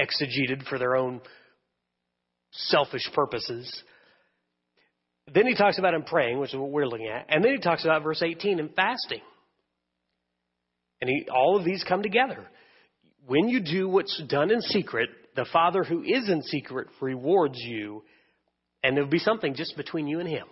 exegeted 0.00 0.66
for 0.68 0.78
their 0.78 0.96
own 0.96 1.20
selfish 2.52 3.08
purposes. 3.14 3.82
Then 5.32 5.46
he 5.46 5.54
talks 5.54 5.78
about 5.78 5.94
him 5.94 6.04
praying, 6.04 6.38
which 6.38 6.50
is 6.50 6.56
what 6.56 6.70
we're 6.70 6.86
looking 6.86 7.08
at. 7.08 7.26
And 7.28 7.44
then 7.44 7.52
he 7.52 7.58
talks 7.58 7.84
about 7.84 8.02
verse 8.02 8.22
18 8.22 8.58
and 8.58 8.74
fasting. 8.74 9.20
And 11.00 11.10
he, 11.10 11.28
all 11.30 11.56
of 11.56 11.64
these 11.64 11.84
come 11.86 12.02
together. 12.02 12.46
When 13.26 13.48
you 13.48 13.60
do 13.60 13.88
what's 13.88 14.22
done 14.28 14.50
in 14.50 14.60
secret, 14.62 15.10
the 15.36 15.46
Father 15.52 15.84
who 15.84 16.02
is 16.02 16.28
in 16.28 16.42
secret 16.42 16.88
rewards 17.00 17.58
you, 17.58 18.02
and 18.82 18.96
there'll 18.96 19.10
be 19.10 19.18
something 19.18 19.54
just 19.54 19.76
between 19.76 20.06
you 20.06 20.18
and 20.20 20.28
him. 20.28 20.46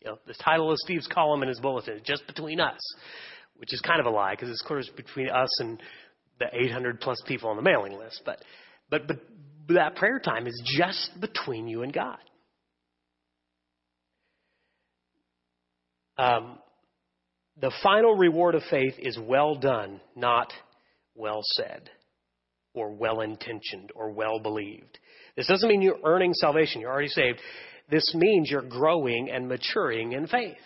You 0.00 0.10
know, 0.10 0.18
the 0.26 0.34
title 0.34 0.70
of 0.70 0.78
Steve's 0.78 1.06
column 1.06 1.42
in 1.42 1.48
his 1.48 1.60
bulletin 1.60 1.96
is 1.96 2.02
just 2.04 2.26
between 2.26 2.60
us, 2.60 2.80
which 3.56 3.72
is 3.72 3.80
kind 3.80 4.00
of 4.00 4.06
a 4.06 4.10
lie 4.10 4.32
because 4.32 4.48
it's 4.48 4.64
of 4.68 4.96
between 4.96 5.28
us 5.28 5.60
and 5.60 5.80
the 6.40 6.46
800 6.52 7.00
plus 7.00 7.22
people 7.26 7.50
on 7.50 7.56
the 7.56 7.62
mailing 7.62 7.96
list, 7.96 8.22
but, 8.24 8.42
but, 8.90 9.06
but 9.06 9.18
that 9.68 9.94
prayer 9.94 10.18
time 10.18 10.46
is 10.46 10.60
just 10.76 11.10
between 11.20 11.68
you 11.68 11.82
and 11.82 11.92
God. 11.92 12.18
Um, 16.18 16.58
the 17.60 17.72
final 17.82 18.14
reward 18.14 18.54
of 18.54 18.62
faith 18.70 18.94
is 18.98 19.18
well 19.18 19.54
done, 19.54 20.00
not 20.16 20.52
well 21.14 21.40
said, 21.42 21.88
or 22.74 22.90
well 22.90 23.20
intentioned, 23.20 23.90
or 23.94 24.10
well 24.10 24.38
believed. 24.40 24.98
This 25.36 25.46
doesn't 25.46 25.68
mean 25.68 25.82
you're 25.82 26.00
earning 26.04 26.34
salvation, 26.34 26.80
you're 26.80 26.90
already 26.90 27.08
saved. 27.08 27.38
This 27.90 28.14
means 28.14 28.50
you're 28.50 28.62
growing 28.62 29.30
and 29.30 29.48
maturing 29.48 30.12
in 30.12 30.26
faith. 30.26 30.56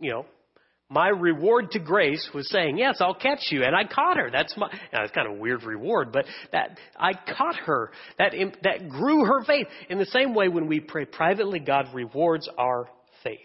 You 0.00 0.10
know, 0.10 0.26
my 0.90 1.08
reward 1.08 1.72
to 1.72 1.78
grace 1.78 2.30
was 2.32 2.48
saying, 2.50 2.78
yes, 2.78 2.96
I'll 3.00 3.14
catch 3.14 3.50
you. 3.50 3.62
And 3.62 3.76
I 3.76 3.84
caught 3.84 4.16
her. 4.16 4.30
That's 4.30 4.56
my, 4.56 4.68
now 4.92 5.02
it's 5.02 5.12
kind 5.12 5.28
of 5.28 5.36
a 5.36 5.40
weird 5.40 5.62
reward, 5.62 6.12
but 6.12 6.24
that, 6.52 6.78
I 6.98 7.12
caught 7.12 7.56
her. 7.66 7.90
That, 8.18 8.32
that 8.62 8.88
grew 8.88 9.26
her 9.26 9.44
faith. 9.44 9.66
In 9.90 9.98
the 9.98 10.06
same 10.06 10.34
way, 10.34 10.48
when 10.48 10.66
we 10.66 10.80
pray 10.80 11.04
privately, 11.04 11.60
God 11.60 11.88
rewards 11.92 12.48
our 12.56 12.88
faith. 13.22 13.40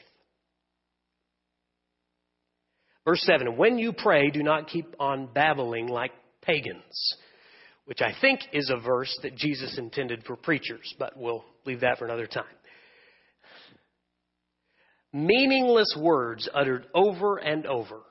Verse 3.06 3.22
7 3.24 3.58
When 3.58 3.78
you 3.78 3.92
pray, 3.92 4.30
do 4.30 4.42
not 4.42 4.70
keep 4.70 4.96
on 4.98 5.28
babbling 5.34 5.88
like 5.88 6.12
pagans, 6.42 7.16
which 7.86 8.02
I 8.02 8.14
think 8.22 8.40
is 8.54 8.72
a 8.74 8.80
verse 8.80 9.18
that 9.24 9.36
Jesus 9.36 9.78
intended 9.78 10.24
for 10.26 10.38
preachers, 10.38 10.94
but 10.98 11.18
we'll 11.18 11.44
leave 11.66 11.82
that 11.82 11.98
for 11.98 12.06
another 12.06 12.28
time. 12.28 12.46
Meaningless 15.14 15.96
words 15.98 16.50
uttered 16.54 16.88
over 16.96 17.38
and 17.38 17.68
over. 17.68 18.02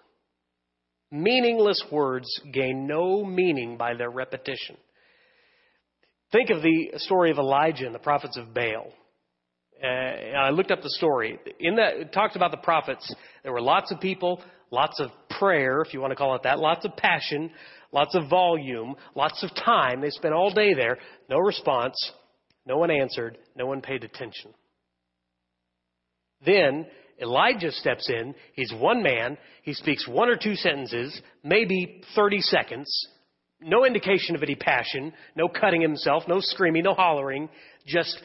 Meaningless 1.11 1.83
words 1.91 2.29
gain 2.53 2.87
no 2.87 3.25
meaning 3.25 3.77
by 3.77 3.95
their 3.95 4.11
repetition. 4.11 4.77
Think 6.31 6.49
of 6.51 6.63
the 6.63 6.93
story 6.97 7.31
of 7.31 7.39
Elijah 7.39 7.85
and 7.85 7.95
the 7.95 7.99
prophets 7.99 8.39
of 8.39 8.55
Baal. 8.55 8.93
Uh, 9.83 9.87
I 9.87 10.51
looked 10.51 10.71
up 10.71 10.81
the 10.81 10.91
story. 10.91 11.39
In 11.59 11.77
that, 11.77 11.97
it 11.97 12.13
talks 12.13 12.37
about 12.37 12.53
the 12.53 12.57
prophets. 12.59 13.13
There 13.43 13.53
were 13.53 13.61
lots 13.61 13.91
of 13.91 14.01
people, 14.01 14.41
lots 14.71 15.01
of 15.01 15.11
prayer, 15.39 15.83
if 15.83 15.93
you 15.93 16.01
want 16.01 16.13
to 16.13 16.17
call 16.17 16.37
it 16.37 16.45
that, 16.45 16.61
lots 16.61 16.85
of 16.85 16.97
passion, 16.97 17.51
lots 17.91 18.15
of 18.15 18.31
volume, 18.31 18.95
lots 19.17 19.43
of 19.43 19.51
time. 19.57 20.01
They 20.01 20.11
spent 20.11 20.35
all 20.35 20.53
day 20.55 20.73
there. 20.73 20.99
No 21.29 21.39
response. 21.39 21.97
No 22.65 22.79
one 22.79 22.91
answered. 22.93 23.39
No 23.57 23.67
one 23.67 23.81
paid 23.83 24.05
attention. 24.05 24.55
Then 26.45 26.87
Elijah 27.21 27.71
steps 27.71 28.11
in. 28.11 28.35
He's 28.55 28.73
one 28.73 29.03
man. 29.03 29.39
He 29.63 29.75
speaks 29.75 30.09
one 30.09 30.29
or 30.29 30.37
two 30.37 30.57
sentences, 30.57 31.21
maybe 31.45 32.03
30 32.15 32.41
seconds. 32.41 33.09
No 33.61 33.85
indication 33.85 34.35
of 34.35 34.43
any 34.43 34.57
passion, 34.57 35.13
no 35.37 35.49
cutting 35.49 35.81
himself, 35.81 36.25
no 36.27 36.41
screaming, 36.41 36.83
no 36.83 36.95
hollering, 36.95 37.49
just 37.87 38.21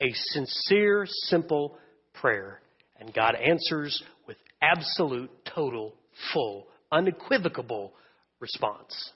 a 0.00 0.10
sincere, 0.12 1.04
simple 1.06 1.78
prayer. 2.14 2.60
And 2.98 3.12
God 3.12 3.34
answers 3.34 4.02
with 4.26 4.38
absolute, 4.62 5.30
total, 5.44 5.94
full, 6.32 6.68
unequivocal 6.90 7.92
response. 8.40 9.12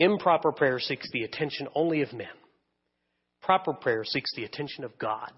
Improper 0.00 0.50
prayer 0.52 0.80
seeks 0.80 1.08
the 1.12 1.22
attention 1.22 1.68
only 1.74 2.02
of 2.02 2.12
men. 2.12 2.26
Proper 3.42 3.74
prayer 3.74 4.04
seeks 4.04 4.34
the 4.34 4.44
attention 4.44 4.82
of 4.84 4.98
God 4.98 5.32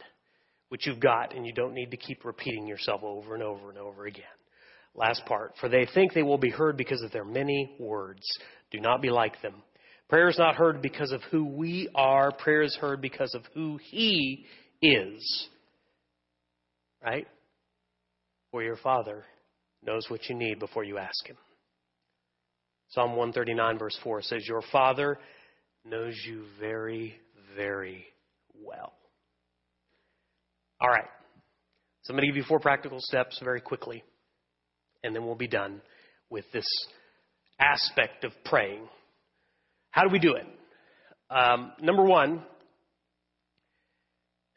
which 0.70 0.86
you've 0.86 1.00
got, 1.00 1.34
and 1.36 1.44
you 1.44 1.52
don't 1.52 1.74
need 1.74 1.90
to 1.90 1.96
keep 1.96 2.24
repeating 2.24 2.66
yourself 2.66 3.02
over 3.02 3.34
and 3.34 3.42
over 3.42 3.68
and 3.68 3.78
over 3.78 4.06
again. 4.06 4.24
Last 4.94 5.24
part. 5.26 5.52
For 5.60 5.68
they 5.68 5.86
think 5.94 6.14
they 6.14 6.22
will 6.22 6.38
be 6.38 6.50
heard 6.50 6.76
because 6.76 7.02
of 7.02 7.12
their 7.12 7.24
many 7.24 7.76
words. 7.78 8.22
Do 8.70 8.80
not 8.80 9.02
be 9.02 9.10
like 9.10 9.40
them. 9.42 9.62
Prayer 10.08 10.28
is 10.28 10.38
not 10.38 10.54
heard 10.56 10.80
because 10.80 11.12
of 11.12 11.22
who 11.30 11.44
we 11.44 11.88
are. 11.94 12.32
Prayer 12.32 12.62
is 12.62 12.76
heard 12.80 13.00
because 13.00 13.34
of 13.34 13.42
who 13.54 13.78
He 13.90 14.46
is. 14.80 15.48
Right? 17.04 17.26
For 18.50 18.62
your 18.62 18.76
Father 18.76 19.24
knows 19.84 20.06
what 20.08 20.28
you 20.28 20.34
need 20.34 20.58
before 20.58 20.84
you 20.84 20.98
ask 20.98 21.26
Him. 21.26 21.36
Psalm 22.90 23.10
139, 23.10 23.78
verse 23.78 23.96
4 24.02 24.22
says, 24.22 24.46
Your 24.48 24.62
Father 24.72 25.18
knows 25.84 26.14
you 26.26 26.44
very, 26.60 27.14
very 27.56 28.04
well. 28.64 28.92
All 30.80 30.88
right. 30.88 31.08
So 32.02 32.12
I'm 32.12 32.16
going 32.16 32.26
to 32.26 32.32
give 32.32 32.36
you 32.36 32.44
four 32.48 32.60
practical 32.60 32.98
steps 33.00 33.38
very 33.42 33.60
quickly, 33.60 34.02
and 35.04 35.14
then 35.14 35.26
we'll 35.26 35.34
be 35.34 35.48
done 35.48 35.82
with 36.30 36.44
this 36.52 36.66
aspect 37.58 38.24
of 38.24 38.32
praying. 38.44 38.88
How 39.90 40.02
do 40.02 40.08
we 40.08 40.18
do 40.18 40.34
it? 40.34 40.46
Um, 41.28 41.72
number 41.80 42.02
one, 42.02 42.42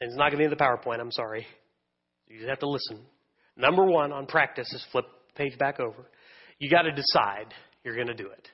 and 0.00 0.10
it's 0.10 0.16
not 0.16 0.30
going 0.30 0.32
to 0.32 0.38
be 0.38 0.44
in 0.44 0.50
the 0.50 0.56
PowerPoint, 0.56 1.00
I'm 1.00 1.12
sorry. 1.12 1.46
You 2.28 2.38
just 2.38 2.48
have 2.48 2.60
to 2.60 2.68
listen. 2.68 3.00
Number 3.56 3.84
one 3.84 4.12
on 4.12 4.26
practice 4.26 4.72
is 4.72 4.84
flip 4.90 5.04
the 5.28 5.42
page 5.42 5.58
back 5.58 5.78
over. 5.78 6.08
You 6.58 6.70
got 6.70 6.82
to 6.82 6.92
decide 6.92 7.52
you're 7.84 7.94
going 7.94 8.08
to 8.08 8.14
do 8.14 8.26
it. 8.26 8.48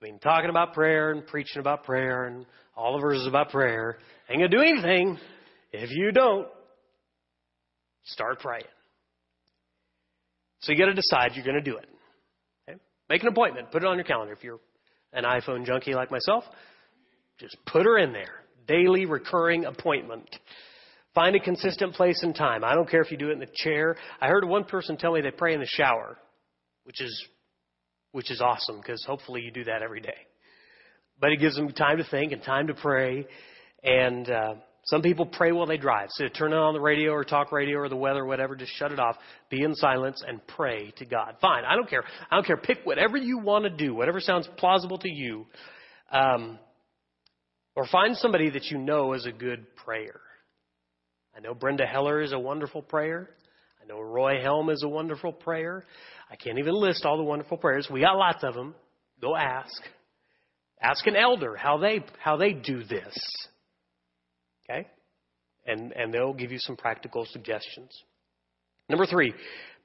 I 0.00 0.04
mean, 0.04 0.18
talking 0.18 0.50
about 0.50 0.74
prayer 0.74 1.10
and 1.10 1.26
preaching 1.26 1.60
about 1.60 1.84
prayer 1.84 2.26
and 2.26 2.44
all 2.76 2.94
the 2.94 3.00
verses 3.00 3.26
about 3.26 3.50
prayer 3.50 3.98
ain't 4.28 4.40
going 4.40 4.50
to 4.50 4.56
do 4.56 4.62
anything 4.62 5.18
if 5.72 5.90
you 5.90 6.12
don't 6.12 6.46
Start 8.04 8.40
praying. 8.40 8.64
So 10.60 10.72
you 10.72 10.78
got 10.78 10.86
to 10.86 10.94
decide 10.94 11.32
you're 11.34 11.44
going 11.44 11.62
to 11.62 11.70
do 11.70 11.76
it. 11.76 11.86
Okay? 12.68 12.78
Make 13.08 13.22
an 13.22 13.28
appointment. 13.28 13.70
Put 13.70 13.82
it 13.82 13.86
on 13.86 13.96
your 13.96 14.04
calendar. 14.04 14.32
If 14.32 14.42
you're 14.42 14.60
an 15.12 15.24
iPhone 15.24 15.66
junkie 15.66 15.94
like 15.94 16.10
myself, 16.10 16.44
just 17.38 17.56
put 17.66 17.84
her 17.84 17.98
in 17.98 18.12
there. 18.12 18.42
Daily 18.66 19.04
recurring 19.04 19.64
appointment. 19.64 20.28
Find 21.14 21.36
a 21.36 21.40
consistent 21.40 21.94
place 21.94 22.20
and 22.22 22.34
time. 22.34 22.64
I 22.64 22.74
don't 22.74 22.90
care 22.90 23.02
if 23.02 23.10
you 23.10 23.16
do 23.16 23.28
it 23.28 23.34
in 23.34 23.38
the 23.38 23.48
chair. 23.54 23.96
I 24.20 24.28
heard 24.28 24.44
one 24.44 24.64
person 24.64 24.96
tell 24.96 25.12
me 25.12 25.20
they 25.20 25.30
pray 25.30 25.54
in 25.54 25.60
the 25.60 25.66
shower, 25.66 26.18
which 26.84 27.00
is 27.00 27.28
which 28.12 28.30
is 28.30 28.40
awesome 28.40 28.78
because 28.78 29.04
hopefully 29.04 29.42
you 29.42 29.50
do 29.50 29.64
that 29.64 29.82
every 29.82 30.00
day. 30.00 30.16
But 31.20 31.32
it 31.32 31.40
gives 31.40 31.56
them 31.56 31.70
time 31.72 31.98
to 31.98 32.04
think 32.04 32.32
and 32.32 32.42
time 32.42 32.68
to 32.68 32.74
pray, 32.74 33.26
and 33.82 34.28
uh, 34.28 34.54
some 34.86 35.00
people 35.00 35.24
pray 35.24 35.52
while 35.52 35.66
they 35.66 35.78
drive. 35.78 36.08
So 36.10 36.28
turn 36.28 36.52
on 36.52 36.74
the 36.74 36.80
radio 36.80 37.12
or 37.12 37.24
talk 37.24 37.52
radio 37.52 37.78
or 37.78 37.88
the 37.88 37.96
weather 37.96 38.20
or 38.20 38.26
whatever. 38.26 38.54
Just 38.54 38.72
shut 38.76 38.92
it 38.92 38.98
off. 38.98 39.16
Be 39.50 39.62
in 39.62 39.74
silence 39.74 40.22
and 40.26 40.46
pray 40.46 40.92
to 40.98 41.06
God. 41.06 41.36
Fine. 41.40 41.64
I 41.64 41.74
don't 41.74 41.88
care. 41.88 42.04
I 42.30 42.36
don't 42.36 42.46
care. 42.46 42.58
Pick 42.58 42.80
whatever 42.84 43.16
you 43.16 43.38
want 43.38 43.64
to 43.64 43.70
do, 43.70 43.94
whatever 43.94 44.20
sounds 44.20 44.48
plausible 44.58 44.98
to 44.98 45.08
you. 45.08 45.46
Um, 46.10 46.58
or 47.74 47.86
find 47.86 48.16
somebody 48.16 48.50
that 48.50 48.66
you 48.66 48.78
know 48.78 49.14
is 49.14 49.26
a 49.26 49.32
good 49.32 49.74
prayer. 49.76 50.20
I 51.36 51.40
know 51.40 51.54
Brenda 51.54 51.86
Heller 51.86 52.20
is 52.20 52.32
a 52.32 52.38
wonderful 52.38 52.82
prayer. 52.82 53.30
I 53.82 53.86
know 53.86 54.00
Roy 54.00 54.40
Helm 54.40 54.70
is 54.70 54.82
a 54.84 54.88
wonderful 54.88 55.32
prayer. 55.32 55.84
I 56.30 56.36
can't 56.36 56.58
even 56.58 56.74
list 56.74 57.04
all 57.04 57.16
the 57.16 57.24
wonderful 57.24 57.56
prayers. 57.56 57.88
We 57.90 58.00
got 58.00 58.16
lots 58.16 58.44
of 58.44 58.54
them. 58.54 58.74
Go 59.20 59.34
ask. 59.34 59.82
Ask 60.80 61.06
an 61.06 61.16
elder 61.16 61.56
how 61.56 61.78
they 61.78 62.04
how 62.18 62.36
they 62.36 62.52
do 62.52 62.84
this. 62.84 63.14
Okay? 64.64 64.86
And, 65.66 65.92
and 65.92 66.12
they'll 66.12 66.34
give 66.34 66.52
you 66.52 66.58
some 66.58 66.76
practical 66.76 67.26
suggestions. 67.30 67.90
Number 68.88 69.06
three, 69.06 69.32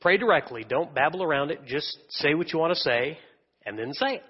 pray 0.01 0.17
directly. 0.17 0.65
Don't 0.67 0.93
babble 0.93 1.23
around 1.23 1.51
it. 1.51 1.65
Just 1.65 1.97
say 2.09 2.33
what 2.33 2.51
you 2.51 2.59
want 2.59 2.73
to 2.73 2.79
say 2.79 3.17
and 3.65 3.77
then 3.77 3.93
say 3.93 4.15
it. 4.15 4.23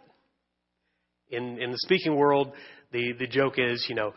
In, 1.32 1.60
in 1.62 1.72
the 1.72 1.78
speaking 1.80 2.16
world, 2.16 2.52
the, 2.92 3.14
the 3.18 3.28
joke 3.28 3.56
is, 3.58 3.86
you 3.90 3.96
know, 3.96 4.14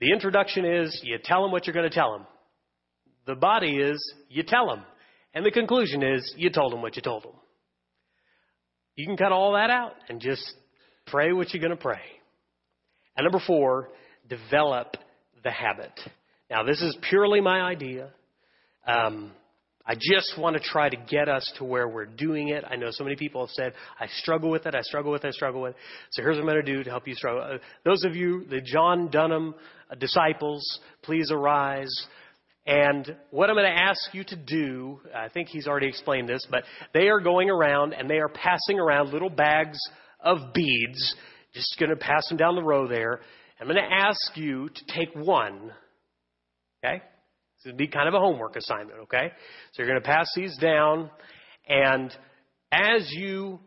the 0.00 0.12
introduction 0.12 0.64
is 0.64 1.00
you 1.02 1.18
tell 1.22 1.42
them 1.42 1.52
what 1.52 1.66
you're 1.66 1.74
going 1.74 1.88
to 1.88 1.94
tell 1.94 2.12
them. 2.12 2.26
The 3.26 3.34
body 3.34 3.76
is 3.76 3.98
you 4.28 4.42
tell 4.42 4.68
them. 4.68 4.82
And 5.34 5.44
the 5.44 5.50
conclusion 5.50 6.02
is 6.02 6.34
you 6.36 6.50
told 6.50 6.72
them 6.72 6.82
what 6.82 6.96
you 6.96 7.02
told 7.02 7.24
them. 7.24 7.32
You 8.94 9.06
can 9.06 9.16
cut 9.16 9.32
all 9.32 9.52
that 9.52 9.68
out 9.68 9.92
and 10.08 10.20
just 10.20 10.42
pray 11.06 11.32
what 11.32 11.52
you're 11.52 11.60
going 11.60 11.76
to 11.76 11.82
pray. 11.82 12.00
And 13.16 13.24
number 13.24 13.42
four, 13.46 13.90
develop 14.28 14.96
the 15.42 15.50
habit. 15.50 15.92
Now, 16.50 16.62
this 16.62 16.80
is 16.80 16.96
purely 17.08 17.40
my 17.40 17.60
idea. 17.60 18.10
Um, 18.86 19.32
I 19.88 19.94
just 19.94 20.36
want 20.36 20.56
to 20.56 20.60
try 20.60 20.88
to 20.88 20.96
get 20.96 21.28
us 21.28 21.50
to 21.58 21.64
where 21.64 21.86
we're 21.86 22.06
doing 22.06 22.48
it. 22.48 22.64
I 22.68 22.74
know 22.74 22.88
so 22.90 23.04
many 23.04 23.14
people 23.14 23.46
have 23.46 23.52
said, 23.52 23.72
I 24.00 24.06
struggle 24.08 24.50
with 24.50 24.66
it, 24.66 24.74
I 24.74 24.80
struggle 24.80 25.12
with 25.12 25.24
it, 25.24 25.28
I 25.28 25.30
struggle 25.30 25.62
with 25.62 25.72
it. 25.72 25.76
So 26.10 26.22
here's 26.22 26.36
what 26.36 26.40
I'm 26.40 26.46
going 26.46 26.64
to 26.64 26.72
do 26.74 26.82
to 26.82 26.90
help 26.90 27.06
you 27.06 27.14
struggle. 27.14 27.42
Uh, 27.42 27.58
those 27.84 28.02
of 28.04 28.16
you, 28.16 28.44
the 28.50 28.60
John 28.60 29.10
Dunham 29.10 29.54
uh, 29.88 29.94
disciples, 29.94 30.80
please 31.02 31.30
arise. 31.30 31.90
And 32.66 33.16
what 33.30 33.48
I'm 33.48 33.54
going 33.54 33.72
to 33.72 33.80
ask 33.80 34.12
you 34.12 34.24
to 34.24 34.36
do, 34.36 35.00
I 35.14 35.28
think 35.28 35.48
he's 35.48 35.68
already 35.68 35.86
explained 35.86 36.28
this, 36.28 36.44
but 36.50 36.64
they 36.92 37.08
are 37.08 37.20
going 37.20 37.48
around 37.48 37.92
and 37.92 38.10
they 38.10 38.18
are 38.18 38.28
passing 38.28 38.80
around 38.80 39.12
little 39.12 39.30
bags 39.30 39.78
of 40.20 40.52
beads, 40.52 41.14
just 41.54 41.76
going 41.78 41.90
to 41.90 41.96
pass 41.96 42.28
them 42.28 42.36
down 42.36 42.56
the 42.56 42.62
row 42.62 42.88
there. 42.88 43.20
I'm 43.60 43.66
going 43.66 43.76
to 43.76 43.94
ask 43.94 44.36
you 44.36 44.68
to 44.68 44.84
take 44.94 45.14
one. 45.14 45.72
Okay? 46.84 47.02
This 47.56 47.66
would 47.66 47.76
be 47.76 47.88
kind 47.88 48.08
of 48.08 48.14
a 48.14 48.18
homework 48.18 48.56
assignment, 48.56 49.00
okay? 49.04 49.32
So 49.72 49.82
you're 49.82 49.88
going 49.88 50.02
to 50.02 50.06
pass 50.06 50.28
these 50.36 50.56
down, 50.58 51.10
and 51.66 52.14
as 52.70 53.10
you 53.12 53.60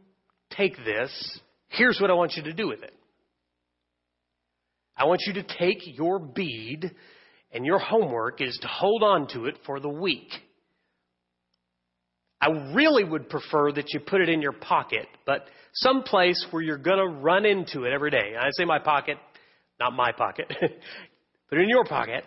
take 0.55 0.77
this. 0.77 1.39
Here's 1.69 1.99
what 1.99 2.09
I 2.09 2.13
want 2.13 2.33
you 2.35 2.43
to 2.43 2.53
do 2.53 2.67
with 2.67 2.83
it. 2.83 2.93
I 4.97 5.05
want 5.05 5.21
you 5.25 5.33
to 5.33 5.43
take 5.43 5.79
your 5.97 6.19
bead, 6.19 6.91
and 7.51 7.65
your 7.65 7.79
homework 7.79 8.41
is 8.41 8.57
to 8.61 8.67
hold 8.67 9.03
on 9.03 9.27
to 9.29 9.45
it 9.45 9.55
for 9.65 9.79
the 9.79 9.89
week. 9.89 10.29
I 12.41 12.49
really 12.73 13.03
would 13.03 13.29
prefer 13.29 13.71
that 13.73 13.93
you 13.93 13.99
put 13.99 14.21
it 14.21 14.29
in 14.29 14.41
your 14.41 14.53
pocket, 14.53 15.07
but 15.25 15.45
someplace 15.73 16.45
where 16.51 16.61
you're 16.61 16.77
going 16.77 16.97
to 16.97 17.19
run 17.19 17.45
into 17.45 17.83
it 17.83 17.93
every 17.93 18.11
day. 18.11 18.33
I 18.39 18.49
say 18.51 18.65
my 18.65 18.79
pocket, 18.79 19.17
not 19.79 19.93
my 19.93 20.11
pocket. 20.11 20.51
it 20.61 21.57
in 21.57 21.69
your 21.69 21.83
pocket. 21.85 22.23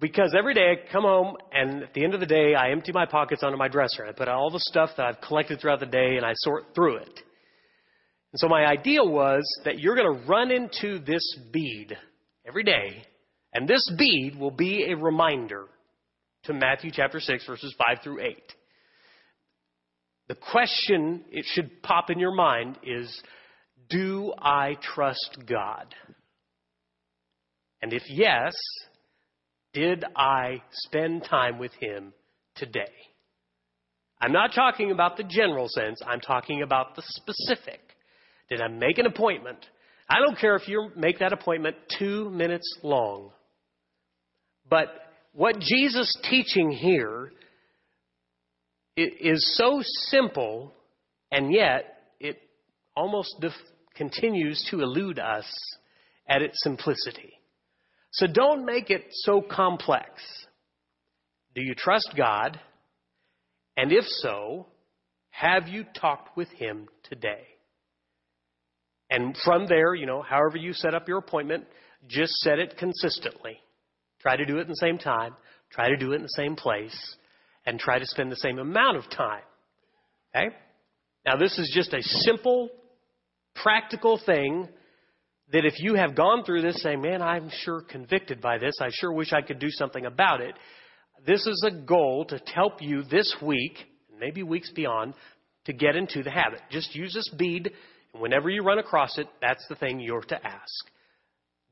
Because 0.00 0.34
every 0.36 0.54
day 0.54 0.72
I 0.72 0.92
come 0.92 1.04
home 1.04 1.36
and 1.52 1.84
at 1.84 1.94
the 1.94 2.04
end 2.04 2.14
of 2.14 2.20
the 2.20 2.26
day 2.26 2.54
I 2.54 2.70
empty 2.70 2.92
my 2.92 3.06
pockets 3.06 3.42
onto 3.42 3.56
my 3.56 3.68
dresser. 3.68 4.04
I 4.06 4.12
put 4.12 4.28
all 4.28 4.50
the 4.50 4.60
stuff 4.60 4.90
that 4.96 5.06
I've 5.06 5.20
collected 5.20 5.60
throughout 5.60 5.80
the 5.80 5.86
day 5.86 6.16
and 6.16 6.26
I 6.26 6.32
sort 6.34 6.74
through 6.74 6.96
it. 6.96 7.20
And 8.32 8.40
so 8.40 8.48
my 8.48 8.64
idea 8.64 9.04
was 9.04 9.42
that 9.64 9.78
you're 9.78 9.94
going 9.94 10.18
to 10.18 10.26
run 10.26 10.50
into 10.50 10.98
this 10.98 11.22
bead 11.52 11.96
every 12.46 12.64
day, 12.64 13.04
and 13.52 13.68
this 13.68 13.86
bead 13.98 14.36
will 14.38 14.50
be 14.50 14.90
a 14.90 14.96
reminder 14.96 15.66
to 16.44 16.54
Matthew 16.54 16.90
chapter 16.92 17.20
6, 17.20 17.46
verses 17.46 17.74
5 17.86 17.98
through 18.02 18.20
8. 18.20 18.36
The 20.28 20.34
question 20.34 21.24
it 21.30 21.44
should 21.46 21.82
pop 21.82 22.08
in 22.08 22.18
your 22.18 22.34
mind 22.34 22.78
is 22.82 23.22
Do 23.88 24.32
I 24.38 24.76
trust 24.80 25.38
God? 25.46 25.94
And 27.80 27.92
if 27.92 28.02
yes, 28.08 28.52
did 29.72 30.04
I 30.16 30.62
spend 30.72 31.24
time 31.24 31.58
with 31.58 31.72
Him 31.80 32.12
today? 32.56 32.92
I'm 34.20 34.32
not 34.32 34.54
talking 34.54 34.92
about 34.92 35.16
the 35.16 35.24
general 35.24 35.66
sense, 35.68 36.00
I'm 36.06 36.20
talking 36.20 36.62
about 36.62 36.94
the 36.94 37.02
specific. 37.06 37.80
Did 38.48 38.60
I 38.60 38.68
make 38.68 38.98
an 38.98 39.06
appointment? 39.06 39.58
I 40.08 40.20
don't 40.20 40.38
care 40.38 40.56
if 40.56 40.68
you 40.68 40.90
make 40.94 41.18
that 41.18 41.32
appointment 41.32 41.76
two 41.98 42.30
minutes 42.30 42.78
long. 42.82 43.30
But 44.68 44.88
what 45.32 45.58
Jesus 45.58 46.14
teaching 46.28 46.70
here 46.70 47.32
is 48.96 49.56
so 49.56 49.80
simple, 50.10 50.72
and 51.30 51.52
yet 51.52 51.96
it 52.20 52.38
almost 52.94 53.34
def- 53.40 53.52
continues 54.02 54.66
to 54.70 54.80
elude 54.80 55.20
us 55.20 55.46
at 56.28 56.42
its 56.42 56.56
simplicity. 56.62 57.34
So 58.10 58.26
don't 58.26 58.64
make 58.64 58.90
it 58.90 59.04
so 59.10 59.40
complex. 59.40 60.10
Do 61.54 61.62
you 61.62 61.74
trust 61.76 62.12
God? 62.16 62.58
And 63.76 63.92
if 63.92 64.04
so, 64.04 64.66
have 65.30 65.68
you 65.68 65.84
talked 65.94 66.36
with 66.36 66.48
Him 66.48 66.88
today? 67.04 67.46
And 69.08 69.36
from 69.44 69.66
there, 69.68 69.94
you 69.94 70.06
know, 70.06 70.20
however 70.20 70.56
you 70.56 70.72
set 70.72 70.94
up 70.94 71.06
your 71.06 71.18
appointment, 71.18 71.64
just 72.08 72.32
set 72.38 72.58
it 72.58 72.76
consistently. 72.78 73.58
Try 74.20 74.36
to 74.36 74.44
do 74.44 74.58
it 74.58 74.62
in 74.62 74.68
the 74.68 74.76
same 74.76 74.98
time, 74.98 75.34
try 75.70 75.90
to 75.90 75.96
do 75.96 76.12
it 76.12 76.16
in 76.16 76.22
the 76.22 76.28
same 76.28 76.56
place, 76.56 77.16
and 77.66 77.78
try 77.78 78.00
to 78.00 78.06
spend 78.06 78.32
the 78.32 78.36
same 78.36 78.58
amount 78.58 78.96
of 78.96 79.04
time. 79.10 79.42
Okay? 80.34 80.48
Now, 81.24 81.36
this 81.36 81.56
is 81.58 81.70
just 81.72 81.92
a 81.92 82.02
simple, 82.02 82.68
practical 83.54 84.20
thing 84.24 84.68
that 85.52 85.64
if 85.64 85.74
you 85.78 85.94
have 85.94 86.16
gone 86.16 86.44
through 86.44 86.62
this 86.62 86.82
saying, 86.82 87.02
man, 87.02 87.20
I'm 87.20 87.50
sure 87.64 87.82
convicted 87.82 88.40
by 88.40 88.58
this, 88.58 88.74
I 88.80 88.88
sure 88.90 89.12
wish 89.12 89.32
I 89.32 89.42
could 89.42 89.58
do 89.58 89.70
something 89.70 90.06
about 90.06 90.40
it, 90.40 90.54
this 91.26 91.46
is 91.46 91.64
a 91.66 91.70
goal 91.70 92.24
to 92.26 92.40
help 92.52 92.80
you 92.80 93.02
this 93.02 93.34
week, 93.42 93.78
maybe 94.18 94.42
weeks 94.42 94.70
beyond, 94.70 95.14
to 95.66 95.72
get 95.72 95.94
into 95.94 96.22
the 96.22 96.30
habit. 96.30 96.60
Just 96.70 96.94
use 96.94 97.14
this 97.14 97.28
bead 97.36 97.72
and 98.12 98.22
whenever 98.22 98.50
you 98.50 98.62
run 98.62 98.78
across 98.78 99.18
it, 99.18 99.26
that's 99.40 99.66
the 99.68 99.74
thing 99.74 100.00
you're 100.00 100.20
to 100.22 100.46
ask. 100.46 100.84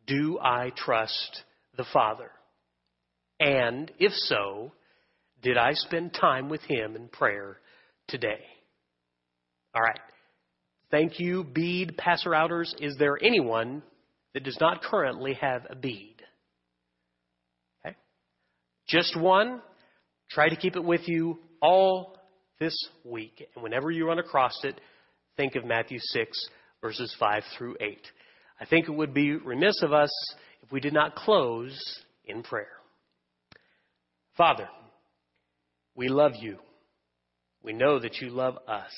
Do 0.06 0.38
I 0.40 0.70
trust 0.74 1.42
the 1.76 1.84
Father? 1.92 2.30
And 3.38 3.90
if 3.98 4.12
so, 4.12 4.72
did 5.42 5.56
I 5.56 5.72
spend 5.74 6.14
time 6.14 6.48
with 6.48 6.62
Him 6.62 6.96
in 6.96 7.08
prayer 7.08 7.58
today? 8.08 8.40
All 9.74 9.82
right. 9.82 10.00
Thank 10.90 11.20
you, 11.20 11.44
bead 11.44 11.96
passer 11.96 12.34
outers. 12.34 12.74
Is 12.80 12.96
there 12.98 13.16
anyone 13.22 13.82
that 14.34 14.42
does 14.42 14.58
not 14.60 14.82
currently 14.82 15.34
have 15.34 15.66
a 15.70 15.76
bead? 15.76 16.16
Okay. 17.84 17.96
Just 18.88 19.18
one. 19.18 19.62
Try 20.30 20.48
to 20.48 20.56
keep 20.56 20.76
it 20.76 20.84
with 20.84 21.08
you 21.08 21.38
all 21.60 22.16
this 22.58 22.76
week. 23.04 23.46
And 23.54 23.62
whenever 23.62 23.90
you 23.90 24.06
run 24.06 24.18
across 24.18 24.64
it, 24.64 24.80
think 25.36 25.54
of 25.54 25.64
Matthew 25.64 25.98
6, 26.00 26.48
verses 26.80 27.14
5 27.18 27.42
through 27.56 27.76
8. 27.80 27.98
I 28.60 28.64
think 28.66 28.88
it 28.88 28.92
would 28.92 29.14
be 29.14 29.34
remiss 29.34 29.82
of 29.82 29.92
us 29.92 30.10
if 30.62 30.70
we 30.70 30.80
did 30.80 30.92
not 30.92 31.14
close 31.14 31.78
in 32.24 32.42
prayer. 32.42 32.66
Father, 34.36 34.68
we 35.94 36.08
love 36.08 36.32
you. 36.40 36.58
We 37.62 37.72
know 37.72 37.98
that 37.98 38.20
you 38.20 38.30
love 38.30 38.56
us. 38.68 38.92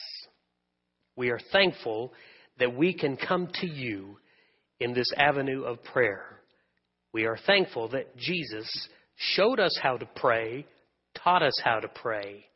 We 1.17 1.31
are 1.31 1.41
thankful 1.53 2.13
that 2.59 2.77
we 2.77 2.95
can 2.95 3.17
come 3.17 3.49
to 3.61 3.67
you 3.67 4.17
in 4.81 4.95
this 4.95 5.13
avenue 5.17 5.63
of 5.63 5.83
prayer. 5.85 6.41
We 7.13 7.27
are 7.27 7.39
thankful 7.47 7.89
that 7.89 8.17
Jesus 8.17 8.69
showed 9.17 9.61
us 9.61 9.79
how 9.83 9.97
to 9.97 10.07
pray, 10.17 10.67
taught 11.23 11.43
us 11.43 11.59
how 11.63 11.81
to 11.81 11.89
pray, 11.89 12.47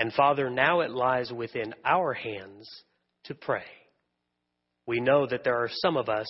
and 0.00 0.14
Father, 0.14 0.48
now 0.48 0.80
it 0.80 0.90
lies 0.90 1.30
within 1.30 1.74
our 1.84 2.14
hands 2.14 2.66
to 3.24 3.34
pray. 3.34 3.66
We 4.86 4.98
know 4.98 5.26
that 5.26 5.44
there 5.44 5.58
are 5.58 5.68
some 5.70 5.98
of 5.98 6.08
us 6.08 6.26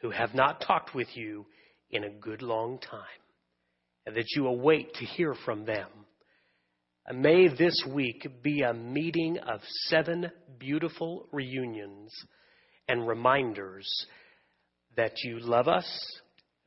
who 0.00 0.10
have 0.10 0.34
not 0.34 0.60
talked 0.60 0.94
with 0.94 1.08
you 1.16 1.44
in 1.90 2.04
a 2.04 2.10
good 2.10 2.42
long 2.42 2.78
time, 2.78 3.00
and 4.06 4.14
that 4.14 4.36
you 4.36 4.46
await 4.46 4.94
to 4.94 5.04
hear 5.04 5.34
from 5.44 5.64
them. 5.64 5.88
May 7.14 7.48
this 7.48 7.82
week 7.88 8.26
be 8.42 8.60
a 8.62 8.74
meeting 8.74 9.38
of 9.38 9.60
seven 9.86 10.30
beautiful 10.58 11.26
reunions 11.32 12.12
and 12.86 13.08
reminders 13.08 13.88
that 14.96 15.12
you 15.24 15.38
love 15.40 15.68
us, 15.68 15.86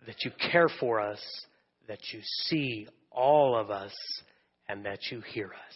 that 0.08 0.24
you 0.24 0.32
care 0.52 0.70
for 0.80 1.00
us, 1.00 1.22
that 1.88 2.00
you 2.12 2.22
see 2.24 2.88
all 3.12 3.56
of 3.56 3.70
us, 3.70 3.94
and 4.68 4.86
that 4.86 5.00
you 5.12 5.22
hear 5.22 5.48
us. 5.48 5.76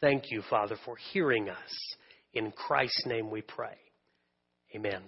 Thank 0.00 0.24
you, 0.30 0.42
Father, 0.50 0.76
for 0.84 0.96
hearing 1.12 1.48
us. 1.48 1.94
In 2.32 2.50
Christ's 2.50 3.06
name 3.06 3.30
we 3.30 3.42
pray. 3.42 3.76
Amen. 4.74 5.02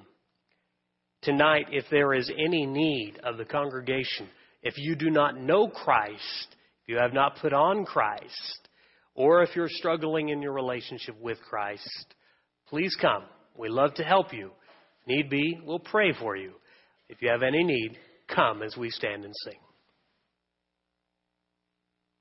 Tonight, 1.22 1.66
if 1.72 1.86
there 1.90 2.14
is 2.14 2.30
any 2.30 2.66
need 2.66 3.18
of 3.24 3.36
the 3.36 3.44
congregation, 3.44 4.28
if 4.62 4.74
you 4.76 4.94
do 4.94 5.10
not 5.10 5.40
know 5.40 5.66
Christ, 5.66 6.54
if 6.82 6.88
you 6.88 6.98
have 6.98 7.12
not 7.12 7.38
put 7.40 7.52
on 7.52 7.84
Christ, 7.84 8.65
or 9.16 9.42
if 9.42 9.56
you're 9.56 9.68
struggling 9.68 10.28
in 10.28 10.42
your 10.42 10.52
relationship 10.52 11.20
with 11.20 11.38
Christ, 11.48 12.14
please 12.68 12.94
come. 13.00 13.24
We 13.58 13.68
love 13.68 13.94
to 13.94 14.04
help 14.04 14.32
you. 14.32 14.50
If 15.00 15.08
need 15.08 15.30
be, 15.30 15.58
we'll 15.64 15.78
pray 15.78 16.12
for 16.12 16.36
you. 16.36 16.52
If 17.08 17.22
you 17.22 17.30
have 17.30 17.42
any 17.42 17.64
need, 17.64 17.96
come 18.28 18.62
as 18.62 18.76
we 18.76 18.90
stand 18.90 19.24
and 19.24 19.34
sing. 19.44 19.58